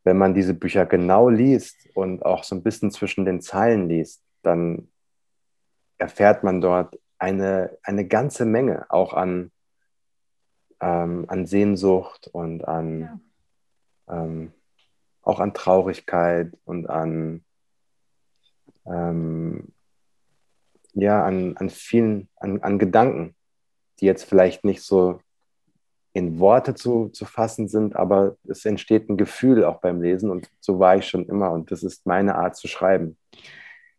wenn 0.04 0.16
man 0.16 0.34
diese 0.34 0.54
Bücher 0.54 0.86
genau 0.86 1.28
liest 1.28 1.88
und 1.94 2.24
auch 2.24 2.44
so 2.44 2.54
ein 2.54 2.62
bisschen 2.62 2.92
zwischen 2.92 3.24
den 3.24 3.40
Zeilen 3.40 3.88
liest, 3.88 4.22
dann 4.42 4.88
erfährt 5.98 6.44
man 6.44 6.60
dort 6.60 6.96
eine, 7.18 7.76
eine 7.82 8.06
ganze 8.06 8.44
Menge 8.44 8.86
auch 8.88 9.14
an, 9.14 9.50
ähm, 10.80 11.24
an 11.26 11.46
Sehnsucht 11.46 12.28
und 12.28 12.64
an 12.68 13.20
ja. 14.06 14.24
ähm, 14.24 14.52
auch 15.22 15.40
an 15.40 15.54
Traurigkeit 15.54 16.56
und 16.64 16.88
an 16.88 17.44
ähm, 18.86 19.72
ja, 20.96 21.24
an, 21.24 21.56
an 21.56 21.68
vielen, 21.68 22.28
an, 22.36 22.62
an 22.62 22.78
Gedanken, 22.78 23.34
die 24.00 24.06
jetzt 24.06 24.24
vielleicht 24.24 24.64
nicht 24.64 24.82
so 24.82 25.20
in 26.16 26.38
Worte 26.38 26.74
zu, 26.74 27.10
zu 27.10 27.26
fassen 27.26 27.68
sind, 27.68 27.94
aber 27.94 28.38
es 28.48 28.64
entsteht 28.64 29.10
ein 29.10 29.18
Gefühl 29.18 29.64
auch 29.64 29.82
beim 29.82 30.00
Lesen 30.00 30.30
und 30.30 30.48
so 30.60 30.78
war 30.78 30.96
ich 30.96 31.06
schon 31.06 31.28
immer 31.28 31.50
und 31.50 31.70
das 31.70 31.82
ist 31.82 32.06
meine 32.06 32.36
Art 32.36 32.56
zu 32.56 32.68
schreiben. 32.68 33.18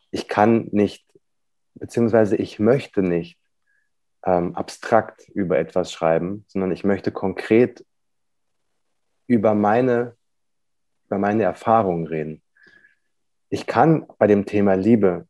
Ich 0.09 0.27
kann 0.27 0.67
nicht, 0.71 1.05
beziehungsweise 1.75 2.35
ich 2.35 2.57
möchte 2.57 3.03
nicht 3.03 3.37
ähm, 4.25 4.55
abstrakt 4.55 5.29
über 5.29 5.59
etwas 5.59 5.91
schreiben, 5.91 6.43
sondern 6.47 6.71
ich 6.71 6.83
möchte 6.83 7.11
konkret 7.11 7.85
über 9.27 9.53
meine, 9.53 10.15
über 11.05 11.19
meine 11.19 11.43
Erfahrungen 11.43 12.07
reden. 12.07 12.41
Ich 13.49 13.67
kann 13.67 14.07
bei 14.17 14.25
dem 14.25 14.47
Thema 14.47 14.73
Liebe, 14.73 15.27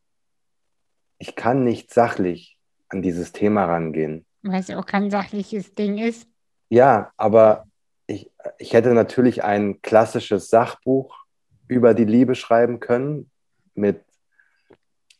ich 1.18 1.36
kann 1.36 1.64
nicht 1.64 1.92
sachlich 1.92 2.58
an 2.88 3.02
dieses 3.02 3.32
Thema 3.32 3.66
rangehen. 3.66 4.24
Weil 4.40 4.60
es 4.60 4.70
auch 4.70 4.86
kein 4.86 5.10
sachliches 5.10 5.74
Ding 5.74 5.98
ist. 5.98 6.27
Ja, 6.68 7.12
aber 7.16 7.66
ich, 8.06 8.30
ich 8.58 8.72
hätte 8.72 8.94
natürlich 8.94 9.44
ein 9.44 9.80
klassisches 9.82 10.50
Sachbuch 10.50 11.24
über 11.66 11.94
die 11.94 12.04
Liebe 12.04 12.34
schreiben 12.34 12.80
können, 12.80 13.30
mit 13.74 14.04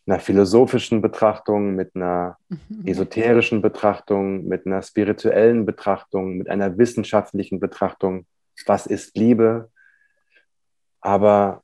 einer 0.07 0.21
philosophischen 0.21 1.03
Betrachtung, 1.03 1.75
mit 1.75 1.95
einer 1.95 2.39
mhm. 2.49 2.87
esoterischen 2.87 3.61
Betrachtung, 3.61 4.47
mit 4.47 4.67
einer 4.67 4.83
spirituellen 4.83 5.67
Betrachtung, 5.67 6.39
mit 6.39 6.49
einer 6.49 6.79
wissenschaftlichen 6.79 7.61
Betrachtung. 7.61 8.27
Was 8.67 8.87
ist 8.87 9.17
Liebe? 9.17 9.71
Aber 11.01 11.63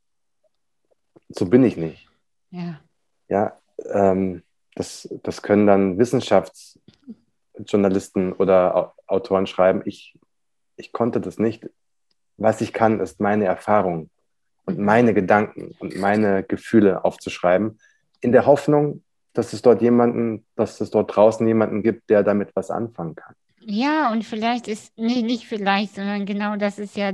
so 1.29 1.47
bin 1.47 1.63
ich 1.63 1.75
nicht. 1.75 2.07
Ja. 2.51 2.79
Ja, 3.27 3.59
ähm, 3.91 4.43
das, 4.75 5.09
das 5.23 5.41
können 5.41 5.65
dann 5.65 5.97
Wissenschaftsjournalisten 7.55 8.33
oder 8.33 8.93
Autoren 9.07 9.47
schreiben. 9.47 9.81
Ich, 9.85 10.17
ich 10.75 10.91
konnte 10.91 11.21
das 11.21 11.37
nicht. 11.37 11.69
Was 12.37 12.61
ich 12.61 12.73
kann, 12.73 12.99
ist 12.99 13.19
meine 13.19 13.45
Erfahrung 13.45 14.09
und 14.65 14.77
meine 14.77 15.13
Gedanken 15.13 15.75
und 15.79 15.95
meine 15.97 16.43
Gefühle 16.43 17.05
aufzuschreiben, 17.05 17.79
in 18.21 18.31
der 18.31 18.45
Hoffnung, 18.45 19.03
dass 19.33 19.53
es 19.53 19.61
dort 19.61 19.81
jemanden, 19.81 20.45
dass 20.55 20.81
es 20.81 20.91
dort 20.91 21.15
draußen 21.15 21.45
jemanden 21.47 21.83
gibt, 21.83 22.09
der 22.09 22.23
damit 22.23 22.55
was 22.55 22.71
anfangen 22.71 23.15
kann. 23.15 23.35
Ja, 23.59 24.11
und 24.11 24.23
vielleicht 24.23 24.67
ist, 24.67 24.97
nee, 24.97 25.21
nicht 25.21 25.47
vielleicht, 25.47 25.95
sondern 25.95 26.25
genau 26.25 26.55
das 26.55 26.77
ist 26.77 26.95
ja 26.95 27.13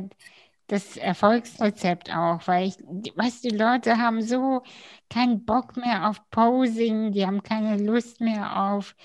das 0.68 0.96
Erfolgsrezept 0.96 2.16
auch, 2.16 2.39
weil 2.46 2.68
ich, 2.68 2.78
du, 2.78 3.12
die 3.44 3.56
Leute 3.56 3.98
haben 3.98 4.22
so 4.22 4.64
keinen 5.10 5.44
Bock 5.46 5.76
mehr 5.76 6.10
auf 6.10 6.18
Posing, 6.30 7.12
die 7.12 7.26
haben 7.26 7.44
keine 7.44 7.78
Lust 7.78 8.22
mehr 8.22 8.72
auf 8.72 8.96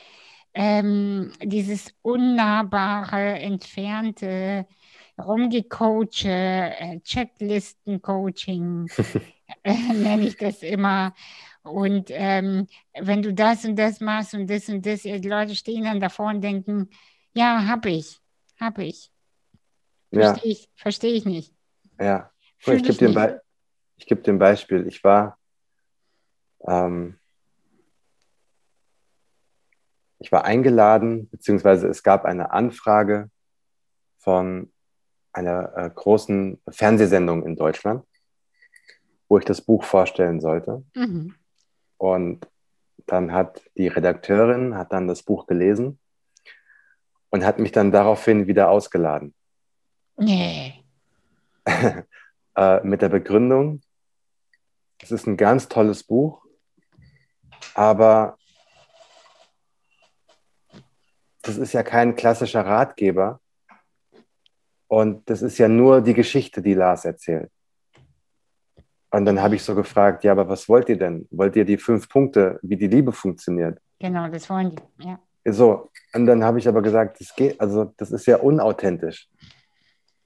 ähm, 0.59 1.33
dieses 1.43 1.93
unnahbare, 2.01 3.39
entfernte, 3.39 4.67
rumgecoache, 5.23 6.29
äh, 6.29 7.01
Checklisten-Coaching, 7.01 8.89
äh, 9.63 9.75
nenne 9.93 10.27
ich 10.27 10.39
das 10.39 10.63
immer. 10.63 11.15
Und 11.63 12.09
ähm, 12.11 12.69
wenn 12.99 13.21
du 13.21 13.35
das 13.35 13.67
und 13.67 13.77
das 13.77 14.01
machst 14.01 14.33
und 14.33 14.49
das 14.49 14.69
und 14.71 14.87
das, 14.87 15.03
die 15.03 15.19
Leute 15.19 15.55
stehen 15.55 15.85
dann 15.85 16.01
davor 16.01 16.29
und 16.31 16.41
denken, 16.41 16.89
ja, 17.35 17.67
hab 17.67 17.85
ich, 17.85 18.19
hab 18.59 18.79
ich. 18.79 19.13
Verstehe 20.11 20.51
ja. 20.51 20.51
ich, 20.51 20.71
versteh 20.75 21.09
ich 21.09 21.27
nicht. 21.27 21.53
Ja, 22.01 22.31
ich 22.61 22.65
gebe 22.65 22.95
dir, 22.95 23.21
ein 23.21 23.41
geb 23.99 24.25
dir 24.25 24.33
ein 24.33 24.39
Beispiel. 24.39 24.87
Ich 24.87 25.05
war, 25.05 25.39
ähm, 26.67 27.19
ich 30.19 30.33
war 30.33 30.45
eingeladen, 30.45 31.29
beziehungsweise 31.31 31.89
es 31.89 32.03
gab 32.03 32.25
eine 32.25 32.51
Anfrage 32.51 33.31
von 34.19 34.73
einer 35.33 35.77
äh, 35.77 35.91
großen 35.91 36.61
Fernsehsendung 36.69 37.45
in 37.45 37.57
Deutschland, 37.57 38.05
wo 39.29 39.39
ich 39.39 39.45
das 39.45 39.61
Buch 39.61 39.85
vorstellen 39.85 40.41
sollte. 40.41 40.85
Mhm. 40.95 41.35
Und 41.99 42.49
dann 43.07 43.33
hat 43.33 43.63
die 43.77 43.89
Redakteurin 43.89 44.77
hat 44.77 44.93
dann 44.93 45.07
das 45.07 45.23
Buch 45.23 45.47
gelesen 45.47 45.99
und 47.31 47.45
hat 47.45 47.59
mich 47.59 47.73
dann 47.73 47.93
daraufhin 47.93 48.47
wieder 48.47 48.71
ausgeladen. 48.71 49.35
Nee. 50.17 50.83
äh, 52.57 52.81
mit 52.83 53.03
der 53.03 53.11
Begründung, 53.11 53.83
es 55.03 55.11
ist 55.11 55.27
ein 55.27 55.37
ganz 55.37 55.69
tolles 55.69 56.03
Buch, 56.03 56.47
aber 57.75 58.39
das 61.47 61.59
ist 61.59 61.73
ja 61.73 61.83
kein 61.83 62.17
klassischer 62.17 62.65
Ratgeber 62.65 63.41
und 64.89 65.29
das 65.31 65.43
ist 65.43 65.59
ja 65.59 65.69
nur 65.69 66.01
die 66.01 66.15
Geschichte, 66.15 66.63
die 66.63 66.75
Lars 66.75 67.05
erzählt. 67.05 67.51
Und 69.11 69.25
dann 69.25 69.41
habe 69.41 69.55
ich 69.55 69.63
so 69.63 69.75
gefragt, 69.75 70.25
ja, 70.25 70.33
aber 70.33 70.49
was 70.49 70.69
wollt 70.69 70.89
ihr 70.89 70.99
denn? 70.99 71.27
Wollt 71.31 71.57
ihr 71.57 71.65
die 71.65 71.79
fünf 71.79 72.09
Punkte, 72.09 72.59
wie 72.63 72.77
die 72.77 72.89
Liebe 72.89 73.13
funktioniert? 73.13 73.81
Genau, 73.99 74.29
das 74.29 74.51
wollen 74.51 74.75
die, 74.75 75.07
ja. 75.07 75.19
So, 75.49 75.91
und 76.13 76.27
dann 76.27 76.43
habe 76.43 76.59
ich 76.59 76.67
aber 76.67 76.83
gesagt, 76.83 77.21
das 77.21 77.35
geht, 77.35 77.61
also 77.61 77.93
das 77.97 78.11
ist 78.11 78.27
ja 78.27 78.39
unauthentisch. 78.39 79.29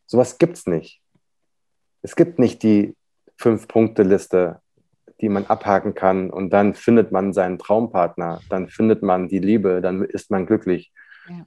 Sowas 0.06 0.38
gibt 0.38 0.56
es 0.56 0.66
nicht. 0.66 1.02
Es 2.02 2.16
gibt 2.16 2.38
nicht 2.38 2.62
die 2.62 2.96
Fünf-Punkte-Liste, 3.36 4.60
die 5.20 5.28
man 5.28 5.46
abhaken 5.46 5.94
kann 5.94 6.30
und 6.30 6.50
dann 6.50 6.72
findet 6.74 7.12
man 7.12 7.34
seinen 7.34 7.58
Traumpartner, 7.58 8.40
dann 8.48 8.68
findet 8.68 9.02
man 9.02 9.28
die 9.28 9.38
Liebe, 9.38 9.82
dann 9.82 10.02
ist 10.02 10.30
man 10.30 10.46
glücklich. 10.46 10.90
Ja. 11.28 11.46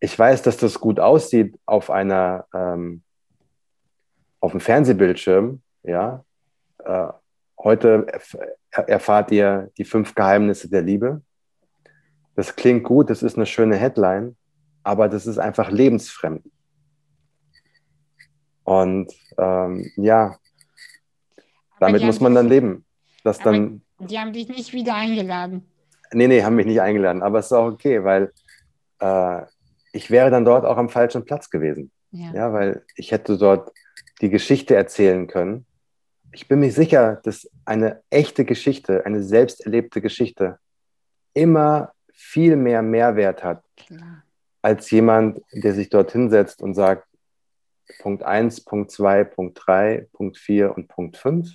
Ich 0.00 0.18
weiß, 0.18 0.42
dass 0.42 0.56
das 0.56 0.80
gut 0.80 1.00
aussieht 1.00 1.58
auf 1.66 1.90
einer 1.90 2.46
ähm, 2.52 3.02
auf 4.44 4.50
dem 4.50 4.60
Fernsehbildschirm, 4.60 5.62
ja, 5.84 6.22
äh, 6.84 7.08
heute 7.58 8.06
erfahrt 8.70 9.30
ihr 9.30 9.70
die 9.78 9.86
fünf 9.86 10.14
Geheimnisse 10.14 10.68
der 10.68 10.82
Liebe. 10.82 11.22
Das 12.36 12.54
klingt 12.54 12.84
gut, 12.84 13.08
das 13.08 13.22
ist 13.22 13.36
eine 13.36 13.46
schöne 13.46 13.76
Headline, 13.76 14.36
aber 14.82 15.08
das 15.08 15.26
ist 15.26 15.38
einfach 15.38 15.70
lebensfremd. 15.70 16.44
Und 18.64 19.12
ähm, 19.38 19.90
ja, 19.96 20.36
damit 21.80 22.02
muss 22.02 22.20
man 22.20 22.34
dann 22.34 22.48
leben. 22.48 22.84
Dass 23.22 23.38
dann, 23.38 23.80
die 23.98 24.18
haben 24.18 24.34
dich 24.34 24.48
nicht 24.48 24.74
wieder 24.74 24.94
eingeladen. 24.94 25.66
Nee, 26.12 26.28
nee, 26.28 26.42
haben 26.42 26.56
mich 26.56 26.66
nicht 26.66 26.82
eingeladen, 26.82 27.22
aber 27.22 27.38
es 27.38 27.46
ist 27.46 27.52
auch 27.52 27.72
okay, 27.72 28.04
weil 28.04 28.30
äh, 29.00 29.42
ich 29.92 30.10
wäre 30.10 30.30
dann 30.30 30.44
dort 30.44 30.64
auch 30.64 30.76
am 30.76 30.88
falschen 30.88 31.24
Platz 31.24 31.50
gewesen. 31.50 31.90
Ja. 32.10 32.32
ja, 32.32 32.52
weil 32.52 32.84
ich 32.96 33.10
hätte 33.12 33.36
dort 33.38 33.72
die 34.20 34.30
Geschichte 34.30 34.74
erzählen 34.76 35.26
können 35.26 35.66
ich 36.34 36.48
bin 36.48 36.60
mir 36.60 36.72
sicher, 36.72 37.20
dass 37.22 37.48
eine 37.64 38.02
echte 38.10 38.44
Geschichte, 38.44 39.06
eine 39.06 39.22
selbst 39.22 39.64
erlebte 39.64 40.00
Geschichte 40.00 40.58
immer 41.32 41.92
viel 42.12 42.56
mehr 42.56 42.82
Mehrwert 42.82 43.44
hat, 43.44 43.62
Klar. 43.76 44.24
als 44.60 44.90
jemand, 44.90 45.40
der 45.52 45.74
sich 45.74 45.88
dorthin 45.90 46.30
setzt 46.30 46.60
und 46.60 46.74
sagt, 46.74 47.06
Punkt 48.00 48.22
1, 48.22 48.64
Punkt 48.64 48.90
2, 48.90 49.24
Punkt 49.24 49.60
3, 49.64 50.08
Punkt 50.12 50.36
4 50.36 50.76
und 50.76 50.88
Punkt 50.88 51.16
5. 51.16 51.54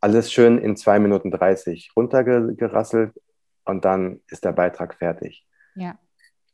Alles 0.00 0.32
schön 0.32 0.58
in 0.58 0.76
2 0.76 0.98
Minuten 0.98 1.30
30 1.30 1.92
runtergerasselt 1.96 3.14
und 3.64 3.84
dann 3.84 4.20
ist 4.28 4.44
der 4.44 4.52
Beitrag 4.52 4.94
fertig. 4.94 5.46
Ja. 5.74 5.98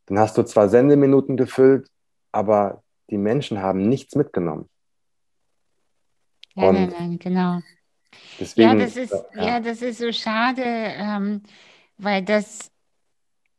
Dann 0.07 0.19
hast 0.19 0.37
du 0.37 0.43
zwar 0.43 0.69
Sendeminuten 0.69 1.37
gefüllt, 1.37 1.87
aber 2.31 2.83
die 3.09 3.17
Menschen 3.17 3.61
haben 3.61 3.87
nichts 3.87 4.15
mitgenommen. 4.15 4.69
Ja, 6.55 6.71
nein, 6.71 6.93
nein, 6.97 7.19
genau. 7.19 7.59
Deswegen, 8.39 8.69
ja, 8.69 8.75
das 8.75 8.95
ist, 8.95 9.11
ja. 9.35 9.45
ja 9.45 9.59
das 9.59 9.81
ist 9.81 9.99
so 9.99 10.11
schade, 10.11 10.63
ähm, 10.63 11.43
weil 11.97 12.23
das, 12.23 12.71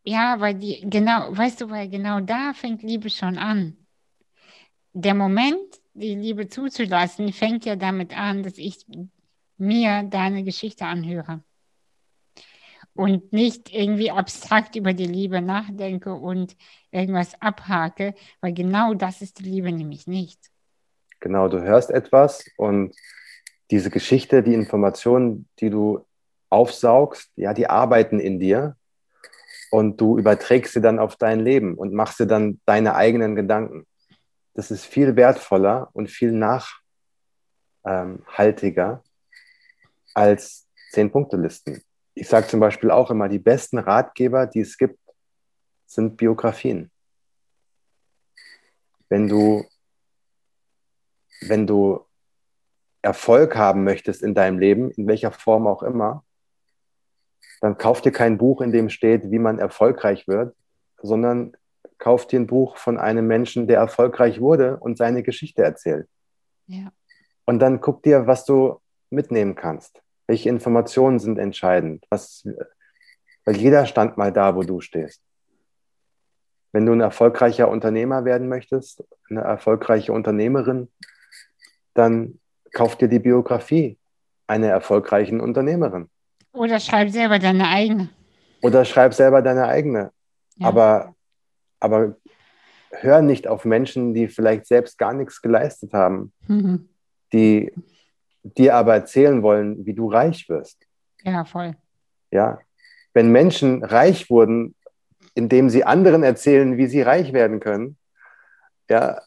ja, 0.05 0.41
weil 0.41 0.55
die, 0.55 0.81
genau, 0.89 1.37
weißt 1.37 1.61
du, 1.61 1.71
weil 1.71 1.89
genau 1.89 2.21
da 2.21 2.53
fängt 2.55 2.83
Liebe 2.83 3.11
schon 3.11 3.39
an. 3.39 3.77
Der 4.93 5.15
Moment, 5.15 5.81
die 5.93 6.15
Liebe 6.15 6.49
zuzulassen, 6.49 7.33
fängt 7.33 7.67
ja 7.67 7.77
damit 7.77 8.17
an, 8.17 8.43
dass 8.43 8.57
ich 8.57 8.87
mir 9.59 10.05
deine 10.05 10.43
Geschichte 10.43 10.87
anhöre 10.87 11.43
und 12.97 13.33
nicht 13.33 13.73
irgendwie 13.75 14.11
abstrakt 14.11 14.77
über 14.77 14.93
die 14.93 15.07
Liebe 15.07 15.41
nachdenke 15.41 16.15
und 16.15 16.57
irgendwas 16.91 17.41
abhake, 17.41 18.15
weil 18.41 18.53
genau 18.53 18.95
das 18.95 19.23
ist 19.23 19.39
die 19.39 19.45
Liebe 19.45 19.73
nämlich 19.73 20.07
nicht. 20.07 20.41
Genau, 21.21 21.49
du 21.49 21.63
hörst 21.63 21.91
etwas 21.91 22.45
und 22.57 22.95
diese 23.71 23.91
Geschichte, 23.91 24.43
die 24.43 24.55
Informationen, 24.55 25.49
die 25.61 25.71
du 25.71 26.05
aufsaugst, 26.51 27.31
ja, 27.37 27.53
die 27.53 27.69
arbeiten 27.69 28.21
in 28.21 28.39
dir 28.39 28.77
und 29.71 30.01
du 30.01 30.19
überträgst 30.19 30.75
sie 30.75 30.81
dann 30.81 30.99
auf 30.99 31.17
dein 31.17 31.41
Leben 31.41 31.75
und 31.75 31.93
machst 31.93 32.21
dir 32.21 32.27
dann 32.27 32.61
deine 32.65 32.95
eigenen 32.95 33.35
Gedanken. 33.35 33.87
Das 34.55 34.71
ist 34.71 34.87
viel 34.87 35.17
wertvoller 35.17 35.91
und 35.93 36.09
viel 36.09 36.33
nachhaltiger 37.85 39.03
als 40.15 40.67
Zehn-Punkte-Listen. 40.93 41.83
Ich 42.17 42.29
sage 42.29 42.49
zum 42.49 42.61
Beispiel 42.61 42.91
auch 42.91 43.11
immer, 43.11 43.29
die 43.29 43.39
besten 43.39 43.79
Ratgeber, 43.79 44.47
die 44.47 44.61
es 44.61 44.77
gibt, 44.79 44.99
sind 45.87 46.17
Biografien. 46.17 46.91
Wenn 49.09 49.29
du 49.29 49.65
wenn 51.41 51.67
du 51.67 52.05
Erfolg 53.03 53.57
haben 53.57 53.85
möchtest 53.85 54.23
in 54.23 54.35
deinem 54.35 54.59
Leben, 54.59 54.91
in 54.93 55.07
welcher 55.07 55.31
Form 55.31 55.67
auch 55.67 55.83
immer, 55.83 56.25
dann 57.61 57.79
kauf 57.79 58.01
dir 58.01 58.13
kein 58.13 58.39
Buch, 58.39 58.61
in 58.61 58.73
dem 58.73 58.91
steht, 58.91 59.31
wie 59.31 59.39
man 59.39 59.59
erfolgreich 59.59 60.27
wird, 60.29 60.57
sondern 61.03 61.57
kauf 61.99 62.27
dir 62.27 62.41
ein 62.41 62.47
Buch 62.47 62.77
von 62.77 62.99
einem 62.99 63.27
Menschen, 63.27 63.67
der 63.67 63.79
erfolgreich 63.79 64.41
wurde 64.41 64.77
und 64.79 64.99
seine 64.99 65.23
Geschichte 65.23 65.63
erzählt. 65.63 66.09
Ja. 66.67 66.91
Und 67.45 67.61
dann 67.61 67.81
guck 67.81 68.03
dir, 68.03 68.27
was 68.27 68.45
du 68.45 68.81
mitnehmen 69.11 69.55
kannst. 69.55 70.03
Welche 70.27 70.49
Informationen 70.49 71.19
sind 71.19 71.39
entscheidend? 71.39 72.05
Was, 72.11 72.47
weil 73.45 73.57
jeder 73.57 73.87
stand 73.87 74.17
mal 74.17 74.33
da, 74.33 74.57
wo 74.57 74.63
du 74.63 74.81
stehst. 74.81 75.23
Wenn 76.73 76.85
du 76.85 76.93
ein 76.93 77.01
erfolgreicher 77.01 77.69
Unternehmer 77.69 78.25
werden 78.25 78.49
möchtest, 78.49 79.05
eine 79.31 79.41
erfolgreiche 79.41 80.13
Unternehmerin, 80.13 80.89
dann 81.95 82.39
kauf 82.73 82.97
dir 82.97 83.09
die 83.09 83.21
Biografie 83.21 83.99
einer 84.47 84.69
erfolgreichen 84.69 85.41
Unternehmerin. 85.41 86.11
Oder 86.53 86.81
schreib 86.81 87.11
selber 87.11 87.39
deine 87.39 87.69
eigene. 87.69 88.09
Oder 88.63 88.85
schreib 88.85 89.15
selber 89.15 89.43
deine 89.43 89.67
eigene. 89.67 90.11
Ja. 90.57 90.69
Aber, 90.69 91.15
aber 91.81 92.17
hör 92.91 93.23
nicht 93.23 93.47
auf 93.47 93.65
Menschen, 93.65 94.15
die 94.15 94.29
vielleicht 94.29 94.67
selbst 94.67 94.99
gar 94.99 95.13
nichts 95.13 95.43
geleistet 95.43 95.93
haben, 95.93 96.33
mhm. 96.47 96.89
die 97.33 97.73
dir 98.55 98.75
aber 98.75 98.95
erzählen 98.95 99.43
wollen, 99.43 99.85
wie 99.87 99.95
du 99.95 100.11
reich 100.11 100.49
wirst. 100.49 100.87
Ja, 101.23 101.45
voll. 101.45 101.77
Ja, 102.31 102.59
wenn 103.15 103.31
Menschen 103.31 103.83
reich 103.83 104.31
wurden, 104.31 104.75
indem 105.35 105.71
sie 105.71 105.85
anderen 105.85 106.23
erzählen, 106.23 106.77
wie 106.77 106.87
sie 106.87 107.03
reich 107.03 107.33
werden 107.33 107.61
können, 107.61 107.97
ja, 108.89 109.21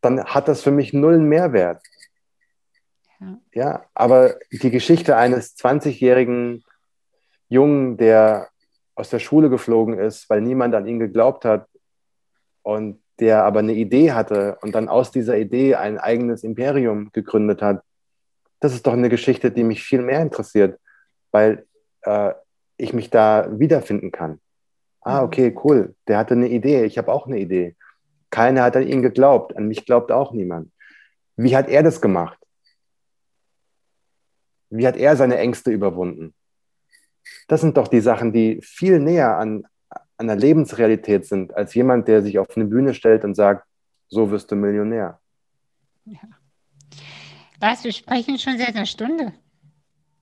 dann 0.00 0.24
hat 0.24 0.48
das 0.48 0.62
für 0.62 0.70
mich 0.70 0.92
null 0.92 1.18
Mehrwert. 1.18 1.82
Ja. 3.20 3.38
ja, 3.52 3.84
aber 3.94 4.36
die 4.50 4.70
Geschichte 4.70 5.16
eines 5.16 5.56
20-jährigen 5.56 6.64
Jungen, 7.48 7.96
der 7.96 8.48
aus 8.94 9.10
der 9.10 9.20
Schule 9.20 9.48
geflogen 9.48 9.98
ist, 9.98 10.28
weil 10.28 10.40
niemand 10.40 10.74
an 10.74 10.86
ihn 10.86 10.98
geglaubt 10.98 11.44
hat 11.44 11.68
und 12.62 13.00
der 13.20 13.44
aber 13.44 13.60
eine 13.60 13.74
Idee 13.74 14.12
hatte 14.12 14.58
und 14.62 14.74
dann 14.74 14.88
aus 14.88 15.10
dieser 15.10 15.38
Idee 15.38 15.76
ein 15.76 15.98
eigenes 15.98 16.42
Imperium 16.42 17.10
gegründet 17.12 17.62
hat, 17.62 17.82
das 18.62 18.74
ist 18.74 18.86
doch 18.86 18.92
eine 18.92 19.08
Geschichte, 19.08 19.50
die 19.50 19.64
mich 19.64 19.82
viel 19.82 20.02
mehr 20.02 20.22
interessiert, 20.22 20.78
weil 21.32 21.66
äh, 22.02 22.32
ich 22.76 22.92
mich 22.92 23.10
da 23.10 23.48
wiederfinden 23.50 24.12
kann. 24.12 24.40
Ah, 25.00 25.18
mhm. 25.18 25.26
okay, 25.26 25.56
cool. 25.64 25.96
Der 26.06 26.16
hatte 26.16 26.34
eine 26.34 26.48
Idee. 26.48 26.84
Ich 26.84 26.96
habe 26.96 27.12
auch 27.12 27.26
eine 27.26 27.40
Idee. 27.40 27.74
Keiner 28.30 28.62
hat 28.62 28.76
an 28.76 28.86
ihn 28.86 29.02
geglaubt. 29.02 29.56
An 29.56 29.66
mich 29.66 29.84
glaubt 29.84 30.12
auch 30.12 30.32
niemand. 30.32 30.70
Wie 31.34 31.56
hat 31.56 31.68
er 31.68 31.82
das 31.82 32.00
gemacht? 32.00 32.38
Wie 34.70 34.86
hat 34.86 34.96
er 34.96 35.16
seine 35.16 35.38
Ängste 35.38 35.72
überwunden? 35.72 36.32
Das 37.48 37.60
sind 37.60 37.76
doch 37.76 37.88
die 37.88 38.00
Sachen, 38.00 38.32
die 38.32 38.60
viel 38.62 39.00
näher 39.00 39.38
an, 39.38 39.64
an 40.18 40.28
der 40.28 40.36
Lebensrealität 40.36 41.26
sind, 41.26 41.52
als 41.56 41.74
jemand, 41.74 42.06
der 42.06 42.22
sich 42.22 42.38
auf 42.38 42.56
eine 42.56 42.66
Bühne 42.66 42.94
stellt 42.94 43.24
und 43.24 43.34
sagt, 43.34 43.66
so 44.06 44.30
wirst 44.30 44.52
du 44.52 44.56
Millionär. 44.56 45.20
Ja. 46.04 46.20
Was, 47.62 47.84
wir 47.84 47.92
sprechen 47.92 48.40
schon 48.40 48.58
seit 48.58 48.74
einer 48.74 48.86
Stunde. 48.86 49.32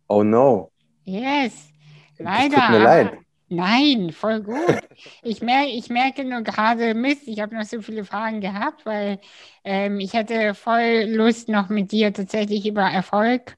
Oh 0.09 0.23
no. 0.23 0.71
Yes. 1.07 1.73
Leider. 2.19 2.57
tut 2.57 2.71
mir 2.71 2.79
leid. 2.81 3.13
Nein, 3.49 4.13
voll 4.13 4.43
gut. 4.43 4.79
Ich, 5.23 5.41
mer 5.41 5.67
ich 5.67 5.89
merke 5.89 6.23
nur 6.23 6.43
gerade 6.43 6.93
Mist, 6.93 7.27
ich 7.27 7.41
habe 7.41 7.55
noch 7.55 7.65
so 7.65 7.81
viele 7.81 8.05
Fragen 8.05 8.43
gehabt, 8.43 8.85
weil 8.85 9.21
ähm, 9.65 10.01
ich 10.01 10.13
hätte 10.13 10.53
voll 10.53 11.07
Lust, 11.07 11.49
noch 11.49 11.71
mit 11.71 11.91
dir 11.93 12.13
tatsächlich 12.13 12.67
über 12.67 12.83
Erfolg, 12.83 13.57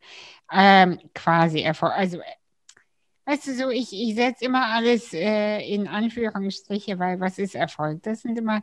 ähm, 0.52 1.00
quasi 1.12 1.62
Erfolg, 1.62 1.92
also 1.96 2.20
weißt 3.24 3.48
du 3.48 3.54
so, 3.54 3.70
ich, 3.70 3.92
ich 3.92 4.14
setze 4.14 4.44
immer 4.44 4.66
alles 4.68 5.12
äh, 5.12 5.58
in 5.58 5.88
Anführungsstriche, 5.88 7.00
weil 7.00 7.18
was 7.18 7.38
ist 7.38 7.56
Erfolg? 7.56 8.04
Das 8.04 8.22
sind 8.22 8.38
immer, 8.38 8.62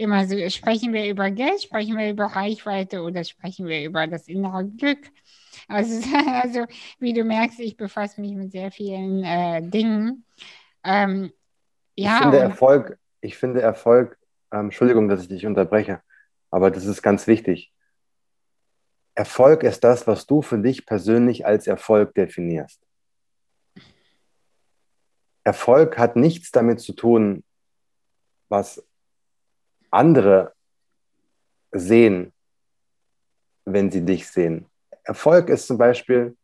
immer 0.00 0.26
so, 0.26 0.36
sprechen 0.48 0.92
wir 0.92 1.08
über 1.08 1.30
Geld, 1.30 1.62
sprechen 1.62 1.96
wir 1.96 2.10
über 2.10 2.26
Reichweite 2.26 3.02
oder 3.02 3.22
sprechen 3.22 3.66
wir 3.66 3.84
über 3.84 4.06
das 4.06 4.28
innere 4.28 4.64
Glück? 4.64 4.98
Also, 5.68 6.02
also 6.42 6.66
wie 6.98 7.12
du 7.12 7.22
merkst, 7.22 7.60
ich 7.60 7.76
befasse 7.76 8.20
mich 8.20 8.34
mit 8.34 8.52
sehr 8.52 8.70
vielen 8.70 9.22
äh, 9.22 9.62
Dingen. 9.62 10.24
Ähm, 10.82 11.32
ja, 11.96 12.16
ich 12.16 12.22
finde 12.22 12.38
Erfolg, 12.38 12.98
ich 13.20 13.36
finde 13.36 13.60
Erfolg, 13.60 14.18
ähm, 14.52 14.66
Entschuldigung, 14.66 15.08
dass 15.08 15.22
ich 15.22 15.28
dich 15.28 15.46
unterbreche, 15.46 16.00
aber 16.50 16.70
das 16.70 16.86
ist 16.86 17.02
ganz 17.02 17.26
wichtig. 17.26 17.72
Erfolg 19.14 19.62
ist 19.64 19.84
das, 19.84 20.06
was 20.06 20.26
du 20.26 20.40
für 20.40 20.58
dich 20.58 20.86
persönlich 20.86 21.44
als 21.44 21.66
Erfolg 21.66 22.14
definierst. 22.14 22.80
Erfolg 25.44 25.98
hat 25.98 26.16
nichts 26.16 26.50
damit 26.52 26.80
zu 26.80 26.94
tun, 26.94 27.44
was 28.48 28.82
andere 29.90 30.54
sehen, 31.72 32.32
wenn 33.64 33.90
sie 33.90 34.04
dich 34.04 34.26
sehen. 34.26 34.66
Erfolg 35.04 35.48
ist 35.48 35.66
zum 35.66 35.78
Beispiel 35.78 36.36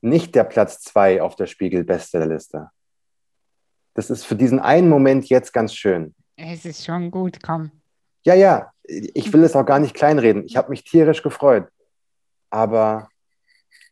nicht 0.00 0.34
der 0.34 0.44
Platz 0.44 0.80
zwei 0.80 1.20
auf 1.20 1.36
der 1.36 1.46
Spiegel-Bestsellerliste. 1.46 2.70
Das 3.94 4.10
ist 4.10 4.24
für 4.24 4.36
diesen 4.36 4.60
einen 4.60 4.88
Moment 4.88 5.28
jetzt 5.28 5.52
ganz 5.52 5.74
schön. 5.74 6.14
Es 6.36 6.64
ist 6.64 6.84
schon 6.84 7.10
gut, 7.10 7.42
komm. 7.42 7.72
Ja, 8.24 8.34
ja, 8.34 8.72
ich 8.84 9.32
will 9.32 9.42
es 9.42 9.56
auch 9.56 9.66
gar 9.66 9.80
nicht 9.80 9.94
kleinreden. 9.94 10.44
Ich 10.44 10.56
habe 10.56 10.70
mich 10.70 10.84
tierisch 10.84 11.22
gefreut. 11.22 11.68
Aber 12.50 13.08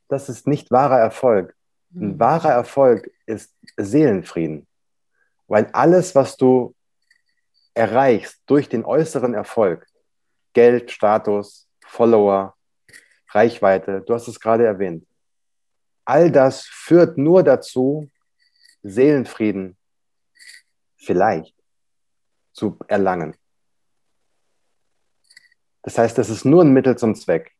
das 0.08 0.28
ist 0.28 0.46
nicht 0.46 0.70
wahrer 0.70 0.98
Erfolg. 0.98 1.54
Ein 1.94 2.12
hm. 2.12 2.20
wahrer 2.20 2.52
Erfolg 2.52 3.10
ist 3.26 3.54
Seelenfrieden. 3.76 4.66
Weil 5.48 5.66
alles, 5.72 6.14
was 6.14 6.36
du 6.36 6.74
erreichst 7.74 8.42
durch 8.46 8.68
den 8.68 8.84
äußeren 8.84 9.34
Erfolg, 9.34 9.86
Geld, 10.52 10.90
Status, 10.90 11.68
Follower, 11.84 12.56
Reichweite, 13.28 14.02
du 14.02 14.14
hast 14.14 14.28
es 14.28 14.40
gerade 14.40 14.64
erwähnt, 14.64 15.06
all 16.04 16.30
das 16.30 16.62
führt 16.62 17.18
nur 17.18 17.42
dazu, 17.42 18.10
Seelenfrieden 18.82 19.76
vielleicht 20.96 21.54
zu 22.52 22.78
erlangen. 22.88 23.36
Das 25.82 25.98
heißt, 25.98 26.16
das 26.18 26.30
ist 26.30 26.44
nur 26.44 26.64
ein 26.64 26.72
Mittel 26.72 26.96
zum 26.96 27.14
Zweck. 27.14 27.52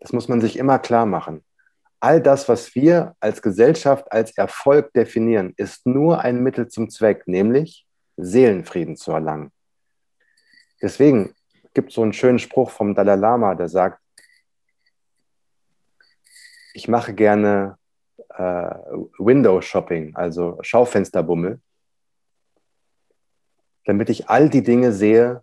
Das 0.00 0.12
muss 0.12 0.28
man 0.28 0.40
sich 0.40 0.56
immer 0.56 0.78
klar 0.78 1.06
machen. 1.06 1.44
All 2.00 2.20
das, 2.20 2.48
was 2.48 2.74
wir 2.74 3.16
als 3.20 3.40
Gesellschaft 3.40 4.10
als 4.12 4.36
Erfolg 4.36 4.92
definieren, 4.92 5.54
ist 5.56 5.86
nur 5.86 6.20
ein 6.20 6.42
Mittel 6.42 6.68
zum 6.68 6.90
Zweck, 6.90 7.26
nämlich 7.26 7.86
Seelenfrieden 8.16 8.96
zu 8.96 9.12
erlangen. 9.12 9.50
Deswegen 10.82 11.34
gibt 11.74 11.90
es 11.90 11.94
so 11.94 12.02
einen 12.02 12.12
schönen 12.12 12.38
Spruch 12.38 12.70
vom 12.70 12.94
Dalai 12.94 13.16
Lama, 13.16 13.54
der 13.54 13.68
sagt, 13.68 14.00
ich 16.74 16.88
mache 16.88 17.14
gerne 17.14 17.78
äh, 18.30 18.74
Window 19.18 19.60
Shopping, 19.62 20.14
also 20.14 20.58
Schaufensterbummel, 20.60 21.60
damit 23.84 24.10
ich 24.10 24.28
all 24.28 24.50
die 24.50 24.62
Dinge 24.62 24.92
sehe, 24.92 25.42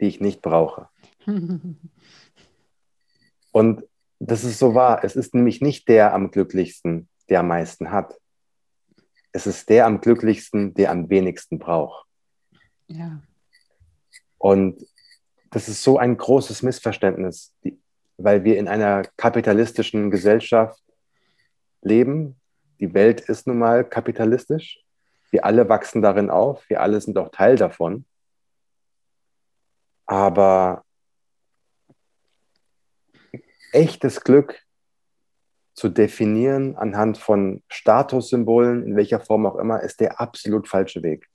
die 0.00 0.06
ich 0.06 0.20
nicht 0.20 0.40
brauche. 0.40 0.88
Und 3.52 3.87
das 4.18 4.44
ist 4.44 4.58
so 4.58 4.74
wahr. 4.74 5.04
Es 5.04 5.16
ist 5.16 5.34
nämlich 5.34 5.60
nicht 5.60 5.88
der 5.88 6.12
am 6.12 6.30
glücklichsten, 6.30 7.08
der 7.28 7.40
am 7.40 7.48
meisten 7.48 7.90
hat. 7.90 8.14
Es 9.32 9.46
ist 9.46 9.68
der 9.68 9.86
am 9.86 10.00
glücklichsten, 10.00 10.74
der 10.74 10.90
am 10.90 11.08
wenigsten 11.10 11.58
braucht. 11.58 12.06
Ja. 12.88 13.20
Und 14.38 14.86
das 15.50 15.68
ist 15.68 15.82
so 15.82 15.98
ein 15.98 16.16
großes 16.16 16.62
Missverständnis, 16.62 17.54
weil 18.16 18.44
wir 18.44 18.58
in 18.58 18.68
einer 18.68 19.02
kapitalistischen 19.16 20.10
Gesellschaft 20.10 20.82
leben. 21.82 22.36
Die 22.80 22.94
Welt 22.94 23.20
ist 23.20 23.46
nun 23.46 23.58
mal 23.58 23.84
kapitalistisch. 23.84 24.82
Wir 25.30 25.44
alle 25.44 25.68
wachsen 25.68 26.02
darin 26.02 26.30
auf. 26.30 26.68
Wir 26.68 26.80
alle 26.80 27.00
sind 27.00 27.18
auch 27.18 27.30
Teil 27.30 27.56
davon. 27.56 28.04
Aber 30.06 30.84
echtes 33.72 34.22
Glück 34.22 34.62
zu 35.74 35.88
definieren 35.88 36.76
anhand 36.76 37.18
von 37.18 37.62
Statussymbolen, 37.68 38.84
in 38.84 38.96
welcher 38.96 39.20
Form 39.20 39.46
auch 39.46 39.56
immer, 39.56 39.80
ist 39.80 40.00
der 40.00 40.20
absolut 40.20 40.66
falsche 40.66 41.02
Weg. 41.02 41.28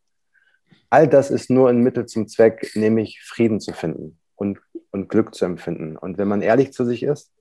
All 0.90 1.08
das 1.08 1.32
ist 1.32 1.50
nur 1.50 1.70
ein 1.70 1.82
Mittel 1.82 2.06
zum 2.06 2.28
Zweck, 2.28 2.72
nämlich 2.76 3.22
Frieden 3.24 3.60
zu 3.60 3.74
finden 3.74 4.20
und, 4.36 4.60
und 4.92 5.10
Glück 5.10 5.34
zu 5.34 5.46
empfinden. 5.46 5.98
Und 5.98 6.18
wenn 6.18 6.28
man 6.28 6.42
ehrlich 6.42 6.74
zu 6.74 6.86
sich 6.86 7.04
ist, 7.04 7.32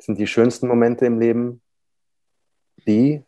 sind 0.00 0.18
die 0.18 0.26
schönsten 0.26 0.68
Momente 0.68 1.06
im 1.06 1.18
Leben 1.18 1.62
die, 2.86 3.24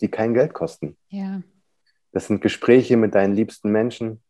die 0.00 0.08
kein 0.08 0.34
Geld 0.34 0.54
kosten. 0.54 0.96
Ja. 1.08 1.42
Das 2.12 2.26
sind 2.26 2.40
Gespräche 2.40 2.96
mit 2.96 3.14
deinen 3.14 3.34
liebsten 3.34 3.70
Menschen. 3.70 4.22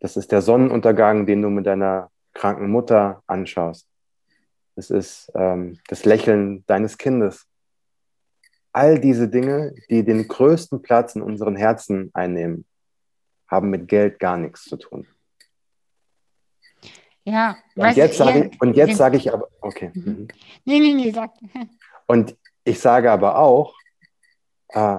Das 0.00 0.16
ist 0.16 0.32
der 0.32 0.42
Sonnenuntergang, 0.42 1.26
den 1.26 1.42
du 1.42 1.50
mit 1.50 1.66
deiner 1.66 2.10
kranken 2.32 2.70
Mutter 2.70 3.22
anschaust. 3.26 3.91
Es 4.74 4.90
ist 4.90 5.30
ähm, 5.34 5.78
das 5.88 6.04
Lächeln 6.04 6.64
deines 6.66 6.98
Kindes. 6.98 7.46
All 8.72 8.98
diese 8.98 9.28
Dinge, 9.28 9.74
die 9.90 10.02
den 10.04 10.26
größten 10.26 10.80
Platz 10.82 11.14
in 11.14 11.22
unseren 11.22 11.56
Herzen 11.56 12.10
einnehmen, 12.14 12.64
haben 13.48 13.68
mit 13.68 13.86
Geld 13.86 14.18
gar 14.18 14.38
nichts 14.38 14.64
zu 14.64 14.76
tun. 14.76 15.06
Ja, 17.24 17.56
und 17.76 17.96
jetzt 17.96 18.16
sage 18.16 18.50
ich, 18.50 18.60
und 18.60 18.74
jetzt 18.74 18.96
sage 18.96 19.16
ich 19.16 19.32
aber, 19.32 19.48
okay. 19.60 19.90
Mhm. 19.94 20.04
mhm. 20.04 20.28
Nee, 20.64 20.80
nee, 20.80 20.94
nee, 20.94 21.10
sag. 21.10 21.30
Und 22.06 22.36
ich 22.64 22.80
sage 22.80 23.10
aber 23.10 23.38
auch, 23.38 23.74
äh, 24.68 24.98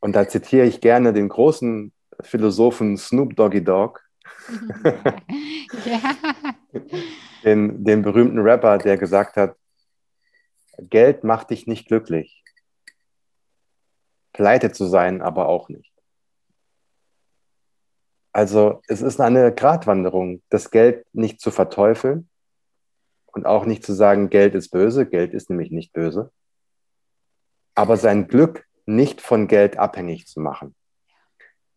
und 0.00 0.14
da 0.14 0.28
zitiere 0.28 0.66
ich 0.66 0.80
gerne 0.80 1.12
den 1.12 1.28
großen 1.28 1.92
Philosophen 2.20 2.96
Snoop 2.96 3.34
Doggy 3.34 3.64
Dogg, 3.64 4.00
ja. 5.84 6.16
den, 7.44 7.84
den 7.84 8.02
berühmten 8.02 8.38
Rapper, 8.38 8.78
der 8.78 8.96
gesagt 8.96 9.36
hat, 9.36 9.56
Geld 10.78 11.24
macht 11.24 11.50
dich 11.50 11.66
nicht 11.66 11.88
glücklich. 11.88 12.42
Pleite 14.32 14.72
zu 14.72 14.86
sein, 14.86 15.20
aber 15.20 15.48
auch 15.48 15.68
nicht. 15.68 15.92
Also 18.32 18.80
es 18.88 19.02
ist 19.02 19.20
eine 19.20 19.52
Gratwanderung, 19.54 20.42
das 20.48 20.70
Geld 20.70 21.04
nicht 21.12 21.40
zu 21.40 21.50
verteufeln 21.50 22.30
und 23.26 23.46
auch 23.46 23.66
nicht 23.66 23.84
zu 23.84 23.92
sagen, 23.92 24.30
Geld 24.30 24.54
ist 24.54 24.70
böse. 24.70 25.06
Geld 25.06 25.34
ist 25.34 25.50
nämlich 25.50 25.70
nicht 25.70 25.92
böse. 25.92 26.30
Aber 27.74 27.96
sein 27.96 28.28
Glück 28.28 28.66
nicht 28.86 29.20
von 29.20 29.48
Geld 29.48 29.78
abhängig 29.78 30.26
zu 30.26 30.40
machen. 30.40 30.74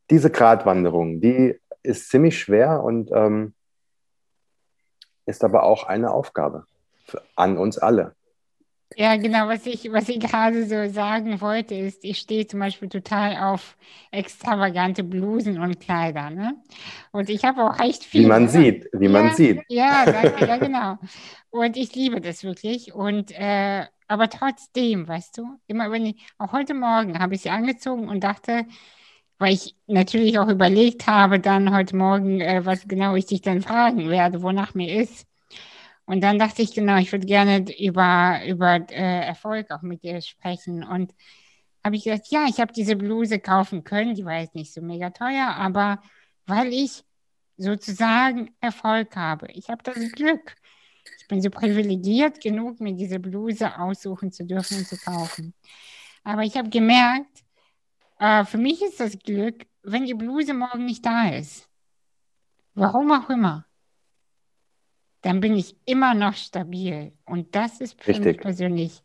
Diese 0.09 0.30
Gratwanderung, 0.30 1.20
die 1.20 1.59
ist 1.84 2.09
ziemlich 2.09 2.39
schwer 2.39 2.84
und 2.84 3.11
ähm, 3.13 3.55
ist 5.26 5.43
aber 5.43 5.63
auch 5.63 5.84
eine 5.86 6.11
Aufgabe 6.11 6.65
für, 7.05 7.21
an 7.36 7.57
uns 7.57 7.78
alle. 7.78 8.15
Ja, 8.97 9.17
genau, 9.17 9.47
was 9.47 9.65
ich, 9.65 9.91
was 9.91 10.07
ich 10.07 10.19
gerade 10.19 10.65
so 10.65 10.93
sagen 10.93 11.41
wollte, 11.41 11.76
ist, 11.76 12.05
ich 12.05 12.19
stehe 12.19 12.47
zum 12.47 12.61
Beispiel 12.61 12.88
total 12.88 13.36
auf 13.36 13.76
extravagante 14.11 15.03
Blusen 15.03 15.59
und 15.59 15.82
Kleider. 15.82 16.30
Ne? 16.30 16.55
Und 17.11 17.30
ich 17.30 17.43
habe 17.43 17.63
auch 17.63 17.80
echt 17.80 18.03
viele. 18.03 18.26
Wie 18.26 18.30
man 18.30 18.47
sieht, 18.47 18.88
wie 18.93 19.05
ja, 19.05 19.11
man 19.11 19.34
sieht. 19.34 19.61
Ja, 19.67 20.05
danke, 20.05 20.45
ja, 20.45 20.57
genau. 20.59 20.97
Und 21.49 21.76
ich 21.76 21.93
liebe 21.95 22.21
das 22.21 22.43
wirklich. 22.43 22.93
Und 22.93 23.32
äh, 23.32 23.86
aber 24.07 24.30
trotzdem, 24.30 25.07
weißt 25.07 25.39
du, 25.39 25.59
immer 25.67 25.91
wenn 25.91 26.05
ich, 26.05 26.26
auch 26.38 26.51
heute 26.51 26.73
Morgen 26.73 27.19
habe 27.19 27.36
ich 27.36 27.41
sie 27.41 27.49
angezogen 27.49 28.07
und 28.07 28.23
dachte, 28.23 28.65
weil 29.38 29.54
ich 29.54 29.76
natürlich 29.88 30.40
auch 30.40 30.48
überlegt 30.48 31.08
habe, 31.08 31.40
dann 31.40 31.76
heute 31.76 31.96
Morgen, 31.96 32.42
äh, 32.42 32.66
was 32.66 32.88
genau 32.88 33.16
ich 33.16 33.26
dich 33.26 33.42
dann 33.42 33.62
fragen 33.62 34.10
werde, 34.10 34.42
wonach 34.42 34.74
mir 34.74 35.02
ist. 35.02 35.28
Und 36.06 36.22
dann 36.22 36.40
dachte 36.40 36.62
ich, 36.62 36.74
genau, 36.74 36.98
ich 36.98 37.12
würde 37.12 37.26
gerne 37.26 37.66
über, 37.80 38.42
über 38.48 38.76
äh, 38.92 39.26
Erfolg 39.26 39.72
auch 39.72 39.82
mit 39.82 40.04
dir 40.04 40.22
sprechen. 40.22 40.84
Und 40.84 41.14
habe 41.84 41.96
ich 41.96 42.04
gesagt, 42.04 42.28
ja, 42.30 42.46
ich 42.48 42.60
habe 42.60 42.74
diese 42.74 42.96
Bluse 42.96 43.40
kaufen 43.40 43.84
können, 43.84 44.16
die 44.16 44.26
war 44.26 44.40
jetzt 44.40 44.56
nicht 44.56 44.74
so 44.74 44.82
mega 44.82 45.10
teuer, 45.12 45.56
aber 45.56 46.02
weil 46.46 46.74
ich 46.74 47.04
sozusagen 47.58 48.56
Erfolg 48.60 49.16
habe. 49.16 49.48
Ich 49.54 49.70
habe 49.70 49.84
das 49.84 50.12
Glück. 50.12 50.56
Ich 51.20 51.28
bin 51.28 51.42
so 51.42 51.50
privilegiert 51.50 52.42
genug, 52.42 52.80
mir 52.80 52.94
diese 52.94 53.20
Bluse 53.20 53.80
aussuchen 53.80 54.32
zu 54.32 54.46
dürfen 54.46 54.78
und 54.78 54.88
zu 54.88 54.98
kaufen. 54.98 55.54
Aber 56.24 56.44
ich 56.44 56.58
habe 56.58 56.70
gemerkt, 56.70 57.45
äh, 58.20 58.45
für 58.45 58.57
mich 58.57 58.82
ist 58.82 58.99
das 58.99 59.18
Glück, 59.20 59.66
wenn 59.84 60.05
die 60.05 60.13
Bluse 60.13 60.53
morgen 60.53 60.86
nicht 60.86 61.05
da 61.05 61.30
ist. 61.30 61.70
Warum 62.74 63.11
auch 63.11 63.30
immer. 63.30 63.66
Dann 65.22 65.39
bin 65.39 65.55
ich 65.55 65.76
immer 65.86 66.13
noch 66.13 66.34
stabil. 66.36 67.13
Und 67.26 67.55
das 67.55 67.82
ist 67.82 67.99
für 68.01 68.09
Richtig. 68.09 68.26
mich 68.26 68.38
persönlich, 68.41 69.03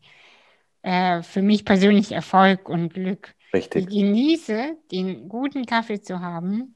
äh, 0.83 1.21
für 1.23 1.41
mich 1.41 1.65
persönlich 1.65 2.11
Erfolg 2.11 2.69
und 2.69 2.93
Glück. 2.93 3.35
Richtig. 3.53 3.83
Ich 3.83 3.89
genieße, 3.89 4.77
den 4.91 5.27
guten 5.29 5.65
Kaffee 5.65 6.01
zu 6.01 6.19
haben, 6.19 6.75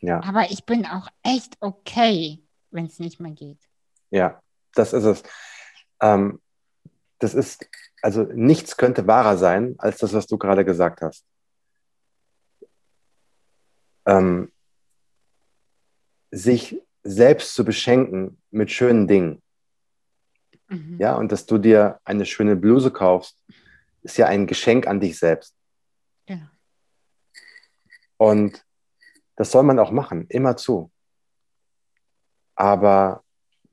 Ja, 0.00 0.22
aber 0.22 0.50
ich 0.50 0.64
bin 0.64 0.86
auch 0.86 1.08
echt 1.22 1.56
okay, 1.60 2.42
wenn 2.70 2.86
es 2.86 2.98
nicht 2.98 3.20
mehr 3.20 3.32
geht. 3.32 3.58
ja, 4.10 4.40
das 4.74 4.92
ist 4.94 5.04
es. 5.04 5.22
Ähm, 6.00 6.40
das 7.18 7.34
ist, 7.34 7.68
also 8.00 8.22
nichts 8.22 8.76
könnte 8.78 9.06
wahrer 9.06 9.36
sein, 9.36 9.74
als 9.78 9.98
das, 9.98 10.12
was 10.14 10.26
du 10.26 10.38
gerade 10.38 10.64
gesagt 10.64 11.02
hast. 11.02 11.24
Ähm, 14.06 14.50
sich 16.30 16.80
selbst 17.02 17.54
zu 17.54 17.64
beschenken 17.64 18.40
mit 18.50 18.70
schönen 18.70 19.06
Dingen. 19.06 19.42
Mhm. 20.68 20.96
Ja, 20.98 21.14
und 21.16 21.30
dass 21.30 21.46
du 21.46 21.58
dir 21.58 22.00
eine 22.04 22.26
schöne 22.26 22.56
Bluse 22.56 22.90
kaufst, 22.90 23.38
ist 24.02 24.16
ja 24.16 24.26
ein 24.26 24.46
Geschenk 24.46 24.86
an 24.86 25.00
dich 25.00 25.18
selbst. 25.18 25.54
Genau. 26.26 26.46
Und 28.16 28.64
das 29.36 29.50
soll 29.50 29.62
man 29.62 29.78
auch 29.78 29.90
machen, 29.90 30.26
immer 30.28 30.56
zu. 30.56 30.90
Aber 32.54 33.24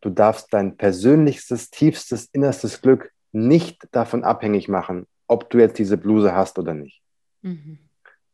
du 0.01 0.09
darfst 0.09 0.53
dein 0.53 0.77
persönlichstes, 0.77 1.69
tiefstes, 1.69 2.25
innerstes 2.31 2.81
Glück 2.81 3.11
nicht 3.31 3.87
davon 3.91 4.23
abhängig 4.23 4.67
machen, 4.67 5.07
ob 5.27 5.49
du 5.49 5.59
jetzt 5.59 5.77
diese 5.77 5.97
Bluse 5.97 6.33
hast 6.33 6.57
oder 6.57 6.73
nicht. 6.73 7.01
Mhm. 7.41 7.79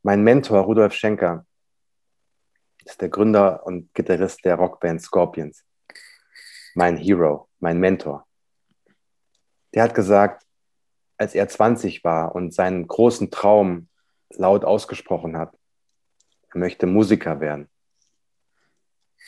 Mein 0.03 0.23
Mentor 0.23 0.61
Rudolf 0.61 0.93
Schenker 0.93 1.45
ist 2.85 3.01
der 3.01 3.09
Gründer 3.09 3.65
und 3.65 3.93
Gitarrist 3.93 4.45
der 4.45 4.55
Rockband 4.55 5.01
Scorpions. 5.01 5.65
Mein 6.75 6.97
Hero, 6.97 7.49
mein 7.59 7.79
Mentor. 7.79 8.27
Der 9.73 9.83
hat 9.83 9.95
gesagt, 9.95 10.45
als 11.17 11.33
er 11.33 11.47
20 11.47 12.03
war 12.03 12.35
und 12.35 12.53
seinen 12.53 12.87
großen 12.87 13.31
Traum 13.31 13.89
laut 14.29 14.63
ausgesprochen 14.63 15.37
hat, 15.37 15.57
er 16.49 16.59
möchte 16.59 16.85
Musiker 16.85 17.39
werden, 17.39 17.69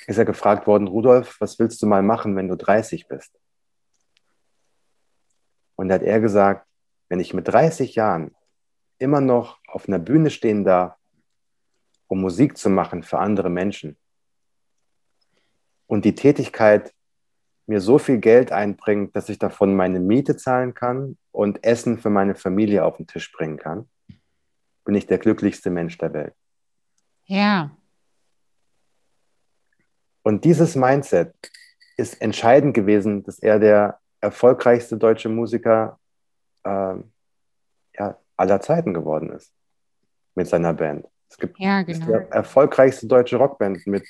ist 0.06 0.18
er 0.18 0.26
gefragt 0.26 0.68
worden, 0.68 0.88
Rudolf, 0.88 1.38
was 1.40 1.58
willst 1.60 1.82
du 1.82 1.88
mal 1.88 2.04
machen, 2.04 2.36
wenn 2.36 2.48
du 2.48 2.56
30 2.56 3.08
bist? 3.08 3.38
Und 5.76 5.92
hat 5.92 6.04
er 6.04 6.20
gesagt, 6.20 6.68
wenn 7.10 7.20
ich 7.20 7.34
mit 7.34 7.48
30 7.48 7.96
Jahren 7.96 8.36
immer 9.00 9.22
noch 9.22 9.60
auf 9.68 9.88
einer 9.88 10.00
Bühne 10.00 10.30
stehen 10.30 10.64
darf, 10.64 10.96
um 12.08 12.22
Musik 12.22 12.58
zu 12.58 12.70
machen 12.70 13.04
für 13.04 13.20
andere 13.20 13.50
Menschen 13.50 13.98
und 15.88 16.06
die 16.06 16.16
Tätigkeit 16.16 16.94
mir 17.66 17.82
so 17.82 18.00
viel 18.00 18.18
Geld 18.20 18.52
einbringt, 18.52 19.16
dass 19.16 19.30
ich 19.30 19.40
davon 19.40 19.76
meine 19.76 20.00
Miete 20.00 20.38
zahlen 20.38 20.74
kann 20.74 21.18
und 21.32 21.64
Essen 21.64 21.98
für 21.98 22.10
meine 22.10 22.36
Familie 22.36 22.86
auf 22.86 22.98
den 22.98 23.08
Tisch 23.08 23.32
bringen 23.32 23.58
kann, 23.58 23.90
bin 24.86 24.96
ich 24.96 25.06
der 25.06 25.18
glücklichste 25.18 25.70
Mensch 25.70 25.98
der 25.98 26.14
Welt. 26.14 26.34
Ja, 27.26 27.78
Und 30.28 30.44
dieses 30.44 30.76
Mindset 30.76 31.34
ist 31.96 32.22
entscheidend 32.22 32.74
gewesen, 32.74 33.24
dass 33.24 33.40
er 33.40 33.60
der 33.60 34.02
erfolgreichste 34.20 34.98
deutsche 34.98 35.30
Musiker 35.30 36.02
äh, 36.66 36.96
ja, 37.98 38.20
aller 38.36 38.60
Zeiten 38.60 38.94
geworden 38.94 39.30
ist 39.30 39.54
mit 40.36 40.48
seiner 40.48 40.74
Band. 40.74 41.08
Es 41.30 41.38
gibt 41.38 41.60
ja, 41.60 41.82
genau. 41.82 42.06
der 42.06 42.32
erfolgreichste 42.32 43.08
deutsche 43.08 43.38
Rockband 43.38 43.86
mit 43.86 44.08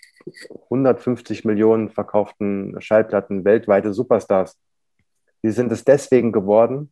150 0.66 1.46
Millionen 1.46 1.90
verkauften 1.90 2.80
Schallplatten, 2.80 3.44
weltweite 3.44 3.94
Superstars. 3.94 4.58
Sie 5.42 5.52
sind 5.52 5.72
es 5.72 5.84
deswegen 5.84 6.32
geworden, 6.32 6.92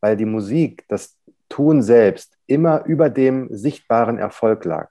weil 0.00 0.16
die 0.16 0.24
Musik, 0.26 0.84
das 0.88 1.18
Tun 1.48 1.82
selbst, 1.82 2.38
immer 2.46 2.84
über 2.86 3.10
dem 3.10 3.48
sichtbaren 3.54 4.18
Erfolg 4.18 4.64
lag. 4.64 4.90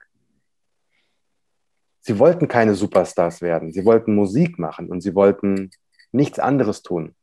Sie 2.00 2.18
wollten 2.18 2.48
keine 2.48 2.74
Superstars 2.74 3.42
werden, 3.42 3.72
sie 3.72 3.84
wollten 3.84 4.14
Musik 4.14 4.58
machen 4.58 4.88
und 4.88 5.00
sie 5.00 5.14
wollten 5.14 5.70
nichts 6.10 6.38
anderes 6.38 6.82
tun. 6.82 7.14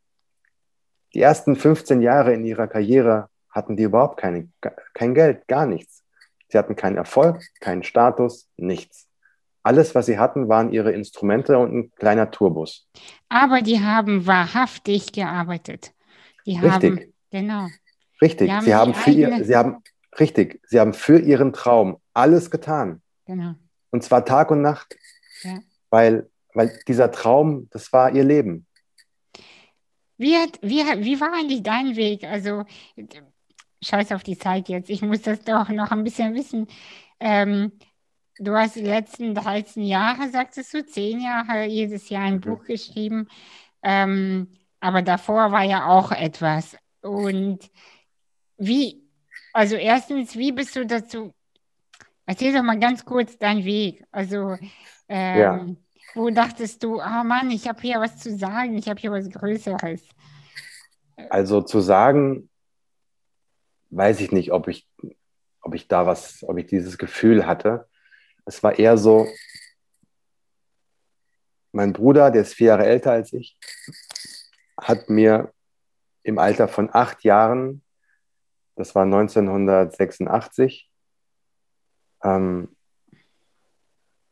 Die 1.13 1.21
ersten 1.21 1.55
15 1.55 2.01
Jahre 2.01 2.33
in 2.33 2.45
ihrer 2.45 2.67
Karriere 2.67 3.29
hatten 3.49 3.75
die 3.75 3.83
überhaupt 3.83 4.17
keine, 4.19 4.49
kein 4.93 5.13
Geld, 5.13 5.47
gar 5.47 5.65
nichts. 5.65 6.03
Sie 6.49 6.57
hatten 6.57 6.75
keinen 6.75 6.97
Erfolg, 6.97 7.41
keinen 7.59 7.83
Status, 7.83 8.49
nichts. 8.57 9.07
Alles, 9.61 9.93
was 9.93 10.07
sie 10.07 10.17
hatten, 10.17 10.49
waren 10.49 10.71
ihre 10.71 10.91
Instrumente 10.91 11.57
und 11.57 11.73
ein 11.73 11.91
kleiner 11.95 12.31
Tourbus. 12.31 12.87
Aber 13.27 13.61
die 13.61 13.79
haben 13.81 14.25
wahrhaftig 14.25 15.11
gearbeitet. 15.11 15.93
Die 16.45 16.59
haben, 16.59 16.69
Richtig. 16.69 17.13
genau. 17.29 17.67
Richtig. 18.21 18.49
Haben 18.49 18.65
sie 18.65 18.75
haben 18.75 18.93
für 18.93 19.11
ihr, 19.11 19.43
sie 19.43 19.55
haben, 19.55 19.83
richtig, 20.19 20.61
sie 20.65 20.79
haben 20.79 20.93
für 20.93 21.19
ihren 21.19 21.53
Traum 21.53 21.97
alles 22.13 22.49
getan. 22.49 23.01
Genau. 23.25 23.53
Und 23.91 24.03
zwar 24.03 24.25
Tag 24.25 24.51
und 24.51 24.61
Nacht. 24.61 24.97
Ja. 25.43 25.59
Weil, 25.89 26.29
weil 26.53 26.79
dieser 26.87 27.11
Traum, 27.11 27.67
das 27.71 27.93
war 27.93 28.11
ihr 28.13 28.23
Leben. 28.23 28.65
Wie, 30.17 30.35
hat, 30.35 30.59
wie, 30.61 30.83
wie 31.05 31.21
war 31.21 31.33
eigentlich 31.33 31.63
dein 31.63 31.95
Weg? 31.95 32.23
Also, 32.25 32.65
scheiß 33.81 34.11
auf 34.11 34.23
die 34.23 34.37
Zeit 34.37 34.69
jetzt. 34.69 34.89
Ich 34.89 35.01
muss 35.01 35.21
das 35.21 35.43
doch 35.43 35.69
noch 35.69 35.91
ein 35.91 36.03
bisschen 36.03 36.33
wissen. 36.35 36.67
Ähm, 37.19 37.71
du 38.37 38.55
hast 38.55 38.75
die 38.75 38.81
letzten 38.81 39.33
13 39.33 39.83
Jahre, 39.83 40.29
sagtest 40.29 40.73
du, 40.73 40.85
10 40.85 41.21
Jahre, 41.21 41.65
jedes 41.65 42.09
Jahr 42.09 42.23
ein 42.23 42.41
Buch 42.41 42.63
geschrieben. 42.65 43.27
Ähm, 43.83 44.47
aber 44.79 45.01
davor 45.01 45.51
war 45.51 45.63
ja 45.63 45.87
auch 45.87 46.11
etwas. 46.11 46.77
Und 47.01 47.69
wie, 48.57 49.03
also 49.53 49.75
erstens, 49.75 50.35
wie 50.35 50.51
bist 50.51 50.75
du 50.75 50.85
dazu? 50.85 51.33
Erzähl 52.25 52.53
doch 52.53 52.63
mal 52.63 52.79
ganz 52.79 53.03
kurz 53.05 53.37
deinen 53.37 53.65
Weg. 53.65 54.05
Also, 54.11 54.57
ähm, 55.07 55.39
Ja. 55.39 55.65
wo 56.13 56.29
dachtest 56.29 56.83
du, 56.83 56.95
oh 57.01 57.23
Mann, 57.23 57.49
ich 57.51 57.67
habe 57.67 57.81
hier 57.81 57.99
was 57.99 58.17
zu 58.17 58.37
sagen, 58.37 58.77
ich 58.77 58.87
habe 58.87 58.99
hier 58.99 59.11
was 59.11 59.29
Größeres. 59.29 60.03
Also 61.29 61.61
zu 61.61 61.79
sagen, 61.81 62.49
weiß 63.89 64.19
ich 64.21 64.31
nicht, 64.31 64.51
ob 64.51 64.67
ich, 64.67 64.87
ob 65.61 65.73
ich 65.75 65.87
da 65.87 66.05
was, 66.05 66.43
ob 66.43 66.57
ich 66.57 66.67
dieses 66.67 66.97
Gefühl 66.97 67.45
hatte. 67.45 67.87
Es 68.45 68.61
war 68.63 68.77
eher 68.77 68.97
so, 68.97 69.27
mein 71.71 71.93
Bruder, 71.93 72.31
der 72.31 72.41
ist 72.41 72.53
vier 72.55 72.67
Jahre 72.67 72.85
älter 72.85 73.11
als 73.11 73.31
ich, 73.33 73.57
hat 74.79 75.09
mir 75.09 75.53
im 76.23 76.39
Alter 76.39 76.67
von 76.67 76.89
acht 76.91 77.23
Jahren, 77.23 77.83
das 78.75 78.95
war 78.95 79.03
1986, 79.03 80.89
ähm, 82.23 82.75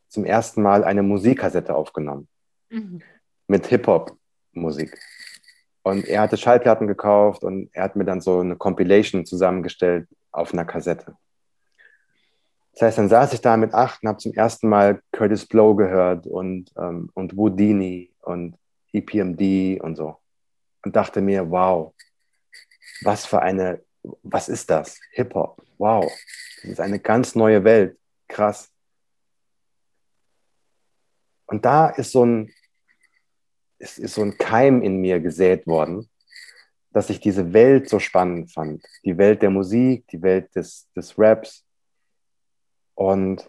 zum 0.09 0.25
ersten 0.25 0.61
Mal 0.61 0.83
eine 0.83 1.03
Musikkassette 1.03 1.75
aufgenommen 1.75 2.27
Mhm. 2.69 3.01
mit 3.47 3.67
Hip-Hop-Musik. 3.67 4.97
Und 5.87 6.05
er 6.05 6.21
hatte 6.21 6.35
Schallplatten 6.35 6.85
gekauft 6.85 7.43
und 7.43 7.69
er 7.73 7.83
hat 7.83 7.95
mir 7.95 8.03
dann 8.03 8.19
so 8.19 8.39
eine 8.39 8.57
Compilation 8.57 9.25
zusammengestellt 9.25 10.09
auf 10.31 10.53
einer 10.53 10.65
Kassette. 10.65 11.15
Das 12.73 12.81
heißt, 12.81 12.97
dann 12.97 13.09
saß 13.09 13.33
ich 13.33 13.41
da 13.41 13.55
mit 13.55 13.73
acht 13.73 14.03
und 14.03 14.09
habe 14.09 14.19
zum 14.19 14.33
ersten 14.33 14.67
Mal 14.67 15.01
Curtis 15.11 15.45
Blow 15.45 15.75
gehört 15.75 16.27
und, 16.27 16.71
ähm, 16.77 17.09
und 17.13 17.33
Houdini 17.33 18.13
und 18.21 18.57
EPMD 18.91 19.81
und 19.81 19.95
so. 19.95 20.17
Und 20.83 20.95
dachte 20.95 21.21
mir, 21.21 21.49
wow, 21.49 21.93
was 23.03 23.25
für 23.25 23.41
eine, 23.41 23.81
was 24.23 24.49
ist 24.49 24.69
das? 24.69 24.99
Hip-Hop. 25.11 25.63
Wow, 25.77 26.11
das 26.61 26.71
ist 26.71 26.79
eine 26.81 26.99
ganz 26.99 27.33
neue 27.33 27.63
Welt. 27.63 27.97
Krass. 28.27 28.69
Und 31.45 31.63
da 31.63 31.89
ist 31.89 32.11
so 32.11 32.25
ein, 32.25 32.53
ist, 33.79 33.99
ist 33.99 34.15
so 34.15 34.21
ein 34.21 34.37
Keim 34.37 34.81
in 34.81 34.97
mir 34.97 35.19
gesät 35.19 35.67
worden, 35.67 36.09
dass 36.91 37.09
ich 37.09 37.19
diese 37.19 37.53
Welt 37.53 37.89
so 37.89 37.99
spannend 37.99 38.51
fand. 38.51 38.83
Die 39.05 39.17
Welt 39.17 39.41
der 39.41 39.49
Musik, 39.49 40.07
die 40.07 40.21
Welt 40.21 40.55
des, 40.55 40.87
des 40.95 41.17
Raps, 41.17 41.67
und 42.97 43.47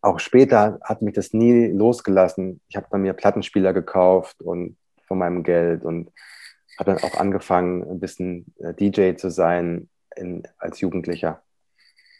auch 0.00 0.18
später 0.18 0.80
hat 0.82 1.02
mich 1.02 1.14
das 1.14 1.34
nie 1.34 1.66
losgelassen. 1.66 2.62
Ich 2.68 2.76
habe 2.76 2.86
dann 2.90 3.02
mir 3.02 3.12
Plattenspieler 3.12 3.74
gekauft 3.74 4.40
und 4.40 4.78
von 5.06 5.18
meinem 5.18 5.42
Geld 5.42 5.84
und 5.84 6.10
habe 6.78 6.94
dann 6.94 7.02
auch 7.02 7.18
angefangen, 7.18 7.82
ein 7.82 8.00
bisschen 8.00 8.46
äh, 8.58 8.72
DJ 8.72 9.16
zu 9.16 9.30
sein 9.30 9.90
in, 10.16 10.48
als 10.56 10.80
Jugendlicher. 10.80 11.42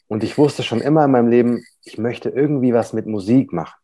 Und 0.07 0.23
ich 0.23 0.37
wusste 0.37 0.63
schon 0.63 0.83
immer 0.83 1.07
in 1.07 1.11
meinem 1.11 1.29
Leben, 1.29 1.65
ich 1.83 1.97
möchte 1.97 2.29
irgendwie 2.29 2.75
was 2.75 2.93
mit 2.93 3.07
Musik 3.07 3.55
machen. 3.55 3.81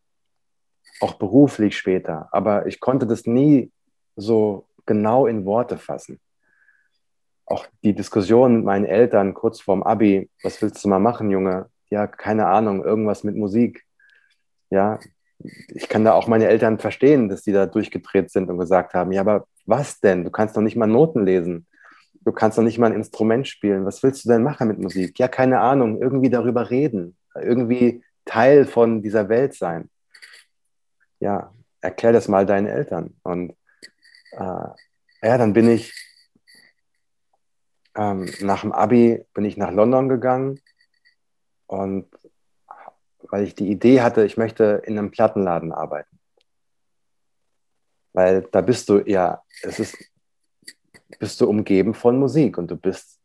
Auch 1.01 1.15
beruflich 1.15 1.77
später. 1.77 2.29
Aber 2.33 2.67
ich 2.67 2.81
konnte 2.81 3.07
das 3.07 3.27
nie 3.27 3.71
so 4.17 4.67
genau 4.87 5.27
in 5.27 5.45
Worte 5.45 5.79
fassen. 5.79 6.21
Auch 7.47 7.67
die 7.83 7.95
Diskussion 7.95 8.57
mit 8.57 8.65
meinen 8.65 8.85
Eltern 8.85 9.35
kurz 9.35 9.61
vorm 9.61 9.83
Abi, 9.83 10.31
was 10.43 10.61
willst 10.63 10.85
du 10.85 10.89
mal 10.89 11.01
machen, 11.01 11.31
Junge? 11.31 11.69
ja, 11.91 12.07
keine 12.07 12.47
Ahnung, 12.47 12.85
irgendwas 12.85 13.25
mit 13.25 13.37
Musik. 13.37 13.85
Ja, 14.71 14.99
ich 15.69 15.89
kann 15.89 16.05
da 16.05 16.13
auch 16.13 16.29
meine 16.29 16.47
Eltern 16.47 16.79
verstehen, 16.79 17.29
dass 17.29 17.43
die 17.43 17.53
da 17.53 17.67
durchgedreht 17.67 18.31
sind 18.31 18.49
und 18.49 18.59
gesagt 18.59 18.95
haben, 18.95 19.13
ja, 19.13 19.21
aber 19.21 19.47
was 19.67 20.01
denn? 20.01 20.25
Du 20.25 20.31
kannst 20.31 20.57
doch 20.57 20.63
nicht 20.63 20.77
mal 20.77 20.87
Noten 20.87 21.25
lesen. 21.25 21.67
Du 22.23 22.33
kannst 22.33 22.59
doch 22.59 22.63
nicht 22.63 22.79
mal 22.79 22.87
ein 22.87 22.97
Instrument 22.97 23.49
spielen. 23.49 23.85
Was 23.85 24.03
willst 24.03 24.25
du 24.25 24.29
denn 24.29 24.43
machen 24.43 24.69
mit 24.69 24.79
Musik? 24.79 25.19
Ja, 25.19 25.27
keine 25.29 25.61
Ahnung, 25.61 26.01
irgendwie 26.01 26.31
darüber 26.31 26.71
reden, 26.71 27.17
irgendwie 27.35 28.03
Teil 28.25 28.67
von 28.67 29.03
dieser 29.03 29.29
Welt 29.29 29.55
sein. 29.55 29.89
Ja, 31.21 31.55
erklär 31.81 32.13
das 32.13 32.29
mal 32.29 32.47
deinen 32.47 32.67
Eltern. 32.67 33.17
Und 33.23 33.53
äh, 34.33 34.69
ja, 35.23 35.39
dann 35.39 35.53
bin 35.53 35.71
ich 35.71 35.93
ähm, 37.97 38.31
nach 38.41 38.63
dem 38.63 38.73
Abi 38.73 39.25
bin 39.35 39.45
ich 39.45 39.57
nach 39.57 39.73
London 39.73 40.09
gegangen 40.09 40.61
und 41.67 42.07
weil 43.31 43.45
ich 43.45 43.55
die 43.55 43.71
Idee 43.71 44.01
hatte, 44.01 44.25
ich 44.25 44.37
möchte 44.37 44.83
in 44.85 44.99
einem 44.99 45.11
Plattenladen 45.11 45.73
arbeiten. 45.73 46.19
Weil 48.13 48.43
da 48.51 48.61
bist 48.61 48.89
du 48.89 48.99
ja, 49.07 49.43
es 49.63 49.79
ist, 49.79 49.97
bist 51.19 51.41
du 51.41 51.49
umgeben 51.49 51.95
von 51.95 52.19
Musik 52.19 52.59
und 52.59 52.71
du 52.71 52.77
bist 52.77 53.21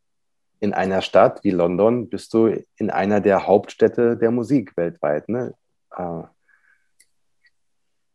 in 0.60 0.74
einer 0.74 1.02
Stadt 1.02 1.44
wie 1.44 1.52
London, 1.52 2.10
bist 2.10 2.34
du 2.34 2.64
in 2.76 2.90
einer 2.90 3.20
der 3.20 3.48
Hauptstädte 3.48 4.16
der 4.18 4.32
Musik 4.32 4.78
weltweit. 4.78 5.28
Ne? 5.28 5.56
Äh, 5.96 6.24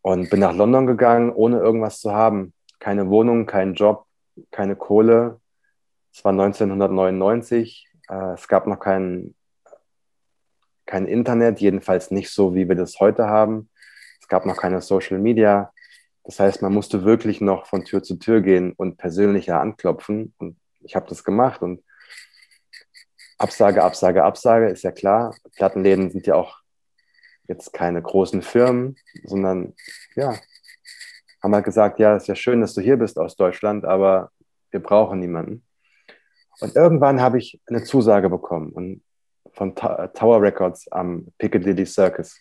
und 0.02 0.30
bin 0.30 0.40
nach 0.40 0.54
London 0.54 0.86
gegangen, 0.86 1.30
ohne 1.30 1.58
irgendwas 1.58 2.00
zu 2.00 2.12
haben. 2.12 2.52
Keine 2.78 3.08
Wohnung, 3.08 3.46
keinen 3.46 3.74
Job, 3.74 4.06
keine 4.50 4.76
Kohle. 4.76 5.40
Es 6.12 6.24
war 6.24 6.32
1999. 6.32 7.88
Äh, 8.08 8.32
es 8.32 8.48
gab 8.48 8.66
noch 8.66 8.80
keinen 8.80 9.34
kein 10.90 11.06
Internet, 11.06 11.60
jedenfalls 11.60 12.10
nicht 12.10 12.30
so, 12.30 12.54
wie 12.54 12.68
wir 12.68 12.74
das 12.74 12.98
heute 12.98 13.28
haben. 13.28 13.70
Es 14.20 14.26
gab 14.26 14.44
noch 14.44 14.56
keine 14.56 14.80
Social 14.80 15.18
Media. 15.18 15.72
Das 16.24 16.40
heißt, 16.40 16.62
man 16.62 16.74
musste 16.74 17.04
wirklich 17.04 17.40
noch 17.40 17.66
von 17.66 17.84
Tür 17.84 18.02
zu 18.02 18.16
Tür 18.16 18.40
gehen 18.40 18.72
und 18.76 18.96
persönlicher 18.96 19.60
anklopfen. 19.60 20.34
Und 20.38 20.58
ich 20.80 20.96
habe 20.96 21.08
das 21.08 21.22
gemacht 21.22 21.62
und 21.62 21.82
Absage, 23.38 23.84
Absage, 23.84 24.24
Absage, 24.24 24.68
ist 24.68 24.82
ja 24.82 24.90
klar. 24.90 25.34
Plattenläden 25.56 26.10
sind 26.10 26.26
ja 26.26 26.34
auch 26.34 26.59
jetzt 27.50 27.72
keine 27.72 28.00
großen 28.00 28.42
Firmen, 28.42 28.96
sondern 29.24 29.74
ja, 30.14 30.38
haben 31.42 31.54
halt 31.54 31.64
gesagt, 31.64 31.98
ja, 31.98 32.16
ist 32.16 32.28
ja 32.28 32.36
schön, 32.36 32.60
dass 32.60 32.74
du 32.74 32.80
hier 32.80 32.96
bist 32.96 33.18
aus 33.18 33.36
Deutschland, 33.36 33.84
aber 33.84 34.30
wir 34.70 34.80
brauchen 34.80 35.18
niemanden. 35.18 35.64
Und 36.60 36.76
irgendwann 36.76 37.20
habe 37.20 37.38
ich 37.38 37.60
eine 37.66 37.82
Zusage 37.82 38.30
bekommen 38.30 38.70
und 38.72 39.02
von 39.52 39.74
Tower 39.74 40.40
Records 40.40 40.86
am 40.92 41.26
Piccadilly 41.38 41.86
Circus 41.86 42.40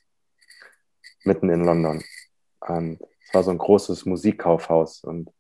mitten 1.23 1.49
in 1.49 1.63
London. 1.63 2.03
Und 2.59 3.01
es 3.25 3.33
war 3.33 3.43
so 3.43 3.49
ein 3.49 3.57
großes 3.57 4.05
Musikkaufhaus 4.05 5.03
und 5.03 5.31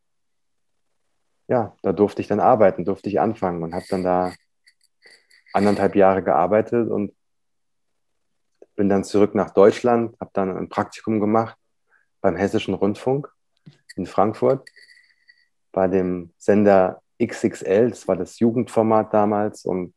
ja, 1.47 1.75
da 1.81 1.93
durfte 1.93 2.21
ich 2.21 2.27
dann 2.27 2.39
arbeiten, 2.39 2.85
durfte 2.85 3.09
ich 3.09 3.19
anfangen 3.19 3.63
und 3.63 3.73
habe 3.73 3.85
dann 3.89 4.03
da 4.03 4.33
anderthalb 5.53 5.95
Jahre 5.95 6.23
gearbeitet 6.23 6.89
und 6.89 7.13
bin 8.79 8.87
dann 8.87 9.03
zurück 9.03 9.35
nach 9.35 9.49
Deutschland, 9.49 10.17
habe 10.21 10.31
dann 10.31 10.55
ein 10.55 10.69
Praktikum 10.69 11.19
gemacht 11.19 11.57
beim 12.21 12.37
Hessischen 12.37 12.73
Rundfunk 12.73 13.29
in 13.97 14.05
Frankfurt, 14.05 14.69
bei 15.73 15.89
dem 15.89 16.31
Sender 16.37 17.01
XXL, 17.21 17.89
das 17.89 18.07
war 18.07 18.15
das 18.15 18.39
Jugendformat 18.39 19.13
damals 19.13 19.65
und 19.65 19.93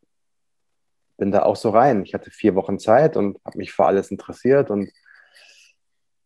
bin 1.16 1.30
da 1.30 1.44
auch 1.44 1.54
so 1.54 1.70
rein. 1.70 2.02
Ich 2.02 2.12
hatte 2.12 2.32
vier 2.32 2.56
Wochen 2.56 2.80
Zeit 2.80 3.16
und 3.16 3.38
habe 3.44 3.58
mich 3.58 3.72
für 3.72 3.84
alles 3.84 4.10
interessiert 4.10 4.68
und 4.68 4.90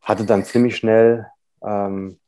hatte 0.01 0.25
dann 0.25 0.43
ziemlich 0.47 0.79
schnell 0.79 1.27
ähm, 1.63 2.19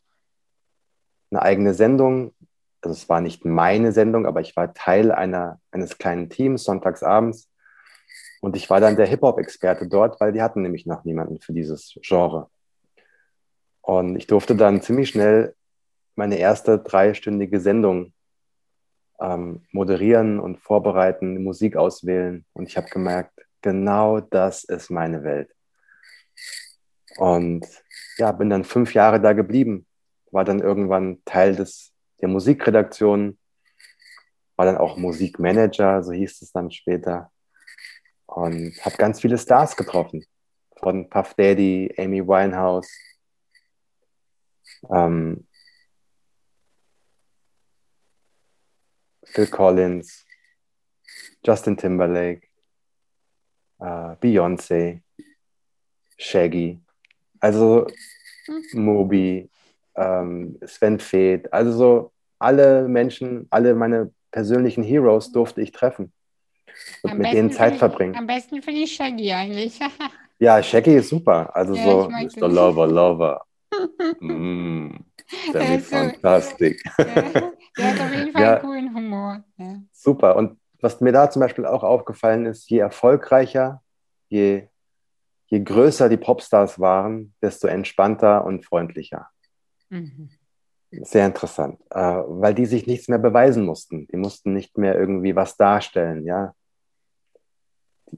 eine 1.31 1.41
eigene 1.41 1.73
Sendung. 1.73 2.35
Also 2.83 2.93
es 2.93 3.09
war 3.09 3.23
nicht 3.23 3.47
meine 3.47 3.93
Sendung, 3.93 4.27
aber 4.27 4.43
ich 4.43 4.55
war 4.57 4.75
Teil 4.75 5.11
einer, 5.11 5.59
eines 5.71 5.97
kleinen 5.97 6.29
Teams 6.29 6.65
sonntags 6.65 7.03
abends. 7.03 7.49
Und 8.41 8.57
ich 8.57 8.71
war 8.71 8.81
dann 8.81 8.97
der 8.97 9.07
Hip-Hop-Experte 9.07 9.89
dort, 9.89 10.21
weil 10.21 10.33
die 10.33 10.43
hatten 10.43 10.63
nämlich 10.63 10.87
noch 10.87 11.05
niemanden 11.05 11.41
für 11.41 11.53
dieses 11.53 11.99
Genre. 12.03 12.49
Und 13.81 14.17
ich 14.17 14.27
durfte 14.27 14.55
dann 14.55 14.83
ziemlich 14.83 15.11
schnell 15.11 15.55
meine 16.15 16.39
erste 16.39 16.79
dreistündige 16.79 17.61
Sendung 17.61 18.13
ähm, 19.21 19.63
moderieren 19.73 20.39
und 20.41 20.61
vorbereiten, 20.61 21.43
Musik 21.43 21.77
auswählen. 21.77 22.45
Und 22.53 22.69
ich 22.69 22.77
habe 22.77 22.89
gemerkt, 22.89 23.33
genau 23.63 24.21
das 24.21 24.65
ist 24.65 24.91
meine 24.91 25.25
Welt. 25.25 25.51
Und 27.17 27.67
ja, 28.17 28.33
bin 28.33 28.51
dann 28.51 28.65
fünf 28.65 28.95
Jahre 28.95 29.21
da 29.21 29.33
geblieben, 29.33 29.87
war 30.31 30.45
dann 30.45 30.61
irgendwann 30.61 31.23
Teil 31.25 31.57
des, 31.57 31.93
der 32.21 32.29
Musikredaktion, 32.29 33.39
war 34.57 34.67
dann 34.67 34.77
auch 34.77 34.97
Musikmanager, 34.97 36.03
so 36.03 36.13
hieß 36.13 36.43
es 36.43 36.53
dann 36.53 36.71
später. 36.71 37.31
Und 38.29 38.75
habe 38.85 38.97
ganz 38.97 39.21
viele 39.21 39.39
Stars 39.39 39.75
getroffen, 39.75 40.25
von 40.77 41.09
Puff 41.09 41.35
Daddy, 41.35 41.93
Amy 41.97 42.25
Winehouse, 42.27 42.89
ähm, 44.91 45.49
Phil 49.25 49.47
Collins, 49.47 50.27
Justin 51.45 51.77
Timberlake, 51.79 52.47
äh, 53.81 54.17
Beyoncé, 54.21 55.01
Shaggy, 56.19 56.81
also 57.41 57.87
hm. 58.45 58.63
Moby, 58.75 59.51
ähm, 59.97 60.59
Sven 60.67 61.01
Feth, 61.01 61.51
also 61.51 61.73
so 61.73 62.13
alle 62.39 62.87
Menschen, 62.89 63.47
alle 63.51 63.75
meine 63.75 64.13
persönlichen 64.31 64.85
Heroes 64.85 65.33
durfte 65.33 65.63
ich 65.63 65.73
treffen 65.73 66.13
und 67.03 67.11
am 67.13 67.19
mit 67.19 67.33
denen 67.33 67.51
Zeit 67.51 67.75
ich, 67.75 67.79
verbringen. 67.79 68.17
Am 68.17 68.27
besten 68.27 68.63
finde 68.63 68.81
ich 68.81 68.95
Shaggy 68.95 69.33
eigentlich. 69.33 69.79
ja, 70.39 70.63
Shaggy 70.63 70.97
ist 70.97 71.09
super. 71.09 71.55
Also 71.55 71.75
ja, 71.75 71.85
so 71.85 72.09
Mr. 72.11 72.49
Lover, 72.49 72.87
Lover. 72.87 73.45
mm, 74.21 74.97
Semi-fantastic. 75.53 76.83
Ja. 76.99 77.05
Der 77.05 77.25
hat 77.93 78.01
auf 78.01 78.15
jeden 78.15 78.33
Fall 78.33 78.43
ja, 78.43 78.53
einen 78.55 78.61
coolen 78.61 78.95
Humor. 78.95 79.45
Ja. 79.57 79.81
Super. 79.93 80.37
Und 80.37 80.59
was 80.81 81.01
mir 81.01 81.13
da 81.13 81.31
zum 81.31 81.41
Beispiel 81.41 81.67
auch 81.67 81.83
aufgefallen 81.83 82.47
ist, 82.47 82.71
je 82.71 82.79
erfolgreicher, 82.79 83.83
je, 84.29 84.69
je 85.47 85.63
größer 85.63 86.09
die 86.09 86.17
Popstars 86.17 86.79
waren, 86.79 87.35
desto 87.43 87.67
entspannter 87.67 88.45
und 88.45 88.65
freundlicher. 88.65 89.29
Mhm. 89.91 90.31
Sehr 90.91 91.27
interessant, 91.27 91.81
äh, 91.91 92.01
weil 92.01 92.55
die 92.55 92.65
sich 92.65 92.87
nichts 92.87 93.09
mehr 93.09 93.19
beweisen 93.19 93.67
mussten. 93.67 94.07
Die 94.09 94.17
mussten 94.17 94.55
nicht 94.55 94.79
mehr 94.79 94.99
irgendwie 94.99 95.37
was 95.37 95.57
darstellen, 95.57 96.25
ja. 96.25 96.55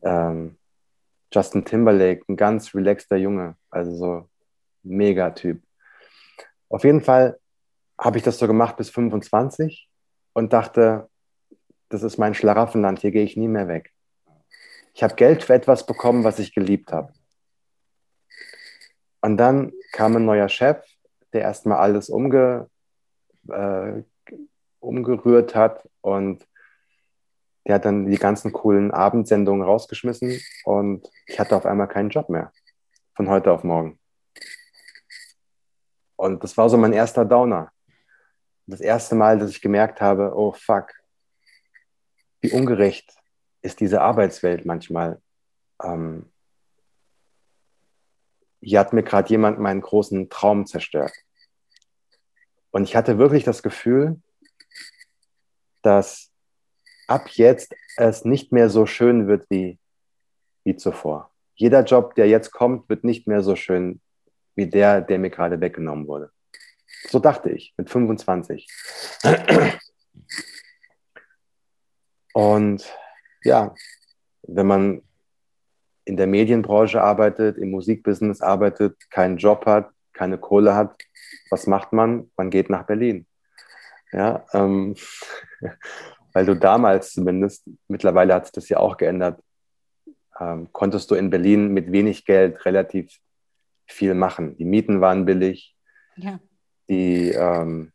Ähm, 0.02 0.56
Justin 1.32 1.64
Timberlake, 1.64 2.24
ein 2.28 2.36
ganz 2.36 2.74
relaxter 2.74 3.16
Junge, 3.16 3.56
also 3.70 3.94
so 3.94 4.28
mega 4.82 5.30
Typ. 5.30 5.62
Auf 6.68 6.84
jeden 6.84 7.00
Fall 7.00 7.38
habe 7.98 8.18
ich 8.18 8.24
das 8.24 8.38
so 8.38 8.46
gemacht 8.46 8.76
bis 8.76 8.90
25 8.90 9.88
und 10.32 10.52
dachte, 10.52 11.08
das 11.88 12.02
ist 12.02 12.18
mein 12.18 12.34
Schlaraffenland, 12.34 13.00
hier 13.00 13.10
gehe 13.10 13.24
ich 13.24 13.36
nie 13.36 13.48
mehr 13.48 13.68
weg. 13.68 13.92
Ich 14.94 15.02
habe 15.02 15.14
Geld 15.14 15.44
für 15.44 15.54
etwas 15.54 15.86
bekommen, 15.86 16.24
was 16.24 16.38
ich 16.38 16.54
geliebt 16.54 16.92
habe. 16.92 17.12
Und 19.20 19.36
dann 19.36 19.72
kam 19.92 20.16
ein 20.16 20.24
neuer 20.24 20.48
Chef, 20.48 20.82
der 21.32 21.42
erstmal 21.42 21.78
alles 21.78 22.08
umge, 22.08 22.68
äh, 23.48 24.02
umgerührt 24.80 25.54
hat 25.54 25.88
und 26.00 26.46
der 27.66 27.74
hat 27.76 27.84
dann 27.84 28.06
die 28.06 28.18
ganzen 28.18 28.52
coolen 28.52 28.90
Abendsendungen 28.90 29.62
rausgeschmissen 29.62 30.40
und 30.64 31.08
ich 31.26 31.38
hatte 31.38 31.56
auf 31.56 31.66
einmal 31.66 31.88
keinen 31.88 32.10
Job 32.10 32.28
mehr. 32.28 32.52
Von 33.14 33.28
heute 33.28 33.52
auf 33.52 33.64
morgen. 33.64 33.98
Und 36.16 36.42
das 36.42 36.56
war 36.56 36.68
so 36.68 36.76
mein 36.76 36.92
erster 36.92 37.24
Downer. 37.24 37.72
Das 38.66 38.80
erste 38.80 39.14
Mal, 39.14 39.38
dass 39.38 39.50
ich 39.50 39.60
gemerkt 39.60 40.00
habe, 40.00 40.32
oh 40.34 40.52
fuck, 40.52 40.92
wie 42.40 42.52
ungerecht 42.52 43.14
ist 43.62 43.80
diese 43.80 44.00
Arbeitswelt 44.00 44.64
manchmal. 44.64 45.20
Ähm, 45.82 46.30
hier 48.60 48.80
hat 48.80 48.92
mir 48.92 49.02
gerade 49.02 49.28
jemand 49.28 49.58
meinen 49.58 49.80
großen 49.80 50.28
Traum 50.28 50.66
zerstört. 50.66 51.12
Und 52.70 52.84
ich 52.84 52.94
hatte 52.94 53.18
wirklich 53.18 53.44
das 53.44 53.62
Gefühl, 53.62 54.20
dass 55.82 56.29
ab 57.10 57.28
jetzt 57.30 57.74
es 57.96 58.24
nicht 58.24 58.52
mehr 58.52 58.70
so 58.70 58.86
schön 58.86 59.26
wird 59.26 59.46
wie, 59.50 59.78
wie 60.64 60.76
zuvor. 60.76 61.30
Jeder 61.54 61.82
Job, 61.82 62.14
der 62.14 62.28
jetzt 62.28 62.52
kommt, 62.52 62.88
wird 62.88 63.04
nicht 63.04 63.26
mehr 63.26 63.42
so 63.42 63.56
schön 63.56 64.00
wie 64.54 64.66
der, 64.66 65.00
der 65.00 65.18
mir 65.18 65.30
gerade 65.30 65.60
weggenommen 65.60 66.06
wurde. 66.06 66.30
So 67.08 67.18
dachte 67.18 67.50
ich 67.50 67.74
mit 67.76 67.90
25. 67.90 68.68
Und 72.32 72.96
ja, 73.42 73.74
wenn 74.42 74.66
man 74.66 75.02
in 76.04 76.16
der 76.16 76.26
Medienbranche 76.26 77.02
arbeitet, 77.02 77.58
im 77.58 77.70
Musikbusiness 77.70 78.40
arbeitet, 78.40 79.10
keinen 79.10 79.36
Job 79.36 79.66
hat, 79.66 79.90
keine 80.12 80.38
Kohle 80.38 80.74
hat, 80.74 80.96
was 81.50 81.66
macht 81.66 81.92
man? 81.92 82.30
Man 82.36 82.50
geht 82.50 82.70
nach 82.70 82.86
Berlin. 82.86 83.26
Ja, 84.12 84.44
ähm, 84.52 84.96
weil 86.32 86.46
du 86.46 86.54
damals 86.54 87.12
zumindest, 87.12 87.68
mittlerweile 87.88 88.34
hat 88.34 88.46
sich 88.46 88.52
das 88.52 88.68
ja 88.68 88.78
auch 88.78 88.96
geändert, 88.96 89.42
ähm, 90.38 90.68
konntest 90.72 91.10
du 91.10 91.14
in 91.14 91.30
Berlin 91.30 91.68
mit 91.72 91.92
wenig 91.92 92.24
Geld 92.24 92.64
relativ 92.64 93.18
viel 93.86 94.14
machen. 94.14 94.56
Die 94.56 94.64
Mieten 94.64 95.00
waren 95.00 95.24
billig, 95.24 95.76
ja. 96.16 96.38
die, 96.88 97.30
ähm, 97.30 97.92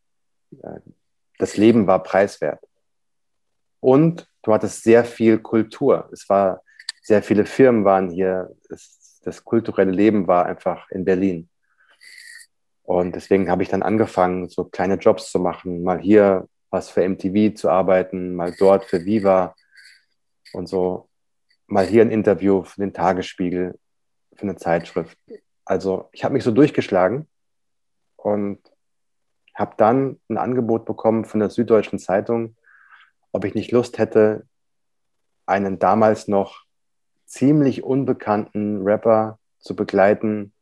das 1.38 1.58
Leben 1.58 1.88
war 1.88 2.04
preiswert. 2.04 2.64
Und 3.80 4.28
du 4.42 4.54
hattest 4.54 4.84
sehr 4.84 5.06
viel 5.06 5.40
Kultur. 5.40 6.10
Es 6.12 6.28
war, 6.30 6.62
sehr 7.02 7.22
viele 7.22 7.46
Firmen 7.46 7.86
waren 7.86 8.10
hier. 8.10 8.56
Es, 8.70 9.20
das 9.24 9.44
kulturelle 9.44 9.92
Leben 9.92 10.28
war 10.28 10.46
einfach 10.46 10.90
in 10.92 11.06
Berlin. 11.06 11.50
Und 12.84 13.16
deswegen 13.16 13.50
habe 13.50 13.64
ich 13.64 13.70
dann 13.70 13.82
angefangen, 13.82 14.48
so 14.48 14.66
kleine 14.66 14.96
Jobs 14.96 15.32
zu 15.32 15.40
machen, 15.40 15.84
mal 15.84 16.00
hier 16.00 16.48
was 16.70 16.90
für 16.90 17.08
MTV 17.08 17.56
zu 17.56 17.70
arbeiten, 17.70 18.36
mal 18.36 18.54
dort 18.58 18.86
für 18.86 19.06
Viva 19.06 19.56
und 20.54 20.68
so, 20.68 21.10
mal 21.68 21.86
hier 21.86 22.02
ein 22.02 22.12
Interview 22.12 22.64
für 22.64 22.82
den 22.82 22.94
Tagesspiegel, 22.94 23.80
für 24.36 24.42
eine 24.42 24.56
Zeitschrift. 24.56 25.18
Also 25.64 26.10
ich 26.12 26.24
habe 26.24 26.34
mich 26.34 26.44
so 26.44 26.52
durchgeschlagen 26.52 27.28
und 28.18 28.60
habe 29.54 29.76
dann 29.78 30.20
ein 30.30 30.38
Angebot 30.38 30.86
bekommen 30.86 31.26
von 31.26 31.40
der 31.40 31.50
Süddeutschen 31.50 31.98
Zeitung, 31.98 32.56
ob 33.32 33.46
ich 33.46 33.56
nicht 33.56 33.72
Lust 33.72 33.98
hätte, 33.98 34.48
einen 35.46 35.80
damals 35.80 36.28
noch 36.28 36.66
ziemlich 37.26 37.84
unbekannten 37.84 38.82
Rapper 38.84 39.40
zu 39.60 39.76
begleiten 39.76 40.54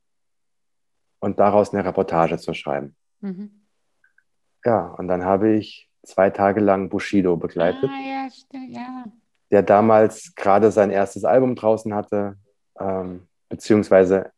und 1.19 1.39
daraus 1.39 1.73
eine 1.73 1.85
Reportage 1.85 2.37
zu 2.37 2.53
schreiben. 2.53 2.95
Mhm. 3.21 3.65
Ja, 4.65 4.87
und 4.87 5.07
dann 5.07 5.23
habe 5.25 5.53
ich 5.55 5.89
zwei 6.03 6.29
Tage 6.29 6.59
lang 6.59 6.89
Bushido 6.89 7.37
begleitet, 7.37 7.89
ah, 7.89 8.07
ja, 8.07 8.29
stimmt, 8.29 8.71
ja. 8.71 9.05
der 9.51 9.63
damals 9.63 10.35
gerade 10.35 10.71
sein 10.71 10.91
erstes 10.91 11.23
Album 11.23 11.55
draußen 11.55 11.93
hatte, 11.93 12.37
ähm, 12.79 13.27
beziehungsweise 13.49 14.31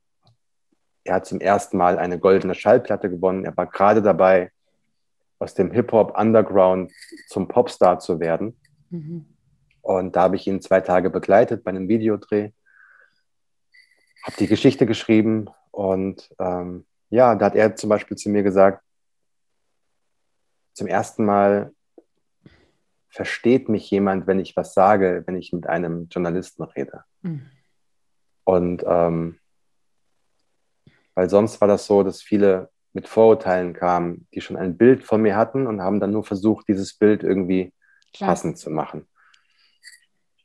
er 1.03 1.15
hat 1.15 1.25
zum 1.25 1.39
ersten 1.39 1.77
Mal 1.77 1.99
eine 1.99 2.19
goldene 2.19 2.55
Schallplatte 2.55 3.09
gewonnen. 3.09 3.45
Er 3.45 3.55
war 3.55 3.67
gerade 3.67 4.01
dabei, 4.01 4.51
aus 5.37 5.53
dem 5.53 5.71
Hip-Hop 5.71 6.17
Underground 6.17 6.91
zum 7.27 7.47
Popstar 7.47 7.99
zu 7.99 8.19
werden. 8.19 8.57
Mhm. 8.89 9.25
Und 9.81 10.15
da 10.15 10.23
habe 10.23 10.35
ich 10.35 10.47
ihn 10.47 10.61
zwei 10.61 10.81
Tage 10.81 11.09
begleitet 11.09 11.63
bei 11.63 11.69
einem 11.69 11.87
Videodreh, 11.87 12.51
habe 14.23 14.37
die 14.39 14.47
Geschichte 14.47 14.85
geschrieben 14.87 15.47
und 15.69 16.33
ähm, 16.39 16.85
ja, 17.11 17.35
da 17.35 17.45
hat 17.45 17.55
er 17.55 17.75
zum 17.75 17.89
Beispiel 17.89 18.17
zu 18.17 18.29
mir 18.29 18.41
gesagt, 18.41 18.81
zum 20.75 20.87
ersten 20.87 21.25
Mal 21.25 21.73
versteht 23.09 23.69
mich 23.69 23.89
jemand, 23.89 24.27
wenn 24.27 24.39
ich 24.39 24.57
was 24.57 24.73
sage, 24.73 25.23
wenn 25.25 25.37
ich 25.37 25.53
mit 25.53 25.67
einem 25.67 26.07
Journalisten 26.09 26.63
rede. 26.63 27.05
Mhm. 27.21 27.49
Und 28.43 28.83
ähm, 28.85 29.39
weil 31.15 31.29
sonst 31.29 31.61
war 31.61 31.69
das 31.69 31.85
so, 31.85 32.03
dass 32.03 32.21
viele 32.21 32.69
mit 32.91 33.07
Vorurteilen 33.07 33.73
kamen, 33.73 34.27
die 34.33 34.41
schon 34.41 34.57
ein 34.57 34.77
Bild 34.77 35.03
von 35.03 35.21
mir 35.21 35.35
hatten 35.35 35.65
und 35.65 35.81
haben 35.81 35.99
dann 35.99 36.11
nur 36.11 36.25
versucht, 36.25 36.67
dieses 36.67 36.93
Bild 36.97 37.23
irgendwie 37.23 37.73
Klar. 38.13 38.31
passend 38.31 38.57
zu 38.57 38.69
machen. 38.69 39.07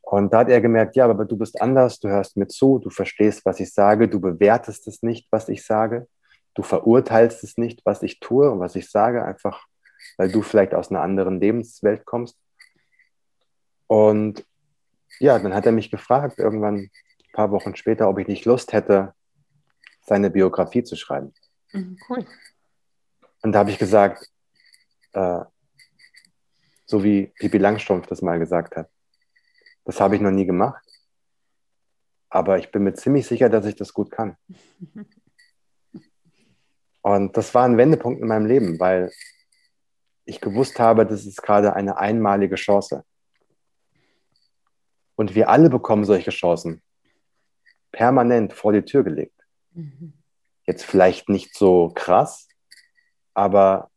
Und 0.03 0.33
da 0.33 0.39
hat 0.41 0.49
er 0.49 0.61
gemerkt, 0.61 0.97
ja, 0.97 1.05
aber 1.05 1.25
du 1.25 1.37
bist 1.37 1.61
anders, 1.61 2.01
du 2.01 2.09
hörst 2.09 2.37
mir 2.37 2.49
zu, 2.49 2.79
du 2.79 2.91
verstehst, 2.91 3.45
was 3.45 3.61
ich 3.61 3.73
sage, 3.73 4.09
du 4.09 4.21
bewertest 4.21 4.87
es 4.89 5.03
nicht, 5.03 5.29
was 5.31 5.49
ich 5.49 5.65
sage, 5.65 6.09
du 6.55 6.63
verurteilst 6.63 7.45
es 7.45 7.57
nicht, 7.57 7.85
was 7.85 8.03
ich 8.03 8.19
tue 8.21 8.51
und 8.51 8.59
was 8.61 8.75
ich 8.75 8.91
sage, 8.91 9.25
einfach 9.25 9.67
weil 10.17 10.31
du 10.31 10.43
vielleicht 10.43 10.75
aus 10.75 10.91
einer 10.91 11.03
anderen 11.03 11.41
Lebenswelt 11.41 12.05
kommst. 12.05 12.39
Und 13.87 14.45
ja, 15.19 15.39
dann 15.39 15.55
hat 15.55 15.67
er 15.67 15.73
mich 15.73 15.91
gefragt, 15.91 16.39
irgendwann 16.39 16.77
ein 16.77 16.91
paar 17.33 17.51
Wochen 17.51 17.77
später, 17.77 18.09
ob 18.09 18.19
ich 18.19 18.29
nicht 18.29 18.45
Lust 18.45 18.73
hätte, 18.73 19.15
seine 20.03 20.31
Biografie 20.31 20.83
zu 20.83 20.97
schreiben. 20.97 21.35
Mhm, 21.73 21.99
cool. 22.09 22.25
Und 23.43 23.53
da 23.53 23.61
habe 23.61 23.71
ich 23.71 23.79
gesagt, 23.79 24.29
äh, 25.13 25.41
so 26.87 27.05
wie 27.05 27.33
Pipi 27.39 27.59
Langstrumpf 27.59 28.07
das 28.07 28.23
mal 28.23 28.39
gesagt 28.39 28.77
hat, 28.77 28.91
das 29.85 30.01
habe 30.01 30.17
ich 30.17 30.21
noch 30.21 30.31
nie 30.31 30.47
gemacht, 30.47 30.85
aber 32.29 32.59
ich 32.59 32.71
bin 32.71 32.85
mir 32.85 32.95
ziemlich 32.95 33.27
sicher, 33.27 33.49
dass 33.49 33.67
ich 33.67 33.77
das 33.77 33.93
gut 33.93 34.11
kann. 34.11 34.37
Und 37.03 37.37
das 37.37 37.55
war 37.55 37.65
ein 37.65 37.79
Wendepunkt 37.79 38.21
in 38.21 38.29
meinem 38.29 38.45
Leben, 38.47 38.79
weil 38.79 39.11
ich 40.31 40.41
gewusst 40.41 40.79
habe, 40.79 41.05
das 41.05 41.27
ist 41.27 41.43
gerade 41.43 41.75
eine 41.75 41.99
einmalige 41.99 42.55
Chance. 42.55 43.05
Und 45.17 45.35
wir 45.35 45.51
alle 45.51 45.69
bekommen 45.69 46.05
solche 46.05 46.31
Chancen 46.31 46.83
permanent 47.93 48.53
vor 48.53 48.73
die 48.73 48.83
Tür 48.83 49.05
gelegt. 49.05 49.39
Mhm. 49.73 50.15
Jetzt 50.65 50.85
vielleicht 50.85 51.29
nicht 51.29 51.55
so 51.55 51.93
krass, 51.95 52.49
aber 53.35 53.91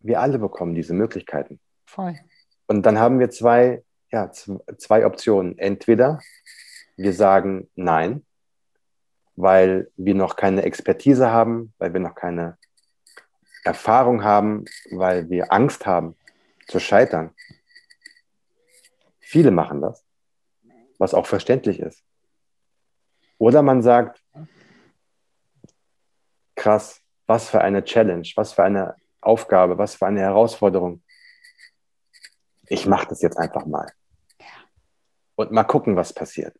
wir 0.00 0.20
alle 0.20 0.38
bekommen 0.38 0.74
diese 0.74 0.94
Möglichkeiten. 0.94 1.60
Voll. 1.84 2.16
Und 2.66 2.86
dann 2.86 2.98
haben 2.98 3.18
wir 3.18 3.30
zwei, 3.30 3.82
ja, 4.10 4.30
zwei 4.30 5.04
Optionen. 5.04 5.58
Entweder 5.58 6.20
wir 6.96 7.12
sagen 7.12 7.68
Nein, 7.74 8.24
weil 9.34 9.90
wir 9.96 10.14
noch 10.14 10.36
keine 10.36 10.62
Expertise 10.62 11.30
haben, 11.30 11.74
weil 11.78 11.92
wir 11.92 12.00
noch 12.00 12.14
keine 12.14 12.56
Erfahrung 13.66 14.22
haben, 14.22 14.64
weil 14.90 15.28
wir 15.28 15.52
Angst 15.52 15.86
haben 15.86 16.16
zu 16.68 16.78
scheitern. 16.78 17.34
Viele 19.20 19.50
machen 19.50 19.82
das, 19.82 20.04
was 20.98 21.14
auch 21.14 21.26
verständlich 21.26 21.80
ist. 21.80 22.04
Oder 23.38 23.62
man 23.62 23.82
sagt, 23.82 24.22
krass, 26.54 27.02
was 27.26 27.50
für 27.50 27.60
eine 27.60 27.84
Challenge, 27.84 28.26
was 28.36 28.52
für 28.52 28.62
eine 28.62 28.96
Aufgabe, 29.20 29.76
was 29.78 29.96
für 29.96 30.06
eine 30.06 30.20
Herausforderung. 30.20 31.02
Ich 32.68 32.86
mache 32.86 33.08
das 33.08 33.20
jetzt 33.20 33.36
einfach 33.36 33.66
mal. 33.66 33.92
Und 35.34 35.50
mal 35.50 35.64
gucken, 35.64 35.96
was 35.96 36.12
passiert. 36.12 36.56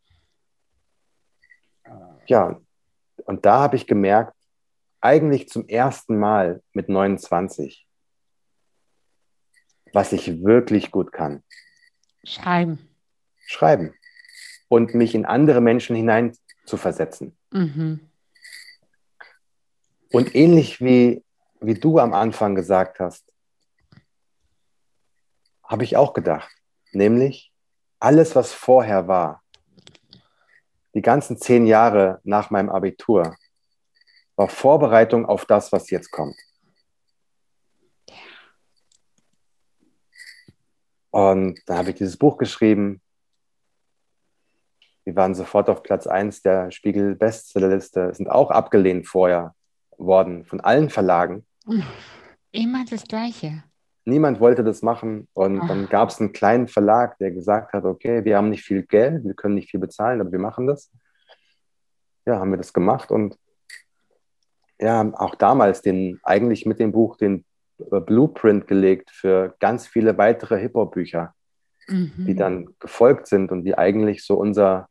Ja, 2.27 2.61
und 3.25 3.47
da 3.47 3.61
habe 3.61 3.77
ich 3.77 3.87
gemerkt, 3.87 4.36
eigentlich 5.07 5.49
zum 5.49 5.69
ersten 5.69 6.19
Mal 6.19 6.65
mit 6.73 6.89
29, 6.89 7.87
was 9.93 10.13
ich 10.13 10.43
wirklich 10.43 10.91
gut 10.91 11.13
kann. 11.13 11.45
Schreiben. 12.25 12.89
Schreiben. 13.47 13.95
Und 14.67 14.95
mich 14.95 15.15
in 15.15 15.25
andere 15.25 15.61
Menschen 15.61 15.95
hinein 15.95 16.37
zu 16.65 16.77
versetzen. 16.77 17.39
Mhm. 17.53 18.11
Und 20.11 20.35
ähnlich 20.35 20.81
wie, 20.81 21.23
wie 21.61 21.75
du 21.75 22.01
am 22.01 22.13
Anfang 22.13 22.57
gesagt 22.57 22.99
hast, 22.99 23.33
habe 25.63 25.85
ich 25.85 25.97
auch 25.97 26.15
gedacht. 26.15 26.51
Nämlich 26.91 27.53
alles, 28.01 28.35
was 28.35 28.53
vorher 28.53 29.07
war, 29.07 29.45
die 30.95 31.03
ganzen 31.03 31.39
zehn 31.39 31.65
Jahre 31.65 32.21
nach 32.25 32.51
meinem 32.51 32.71
Abitur, 32.71 33.37
war 34.37 34.49
Vorbereitung 34.49 35.27
auf 35.27 35.47
das, 35.47 35.73
was 35.73 35.91
jetzt 35.91 36.11
kommt. 36.11 36.37
Und 41.11 41.61
dann 41.67 41.79
habe 41.79 41.91
ich 41.91 41.97
dieses 41.97 42.19
Buch 42.19 42.37
geschrieben. 42.37 43.01
Wir 45.05 45.17
waren 45.17 45.35
sofort 45.35 45.71
auf 45.71 45.83
Platz 45.83 46.07
1 46.07 46.43
der 46.43 46.71
Spiegel-Bestsellerliste, 46.71 48.13
sind 48.13 48.29
auch 48.29 48.51
abgelehnt 48.51 49.07
vorher 49.07 49.55
worden 49.97 50.45
von 50.45 50.61
allen 50.61 50.91
Verlagen. 50.91 51.47
Immer 52.53 52.85
das 52.91 53.05
Gleiche. 53.05 53.65
Niemand 54.05 54.41
wollte 54.41 54.63
das 54.63 54.83
machen. 54.83 55.27
Und 55.33 55.61
Ach. 55.63 55.69
dann 55.69 55.89
gab 55.89 56.11
es 56.11 56.21
einen 56.21 56.33
kleinen 56.33 56.69
Verlag, 56.69 57.17
der 57.19 57.31
gesagt 57.31 57.73
hat, 57.73 57.85
okay, 57.85 58.25
wir 58.25 58.37
haben 58.37 58.51
nicht 58.51 58.65
viel 58.65 58.83
Geld, 58.83 59.25
wir 59.25 59.35
können 59.35 59.55
nicht 59.55 59.71
viel 59.71 59.81
bezahlen, 59.81 60.21
aber 60.21 60.33
wir 60.33 60.39
machen 60.39 60.67
das. 60.67 60.93
Ja, 62.27 62.39
haben 62.39 62.51
wir 62.51 62.59
das 62.59 62.73
gemacht 62.73 63.11
und 63.11 63.39
ja, 64.81 65.13
auch 65.15 65.35
damals 65.35 65.83
den, 65.83 66.21
eigentlich 66.23 66.67
mit 66.67 66.79
dem 66.79 66.93
Buch 66.93 67.17
den 67.17 67.45
äh, 67.79 68.01
Blueprint 68.01 68.67
gelegt 68.67 69.11
für 69.11 69.55
ganz 69.61 69.87
viele 69.87 70.19
weitere 70.19 70.59
Hip-Hop-Bücher, 70.59 71.35
mhm. 71.89 72.13
die 72.27 72.35
dann 72.35 72.69
gefolgt 72.79 73.27
sind 73.27 73.53
und 73.53 73.65
die 73.65 73.77
eigentlich 73.77 74.25
so 74.25 74.35
unser, 74.35 74.89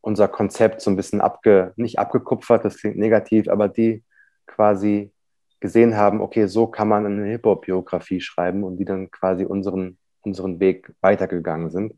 unser 0.00 0.28
Konzept 0.28 0.80
so 0.80 0.90
ein 0.90 0.96
bisschen 0.96 1.20
abge, 1.20 1.72
nicht 1.76 1.98
abgekupfert, 1.98 2.64
das 2.64 2.78
klingt 2.78 2.96
negativ, 2.96 3.48
aber 3.48 3.68
die 3.68 4.04
quasi 4.46 5.12
gesehen 5.60 5.96
haben, 5.96 6.20
okay, 6.20 6.46
so 6.46 6.66
kann 6.66 6.88
man 6.88 7.06
eine 7.06 7.26
Hip-Hop-Biografie 7.26 8.20
schreiben 8.20 8.64
und 8.64 8.78
die 8.78 8.84
dann 8.84 9.10
quasi 9.10 9.44
unseren, 9.44 9.98
unseren 10.22 10.58
Weg 10.58 10.92
weitergegangen 11.00 11.70
sind. 11.70 11.94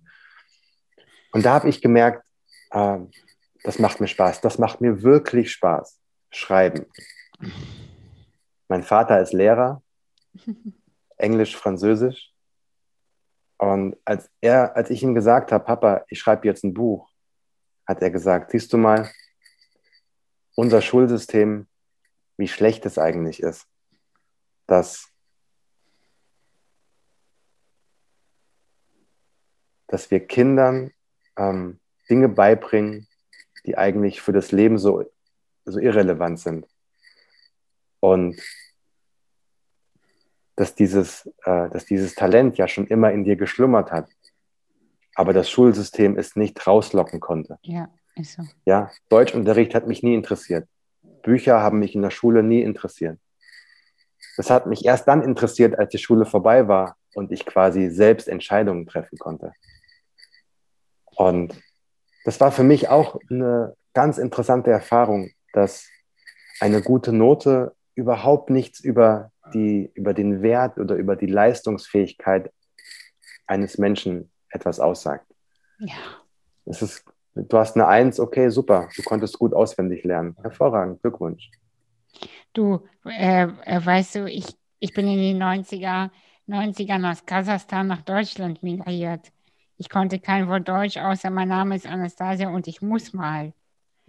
Und 1.32 1.44
da 1.44 1.54
habe 1.54 1.68
ich 1.68 1.80
gemerkt, 1.80 2.24
äh, 2.70 2.98
das 3.62 3.78
macht 3.78 4.00
mir 4.00 4.08
Spaß, 4.08 4.40
das 4.40 4.58
macht 4.58 4.80
mir 4.80 5.02
wirklich 5.02 5.52
Spaß, 5.52 6.01
schreiben. 6.32 6.86
Mein 8.68 8.82
Vater 8.82 9.20
ist 9.20 9.32
Lehrer, 9.32 9.82
Englisch, 11.16 11.56
Französisch. 11.56 12.32
Und 13.58 13.96
als, 14.04 14.28
er, 14.40 14.76
als 14.76 14.90
ich 14.90 15.02
ihm 15.02 15.14
gesagt 15.14 15.52
habe, 15.52 15.64
Papa, 15.64 16.04
ich 16.08 16.18
schreibe 16.18 16.48
jetzt 16.48 16.64
ein 16.64 16.74
Buch, 16.74 17.08
hat 17.86 18.02
er 18.02 18.10
gesagt, 18.10 18.50
siehst 18.50 18.72
du 18.72 18.78
mal, 18.78 19.10
unser 20.56 20.82
Schulsystem 20.82 21.68
wie 22.36 22.48
schlecht 22.48 22.84
es 22.86 22.98
eigentlich 22.98 23.40
ist, 23.40 23.68
dass, 24.66 25.08
dass 29.86 30.10
wir 30.10 30.26
Kindern 30.26 30.92
ähm, 31.36 31.78
Dinge 32.08 32.28
beibringen, 32.28 33.06
die 33.64 33.78
eigentlich 33.78 34.20
für 34.20 34.32
das 34.32 34.50
Leben 34.50 34.78
so, 34.78 35.04
so 35.64 35.78
irrelevant 35.78 36.40
sind. 36.40 36.66
Und 38.00 38.40
dass 40.56 40.74
dieses, 40.74 41.26
äh, 41.44 41.68
dass 41.70 41.86
dieses 41.86 42.14
Talent 42.14 42.58
ja 42.58 42.68
schon 42.68 42.86
immer 42.86 43.12
in 43.12 43.24
dir 43.24 43.36
geschlummert 43.36 43.90
hat, 43.90 44.08
aber 45.14 45.32
das 45.32 45.50
Schulsystem 45.50 46.16
es 46.16 46.36
nicht 46.36 46.66
rauslocken 46.66 47.20
konnte. 47.20 47.58
Ja, 47.62 47.88
ist 48.16 48.34
so. 48.34 48.42
Ja, 48.64 48.90
Deutschunterricht 49.08 49.74
hat 49.74 49.86
mich 49.86 50.02
nie 50.02 50.14
interessiert. 50.14 50.68
Bücher 51.22 51.60
haben 51.60 51.78
mich 51.78 51.94
in 51.94 52.02
der 52.02 52.10
Schule 52.10 52.42
nie 52.42 52.62
interessiert. 52.62 53.18
Das 54.36 54.50
hat 54.50 54.66
mich 54.66 54.84
erst 54.84 55.08
dann 55.08 55.22
interessiert, 55.22 55.78
als 55.78 55.90
die 55.90 55.98
Schule 55.98 56.24
vorbei 56.24 56.68
war 56.68 56.96
und 57.14 57.32
ich 57.32 57.44
quasi 57.44 57.90
selbst 57.90 58.28
Entscheidungen 58.28 58.86
treffen 58.86 59.18
konnte. 59.18 59.52
Und 61.16 61.60
das 62.24 62.40
war 62.40 62.52
für 62.52 62.62
mich 62.62 62.88
auch 62.88 63.18
eine 63.30 63.76
ganz 63.92 64.18
interessante 64.18 64.70
Erfahrung, 64.70 65.30
dass 65.52 65.88
eine 66.60 66.82
gute 66.82 67.12
Note 67.12 67.74
überhaupt 67.94 68.50
nichts 68.50 68.80
über, 68.80 69.30
die, 69.54 69.90
über 69.94 70.14
den 70.14 70.42
Wert 70.42 70.78
oder 70.78 70.96
über 70.96 71.16
die 71.16 71.26
Leistungsfähigkeit 71.26 72.52
eines 73.46 73.78
Menschen 73.78 74.30
etwas 74.50 74.80
aussagt. 74.80 75.26
Ja. 75.78 75.96
Es 76.64 76.82
ist 76.82 77.04
Du 77.34 77.56
hast 77.56 77.76
eine 77.76 77.86
Eins, 77.86 78.20
okay, 78.20 78.50
super. 78.50 78.88
Du 78.94 79.02
konntest 79.02 79.38
gut 79.38 79.54
auswendig 79.54 80.04
lernen. 80.04 80.36
Hervorragend, 80.42 81.00
Glückwunsch. 81.00 81.50
Du, 82.52 82.86
äh, 83.06 83.44
äh, 83.64 83.84
weißt 83.84 84.16
du, 84.16 84.26
ich, 84.26 84.46
ich 84.80 84.92
bin 84.92 85.08
in 85.08 85.18
den 85.18 85.42
90er, 85.42 86.10
90ern 86.46 87.10
aus 87.10 87.24
Kasachstan 87.24 87.86
nach 87.86 88.02
Deutschland 88.02 88.62
migriert. 88.62 89.32
Ich 89.78 89.88
konnte 89.88 90.20
kein 90.20 90.46
Wort 90.48 90.68
Deutsch, 90.68 90.98
außer 90.98 91.30
mein 91.30 91.48
Name 91.48 91.74
ist 91.74 91.86
Anastasia 91.86 92.50
und 92.50 92.68
ich 92.68 92.82
muss 92.82 93.14
mal. 93.14 93.54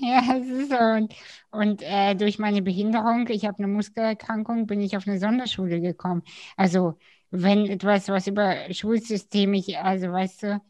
ja, 0.00 0.36
es 0.38 0.46
ist 0.48 0.70
so. 0.70 0.76
Und, 0.76 1.14
und 1.50 1.82
äh, 1.82 2.14
durch 2.14 2.38
meine 2.38 2.62
Behinderung, 2.62 3.26
ich 3.28 3.44
habe 3.46 3.58
eine 3.58 3.68
Muskelerkrankung, 3.68 4.66
bin 4.66 4.80
ich 4.80 4.96
auf 4.96 5.06
eine 5.06 5.18
Sonderschule 5.18 5.80
gekommen. 5.80 6.22
Also 6.56 6.98
wenn 7.30 7.66
etwas, 7.66 8.08
was 8.08 8.26
über 8.26 8.72
Schulsystem 8.72 9.54
ich, 9.54 9.78
also 9.78 10.12
weißt 10.12 10.42
du, 10.44 10.60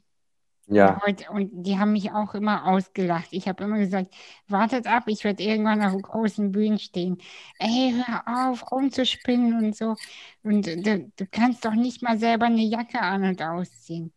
ja. 0.73 1.01
Und, 1.05 1.28
und 1.31 1.51
die 1.65 1.78
haben 1.78 1.93
mich 1.93 2.12
auch 2.12 2.35
immer 2.35 2.66
ausgelacht. 2.66 3.28
Ich 3.32 3.49
habe 3.49 3.65
immer 3.65 3.78
gesagt, 3.78 4.15
wartet 4.47 4.87
ab, 4.87 5.05
ich 5.09 5.24
werde 5.24 5.43
irgendwann 5.43 5.82
auf 5.82 6.01
großen 6.01 6.53
Bühnen 6.53 6.78
stehen. 6.78 7.19
Ey, 7.59 7.93
hör 8.07 8.51
auf, 8.51 8.70
rumzuspinnen 8.70 9.55
und 9.65 9.77
so. 9.77 9.97
Und 10.45 10.66
du, 10.66 11.11
du 11.16 11.27
kannst 11.31 11.65
doch 11.65 11.74
nicht 11.74 12.03
mal 12.03 12.19
selber 12.19 12.47
eine 12.47 12.62
Jacke 12.62 13.01
an 13.01 13.24
und 13.24 13.43
ausziehen 13.43 14.12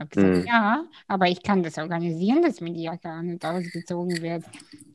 habe 0.00 0.10
gesagt, 0.10 0.36
mhm. 0.36 0.46
ja, 0.46 0.84
aber 1.06 1.28
ich 1.28 1.42
kann 1.42 1.62
das 1.62 1.78
organisieren, 1.78 2.42
dass 2.42 2.60
mir 2.60 2.72
die 2.72 2.84
Jacke 2.84 3.08
an 3.08 3.30
und 3.30 3.44
ausgezogen 3.44 4.22
wird. 4.22 4.44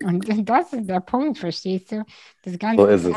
Und 0.03 0.27
das 0.49 0.73
ist 0.73 0.89
der 0.89 0.99
Punkt, 0.99 1.37
verstehst 1.37 1.91
du? 1.91 2.03
Das 2.43 2.57
ganze 2.57 2.97
so 2.97 3.15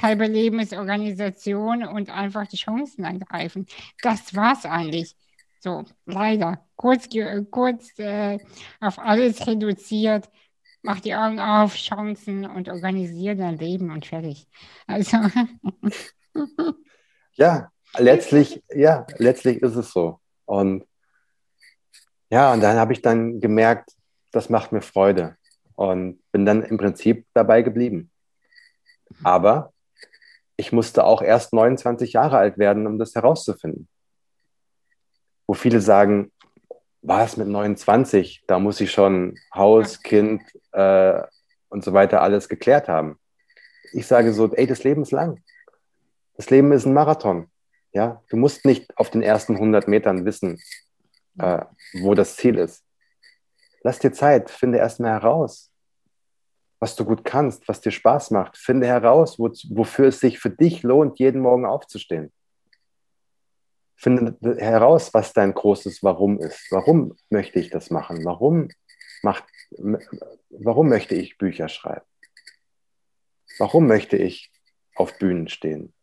halbe 0.00 0.26
Leben 0.26 0.60
ist 0.60 0.72
Organisation 0.72 1.84
und 1.84 2.08
einfach 2.08 2.46
die 2.46 2.56
Chancen 2.56 3.04
angreifen. 3.04 3.66
Das 4.02 4.34
war's 4.34 4.64
eigentlich. 4.64 5.16
So, 5.58 5.84
leider. 6.06 6.64
Kurz, 6.76 7.08
kurz 7.50 7.98
äh, 7.98 8.38
auf 8.80 8.98
alles 8.98 9.46
reduziert. 9.46 10.28
Mach 10.82 11.00
die 11.00 11.14
Augen 11.14 11.40
auf, 11.40 11.74
Chancen 11.74 12.44
und 12.44 12.68
organisiere 12.68 13.36
dein 13.36 13.58
Leben 13.58 13.90
und 13.90 14.04
fertig. 14.06 14.46
Also. 14.86 15.16
ja, 17.32 17.72
letztlich, 17.98 18.62
ja, 18.74 19.06
letztlich 19.16 19.62
ist 19.62 19.76
es 19.76 19.92
so. 19.92 20.20
Und 20.44 20.84
ja, 22.34 22.52
und 22.52 22.60
dann 22.62 22.78
habe 22.78 22.92
ich 22.92 23.00
dann 23.00 23.40
gemerkt, 23.40 23.92
das 24.32 24.50
macht 24.50 24.72
mir 24.72 24.82
Freude 24.82 25.36
und 25.76 26.20
bin 26.32 26.44
dann 26.44 26.64
im 26.64 26.78
Prinzip 26.78 27.26
dabei 27.32 27.62
geblieben. 27.62 28.10
Aber 29.22 29.72
ich 30.56 30.72
musste 30.72 31.04
auch 31.04 31.22
erst 31.22 31.52
29 31.52 32.12
Jahre 32.14 32.38
alt 32.38 32.58
werden, 32.58 32.88
um 32.88 32.98
das 32.98 33.14
herauszufinden. 33.14 33.86
Wo 35.46 35.54
viele 35.54 35.80
sagen, 35.80 36.32
was 37.02 37.36
mit 37.36 37.46
29? 37.46 38.42
Da 38.48 38.58
muss 38.58 38.80
ich 38.80 38.90
schon 38.90 39.38
Haus, 39.54 40.02
Kind 40.02 40.42
äh, 40.72 41.22
und 41.68 41.84
so 41.84 41.92
weiter 41.92 42.20
alles 42.20 42.48
geklärt 42.48 42.88
haben. 42.88 43.16
Ich 43.92 44.08
sage 44.08 44.32
so, 44.32 44.52
ey, 44.52 44.66
das 44.66 44.82
Leben 44.82 45.02
ist 45.02 45.12
lang. 45.12 45.40
Das 46.36 46.50
Leben 46.50 46.72
ist 46.72 46.84
ein 46.84 46.94
Marathon. 46.94 47.48
Ja, 47.92 48.24
du 48.28 48.36
musst 48.36 48.64
nicht 48.64 48.90
auf 48.98 49.10
den 49.10 49.22
ersten 49.22 49.54
100 49.54 49.86
Metern 49.86 50.24
wissen, 50.24 50.58
äh, 51.38 51.64
wo 51.94 52.14
das 52.14 52.36
Ziel 52.36 52.58
ist. 52.58 52.84
Lass 53.82 53.98
dir 53.98 54.12
Zeit, 54.12 54.50
finde 54.50 54.78
erstmal 54.78 55.12
heraus, 55.12 55.70
was 56.80 56.96
du 56.96 57.04
gut 57.04 57.24
kannst, 57.24 57.68
was 57.68 57.80
dir 57.80 57.90
Spaß 57.90 58.30
macht. 58.30 58.56
Finde 58.56 58.86
heraus, 58.86 59.38
wo, 59.38 59.48
wofür 59.70 60.08
es 60.08 60.20
sich 60.20 60.38
für 60.38 60.50
dich 60.50 60.82
lohnt, 60.82 61.18
jeden 61.18 61.40
Morgen 61.40 61.66
aufzustehen. 61.66 62.32
Finde 63.96 64.36
heraus, 64.58 65.14
was 65.14 65.32
dein 65.32 65.54
großes 65.54 66.02
Warum 66.02 66.38
ist. 66.40 66.66
Warum 66.70 67.16
möchte 67.30 67.60
ich 67.60 67.70
das 67.70 67.90
machen? 67.90 68.24
Warum, 68.24 68.68
macht, 69.22 69.44
warum 70.50 70.88
möchte 70.88 71.14
ich 71.14 71.38
Bücher 71.38 71.68
schreiben? 71.68 72.04
Warum 73.58 73.86
möchte 73.86 74.16
ich 74.16 74.50
auf 74.94 75.18
Bühnen 75.18 75.48
stehen? 75.48 75.94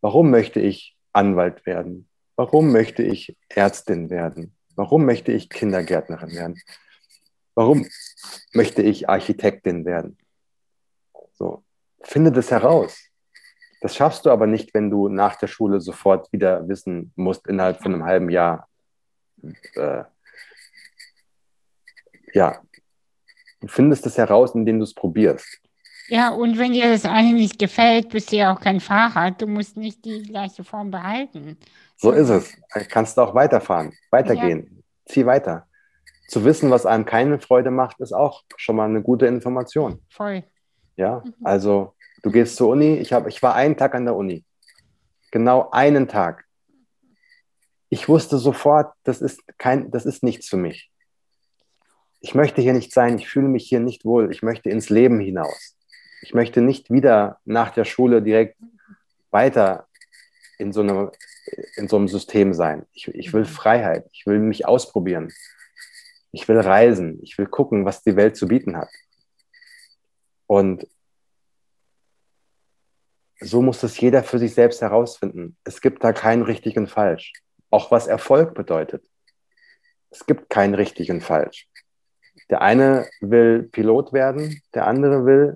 Warum 0.00 0.30
möchte 0.30 0.60
ich 0.60 0.96
Anwalt 1.12 1.66
werden? 1.66 2.08
Warum 2.36 2.72
möchte 2.72 3.02
ich 3.02 3.36
Ärztin 3.48 4.08
werden? 4.08 4.56
Warum 4.74 5.04
möchte 5.04 5.32
ich 5.32 5.50
Kindergärtnerin 5.50 6.32
werden? 6.32 6.60
Warum 7.54 7.86
möchte 8.52 8.82
ich 8.82 9.08
Architektin 9.08 9.84
werden? 9.84 10.16
So, 11.34 11.64
finde 12.02 12.32
das 12.32 12.50
heraus. 12.50 12.98
Das 13.80 13.96
schaffst 13.96 14.24
du 14.26 14.30
aber 14.30 14.46
nicht, 14.46 14.74
wenn 14.74 14.90
du 14.90 15.08
nach 15.08 15.36
der 15.36 15.48
Schule 15.48 15.80
sofort 15.80 16.32
wieder 16.32 16.68
wissen 16.68 17.12
musst, 17.16 17.46
innerhalb 17.46 17.82
von 17.82 17.92
einem 17.92 18.04
halben 18.04 18.30
Jahr. 18.30 18.68
Äh, 19.74 20.04
ja, 22.32 22.62
Du 23.62 23.68
findest 23.68 24.04
es 24.06 24.18
heraus, 24.18 24.56
indem 24.56 24.78
du 24.78 24.84
es 24.84 24.92
probierst. 24.92 25.60
Ja, 26.08 26.30
und 26.30 26.58
wenn 26.58 26.72
dir 26.72 26.90
das 26.90 27.04
eine 27.04 27.32
nicht 27.32 27.60
gefällt, 27.60 28.08
bist 28.08 28.32
du 28.32 28.36
ja 28.36 28.52
auch 28.52 28.60
kein 28.60 28.80
Fahrrad. 28.80 29.40
Du 29.40 29.46
musst 29.46 29.76
nicht 29.76 30.04
die 30.04 30.24
gleiche 30.24 30.64
Form 30.64 30.90
behalten. 30.90 31.56
So 32.02 32.10
ist 32.10 32.30
es. 32.30 32.52
Kannst 32.88 33.16
du 33.16 33.22
auch 33.22 33.32
weiterfahren, 33.32 33.92
weitergehen. 34.10 34.66
Ja. 34.68 34.82
Zieh 35.06 35.24
weiter. 35.24 35.68
Zu 36.26 36.44
wissen, 36.44 36.68
was 36.68 36.84
einem 36.84 37.04
keine 37.04 37.38
Freude 37.38 37.70
macht, 37.70 38.00
ist 38.00 38.12
auch 38.12 38.42
schon 38.56 38.74
mal 38.74 38.88
eine 38.88 39.02
gute 39.02 39.26
Information. 39.26 40.02
Voll. 40.10 40.42
Ja, 40.96 41.22
mhm. 41.24 41.34
also 41.44 41.94
du 42.24 42.32
gehst 42.32 42.56
zur 42.56 42.70
Uni. 42.70 42.96
Ich, 42.96 43.12
hab, 43.12 43.28
ich 43.28 43.40
war 43.40 43.54
einen 43.54 43.76
Tag 43.76 43.94
an 43.94 44.04
der 44.04 44.16
Uni. 44.16 44.44
Genau 45.30 45.70
einen 45.70 46.08
Tag. 46.08 46.44
Ich 47.88 48.08
wusste 48.08 48.38
sofort, 48.38 48.92
das 49.04 49.22
ist, 49.22 49.40
kein, 49.56 49.92
das 49.92 50.04
ist 50.04 50.24
nichts 50.24 50.48
für 50.48 50.56
mich. 50.56 50.90
Ich 52.18 52.34
möchte 52.34 52.62
hier 52.62 52.72
nicht 52.72 52.92
sein. 52.92 53.16
Ich 53.16 53.28
fühle 53.28 53.48
mich 53.48 53.68
hier 53.68 53.80
nicht 53.80 54.04
wohl. 54.04 54.32
Ich 54.32 54.42
möchte 54.42 54.70
ins 54.70 54.90
Leben 54.90 55.20
hinaus. 55.20 55.76
Ich 56.22 56.34
möchte 56.34 56.62
nicht 56.62 56.90
wieder 56.90 57.38
nach 57.44 57.70
der 57.70 57.84
Schule 57.84 58.22
direkt 58.22 58.56
weiter 59.30 59.86
in 60.58 60.72
so, 60.72 60.82
eine, 60.82 61.12
in 61.76 61.88
so 61.88 61.96
einem 61.96 62.08
System 62.08 62.54
sein. 62.54 62.86
Ich, 62.92 63.08
ich 63.08 63.32
will 63.32 63.44
Freiheit. 63.44 64.08
Ich 64.12 64.26
will 64.26 64.38
mich 64.38 64.66
ausprobieren. 64.66 65.32
Ich 66.30 66.48
will 66.48 66.58
reisen. 66.60 67.18
Ich 67.22 67.38
will 67.38 67.46
gucken, 67.46 67.84
was 67.84 68.02
die 68.02 68.16
Welt 68.16 68.36
zu 68.36 68.48
bieten 68.48 68.76
hat. 68.76 68.88
Und 70.46 70.86
so 73.40 73.62
muss 73.62 73.82
es 73.82 73.98
jeder 73.98 74.22
für 74.22 74.38
sich 74.38 74.54
selbst 74.54 74.80
herausfinden. 74.82 75.56
Es 75.64 75.80
gibt 75.80 76.04
da 76.04 76.12
kein 76.12 76.42
richtig 76.42 76.76
und 76.76 76.88
falsch. 76.88 77.32
Auch 77.70 77.90
was 77.90 78.06
Erfolg 78.06 78.54
bedeutet. 78.54 79.04
Es 80.10 80.26
gibt 80.26 80.50
kein 80.50 80.74
richtig 80.74 81.10
und 81.10 81.22
falsch. 81.22 81.68
Der 82.50 82.60
eine 82.60 83.08
will 83.20 83.64
Pilot 83.64 84.12
werden, 84.12 84.62
der 84.74 84.86
andere 84.86 85.24
will 85.24 85.54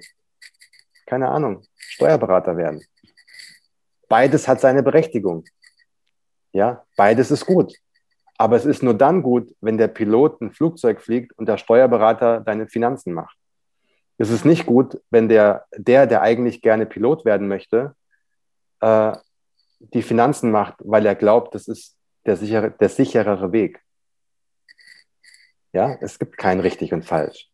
keine 1.06 1.28
Ahnung, 1.28 1.62
Steuerberater 1.77 2.56
werden. 2.56 2.85
Beides 4.09 4.47
hat 4.47 4.61
seine 4.61 4.83
Berechtigung. 4.83 5.45
Ja, 6.53 6.85
beides 6.97 7.31
ist 7.31 7.47
gut. 7.47 7.74
Aber 8.39 8.57
es 8.57 8.65
ist 8.65 8.83
nur 8.83 8.95
dann 8.95 9.23
gut, 9.23 9.55
wenn 9.61 9.78
der 9.78 9.89
Pilot 9.89 10.41
ein 10.41 10.53
Flugzeug 10.53 11.01
fliegt 11.01 11.33
und 11.39 11.47
der 11.47 11.59
Steuerberater 11.59 12.41
deine 12.41 12.66
Finanzen 12.69 13.12
macht. 13.12 13.37
Es 14.19 14.31
ist 14.31 14.45
nicht 14.45 14.66
gut, 14.66 15.01
wenn 15.11 15.28
der, 15.28 15.66
der, 15.77 16.07
der 16.07 16.23
eigentlich 16.23 16.62
gerne 16.62 16.87
Pilot 16.87 17.24
werden 17.24 17.49
möchte, 17.49 17.95
äh, 18.81 19.12
die 19.78 20.03
Finanzen 20.03 20.51
macht, 20.51 20.77
weil 20.78 21.05
er 21.05 21.15
glaubt, 21.15 21.55
das 21.55 21.69
ist 21.69 21.97
der, 22.24 22.37
sichere, 22.37 22.70
der 22.70 22.89
sicherere 22.89 23.53
Weg. 23.53 23.83
Ja, 25.73 25.97
es 26.01 26.19
gibt 26.19 26.39
kein 26.39 26.61
richtig 26.61 26.93
und 26.95 27.05
falsch. 27.05 27.51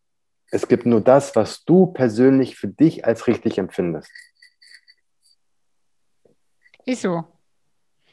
Es 0.51 0.69
gibt 0.69 0.87
nur 0.87 1.01
das, 1.01 1.35
was 1.35 1.65
du 1.65 1.87
persönlich 1.87 2.57
für 2.57 2.69
dich 2.69 3.05
als 3.05 3.27
richtig 3.27 3.59
empfindest. 3.59 4.11
Ist 6.85 7.03
so. 7.03 7.25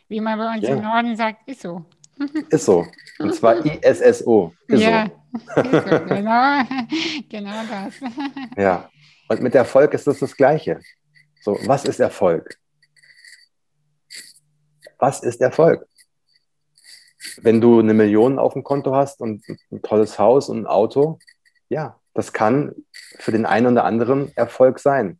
Wie 0.07 0.21
man 0.21 0.37
bei 0.37 0.55
uns 0.55 0.63
ja. 0.67 0.75
im 0.75 0.81
Norden 0.81 1.15
sagt, 1.15 1.47
ist 1.47 1.61
so. 1.61 1.85
Ist 2.49 2.65
so. 2.65 2.85
Und 3.19 3.33
zwar 3.33 3.65
ISSO. 3.65 4.53
Ist 4.67 4.81
ja, 4.81 5.07
so. 5.07 5.61
Ist 5.61 5.71
so. 5.71 6.05
Genau, 6.05 6.63
genau 7.29 7.61
das. 7.69 7.93
Ja. 8.57 8.89
Und 9.29 9.41
mit 9.41 9.55
Erfolg 9.55 9.93
ist 9.93 10.07
das 10.07 10.19
das 10.19 10.35
Gleiche. 10.35 10.79
So, 11.41 11.57
was 11.65 11.85
ist 11.85 11.99
Erfolg? 11.99 12.57
Was 14.97 15.21
ist 15.21 15.39
Erfolg? 15.39 15.87
Wenn 17.37 17.61
du 17.61 17.79
eine 17.79 17.93
Million 17.93 18.39
auf 18.39 18.53
dem 18.53 18.63
Konto 18.63 18.95
hast 18.95 19.21
und 19.21 19.45
ein 19.71 19.81
tolles 19.83 20.17
Haus 20.17 20.49
und 20.49 20.61
ein 20.61 20.67
Auto, 20.67 21.19
ja, 21.69 21.99
das 22.13 22.33
kann 22.33 22.73
für 23.19 23.31
den 23.31 23.45
einen 23.45 23.67
oder 23.67 23.85
anderen 23.85 24.35
Erfolg 24.35 24.79
sein. 24.79 25.19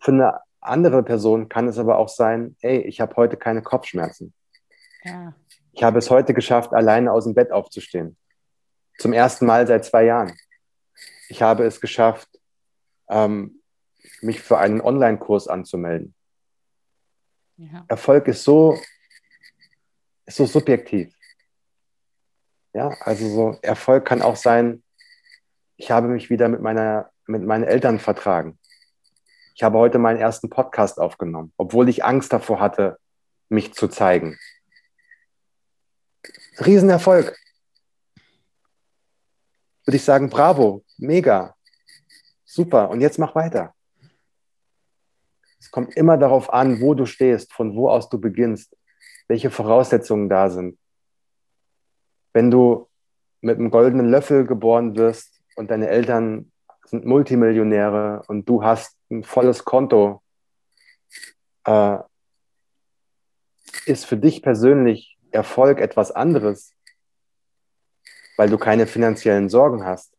Für 0.00 0.10
eine 0.10 0.40
andere 0.68 1.02
Person 1.02 1.48
kann 1.48 1.68
es 1.68 1.78
aber 1.78 1.98
auch 1.98 2.08
sein, 2.08 2.56
ey, 2.60 2.78
ich 2.80 3.00
habe 3.00 3.16
heute 3.16 3.36
keine 3.36 3.62
Kopfschmerzen. 3.62 4.34
Ja. 5.04 5.34
Ich 5.72 5.82
habe 5.82 5.98
es 5.98 6.10
heute 6.10 6.34
geschafft, 6.34 6.72
alleine 6.72 7.12
aus 7.12 7.24
dem 7.24 7.34
Bett 7.34 7.52
aufzustehen. 7.52 8.16
Zum 8.98 9.12
ersten 9.12 9.46
Mal 9.46 9.66
seit 9.66 9.84
zwei 9.84 10.04
Jahren. 10.04 10.32
Ich 11.28 11.42
habe 11.42 11.64
es 11.64 11.80
geschafft, 11.80 12.28
ähm, 13.08 13.60
mich 14.22 14.40
für 14.40 14.58
einen 14.58 14.80
Online-Kurs 14.80 15.48
anzumelden. 15.48 16.14
Ja. 17.56 17.84
Erfolg 17.88 18.28
ist 18.28 18.44
so, 18.44 18.78
ist 20.24 20.36
so 20.36 20.46
subjektiv. 20.46 21.14
Ja, 22.72 22.88
also 23.00 23.28
so 23.28 23.58
Erfolg 23.62 24.04
kann 24.04 24.22
auch 24.22 24.36
sein, 24.36 24.82
ich 25.76 25.90
habe 25.90 26.08
mich 26.08 26.30
wieder 26.30 26.48
mit, 26.48 26.60
meiner, 26.60 27.10
mit 27.26 27.42
meinen 27.42 27.64
Eltern 27.64 27.98
vertragen. 27.98 28.58
Ich 29.56 29.62
habe 29.62 29.78
heute 29.78 29.98
meinen 29.98 30.20
ersten 30.20 30.50
Podcast 30.50 31.00
aufgenommen, 31.00 31.50
obwohl 31.56 31.88
ich 31.88 32.04
Angst 32.04 32.30
davor 32.30 32.60
hatte, 32.60 32.98
mich 33.48 33.72
zu 33.72 33.88
zeigen. 33.88 34.38
Riesenerfolg. 36.58 37.34
Würde 39.86 39.96
ich 39.96 40.04
sagen, 40.04 40.28
bravo, 40.28 40.84
mega, 40.98 41.54
super. 42.44 42.90
Und 42.90 43.00
jetzt 43.00 43.18
mach 43.18 43.34
weiter. 43.34 43.74
Es 45.58 45.70
kommt 45.70 45.96
immer 45.96 46.18
darauf 46.18 46.52
an, 46.52 46.82
wo 46.82 46.92
du 46.92 47.06
stehst, 47.06 47.54
von 47.54 47.74
wo 47.74 47.88
aus 47.88 48.10
du 48.10 48.20
beginnst, 48.20 48.76
welche 49.26 49.50
Voraussetzungen 49.50 50.28
da 50.28 50.50
sind. 50.50 50.78
Wenn 52.34 52.50
du 52.50 52.90
mit 53.40 53.58
einem 53.58 53.70
goldenen 53.70 54.10
Löffel 54.10 54.44
geboren 54.44 54.96
wirst, 54.96 55.32
und 55.56 55.70
deine 55.70 55.88
Eltern 55.88 56.52
sind 56.84 57.06
Multimillionäre 57.06 58.22
und 58.28 58.46
du 58.46 58.62
hast 58.62 58.95
ein 59.10 59.24
volles 59.24 59.64
Konto, 59.64 60.22
äh, 61.64 61.98
ist 63.86 64.06
für 64.06 64.16
dich 64.16 64.42
persönlich 64.42 65.18
Erfolg 65.30 65.80
etwas 65.80 66.10
anderes, 66.12 66.72
weil 68.36 68.48
du 68.48 68.58
keine 68.58 68.86
finanziellen 68.86 69.48
Sorgen 69.48 69.84
hast, 69.84 70.16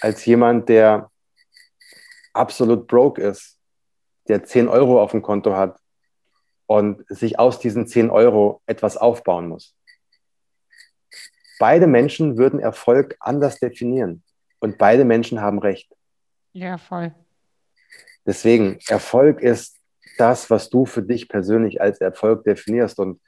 als 0.00 0.24
jemand, 0.24 0.68
der 0.68 1.10
absolut 2.32 2.86
broke 2.86 3.22
ist, 3.22 3.58
der 4.28 4.44
10 4.44 4.68
Euro 4.68 5.02
auf 5.02 5.10
dem 5.10 5.22
Konto 5.22 5.56
hat 5.56 5.78
und 6.66 7.04
sich 7.08 7.38
aus 7.38 7.58
diesen 7.58 7.86
10 7.86 8.10
Euro 8.10 8.62
etwas 8.66 8.96
aufbauen 8.96 9.48
muss. 9.48 9.76
Beide 11.58 11.86
Menschen 11.86 12.38
würden 12.38 12.60
Erfolg 12.60 13.16
anders 13.20 13.58
definieren 13.58 14.22
und 14.60 14.78
beide 14.78 15.04
Menschen 15.04 15.40
haben 15.40 15.58
recht. 15.58 15.94
Ja, 16.52 16.78
voll. 16.78 17.14
Deswegen, 18.26 18.78
Erfolg 18.88 19.40
ist 19.40 19.78
das, 20.18 20.50
was 20.50 20.70
du 20.70 20.84
für 20.86 21.02
dich 21.02 21.28
persönlich 21.28 21.80
als 21.80 22.00
Erfolg 22.00 22.44
definierst. 22.44 22.98
Und 22.98 23.20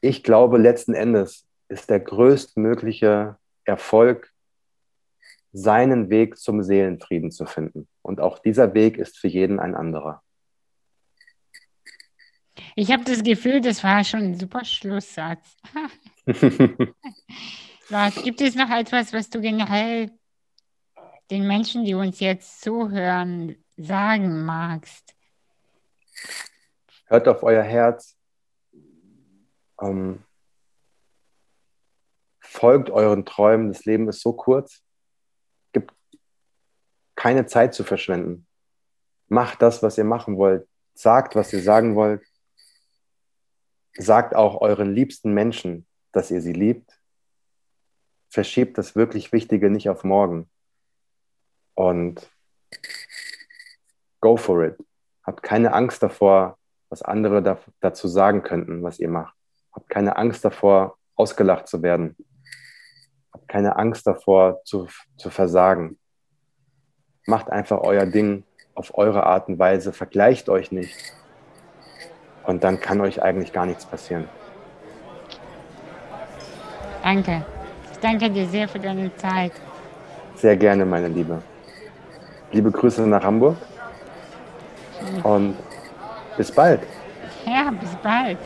ich 0.00 0.22
glaube, 0.22 0.58
letzten 0.58 0.94
Endes 0.94 1.46
ist 1.68 1.90
der 1.90 2.00
größtmögliche 2.00 3.36
Erfolg, 3.64 4.30
seinen 5.52 6.10
Weg 6.10 6.36
zum 6.36 6.62
Seelenfrieden 6.62 7.30
zu 7.30 7.46
finden. 7.46 7.88
Und 8.02 8.20
auch 8.20 8.40
dieser 8.40 8.74
Weg 8.74 8.98
ist 8.98 9.16
für 9.16 9.28
jeden 9.28 9.60
ein 9.60 9.74
anderer. 9.74 10.22
Ich 12.74 12.90
habe 12.92 13.04
das 13.04 13.22
Gefühl, 13.22 13.60
das 13.60 13.84
war 13.84 14.02
schon 14.02 14.20
ein 14.20 14.34
super 14.38 14.64
Schlusssatz. 14.64 15.56
Was, 17.88 18.22
gibt 18.22 18.40
es 18.40 18.54
noch 18.54 18.70
etwas, 18.70 19.12
was 19.12 19.28
du 19.28 19.42
generell 19.42 20.10
den 21.30 21.46
Menschen, 21.46 21.84
die 21.84 21.94
uns 21.94 22.18
jetzt 22.18 22.62
zuhören, 22.62 23.56
sagen 23.76 24.44
magst? 24.44 25.14
Hört 27.06 27.28
auf 27.28 27.42
euer 27.42 27.62
Herz. 27.62 28.16
Ähm, 29.80 30.22
folgt 32.40 32.90
euren 32.90 33.24
Träumen. 33.24 33.68
Das 33.68 33.84
Leben 33.84 34.08
ist 34.08 34.20
so 34.20 34.32
kurz. 34.32 34.82
Gibt 35.72 35.92
keine 37.14 37.46
Zeit 37.46 37.74
zu 37.74 37.84
verschwenden. 37.84 38.46
Macht 39.28 39.62
das, 39.62 39.82
was 39.82 39.98
ihr 39.98 40.04
machen 40.04 40.36
wollt. 40.36 40.68
Sagt, 40.94 41.34
was 41.34 41.52
ihr 41.52 41.62
sagen 41.62 41.96
wollt. 41.96 42.24
Sagt 43.96 44.34
auch 44.34 44.60
euren 44.60 44.92
liebsten 44.94 45.34
Menschen, 45.34 45.86
dass 46.12 46.30
ihr 46.30 46.40
sie 46.40 46.52
liebt 46.52 46.98
verschiebt 48.34 48.76
das 48.76 48.96
wirklich 48.96 49.32
Wichtige 49.32 49.70
nicht 49.70 49.88
auf 49.88 50.02
morgen. 50.02 50.50
Und 51.74 52.28
go 54.24 54.36
for 54.36 54.64
it. 54.64 54.76
Habt 55.26 55.42
keine 55.42 55.74
Angst 55.74 56.02
davor, 56.02 56.56
was 56.88 57.02
andere 57.02 57.42
da, 57.42 57.58
dazu 57.80 58.08
sagen 58.08 58.42
könnten, 58.42 58.82
was 58.82 58.98
ihr 58.98 59.08
macht. 59.08 59.34
Habt 59.72 59.88
keine 59.90 60.16
Angst 60.16 60.44
davor, 60.44 60.96
ausgelacht 61.14 61.68
zu 61.68 61.82
werden. 61.82 62.16
Habt 63.32 63.48
keine 63.48 63.76
Angst 63.76 64.06
davor, 64.06 64.62
zu, 64.64 64.88
zu 65.16 65.28
versagen. 65.30 65.98
Macht 67.26 67.50
einfach 67.50 67.80
euer 67.80 68.06
Ding 68.06 68.44
auf 68.74 68.96
eure 68.96 69.24
Art 69.24 69.48
und 69.48 69.58
Weise. 69.58 69.92
Vergleicht 69.92 70.48
euch 70.48 70.72
nicht. 70.72 70.96
Und 72.46 72.64
dann 72.64 72.80
kann 72.80 73.00
euch 73.00 73.22
eigentlich 73.22 73.52
gar 73.52 73.66
nichts 73.66 73.84
passieren. 73.84 74.28
Danke 77.02 77.44
danke 78.04 78.30
dir 78.30 78.46
sehr 78.46 78.68
für 78.68 78.78
deine 78.78 79.10
Zeit. 79.16 79.52
Sehr 80.36 80.56
gerne, 80.56 80.84
meine 80.84 81.08
Liebe. 81.08 81.42
Liebe 82.52 82.70
Grüße 82.70 83.06
nach 83.06 83.24
Hamburg 83.24 83.56
und 85.22 85.56
bis 86.36 86.50
bald. 86.52 86.80
Ja, 87.46 87.70
bis 87.70 87.90
bald. 88.02 88.38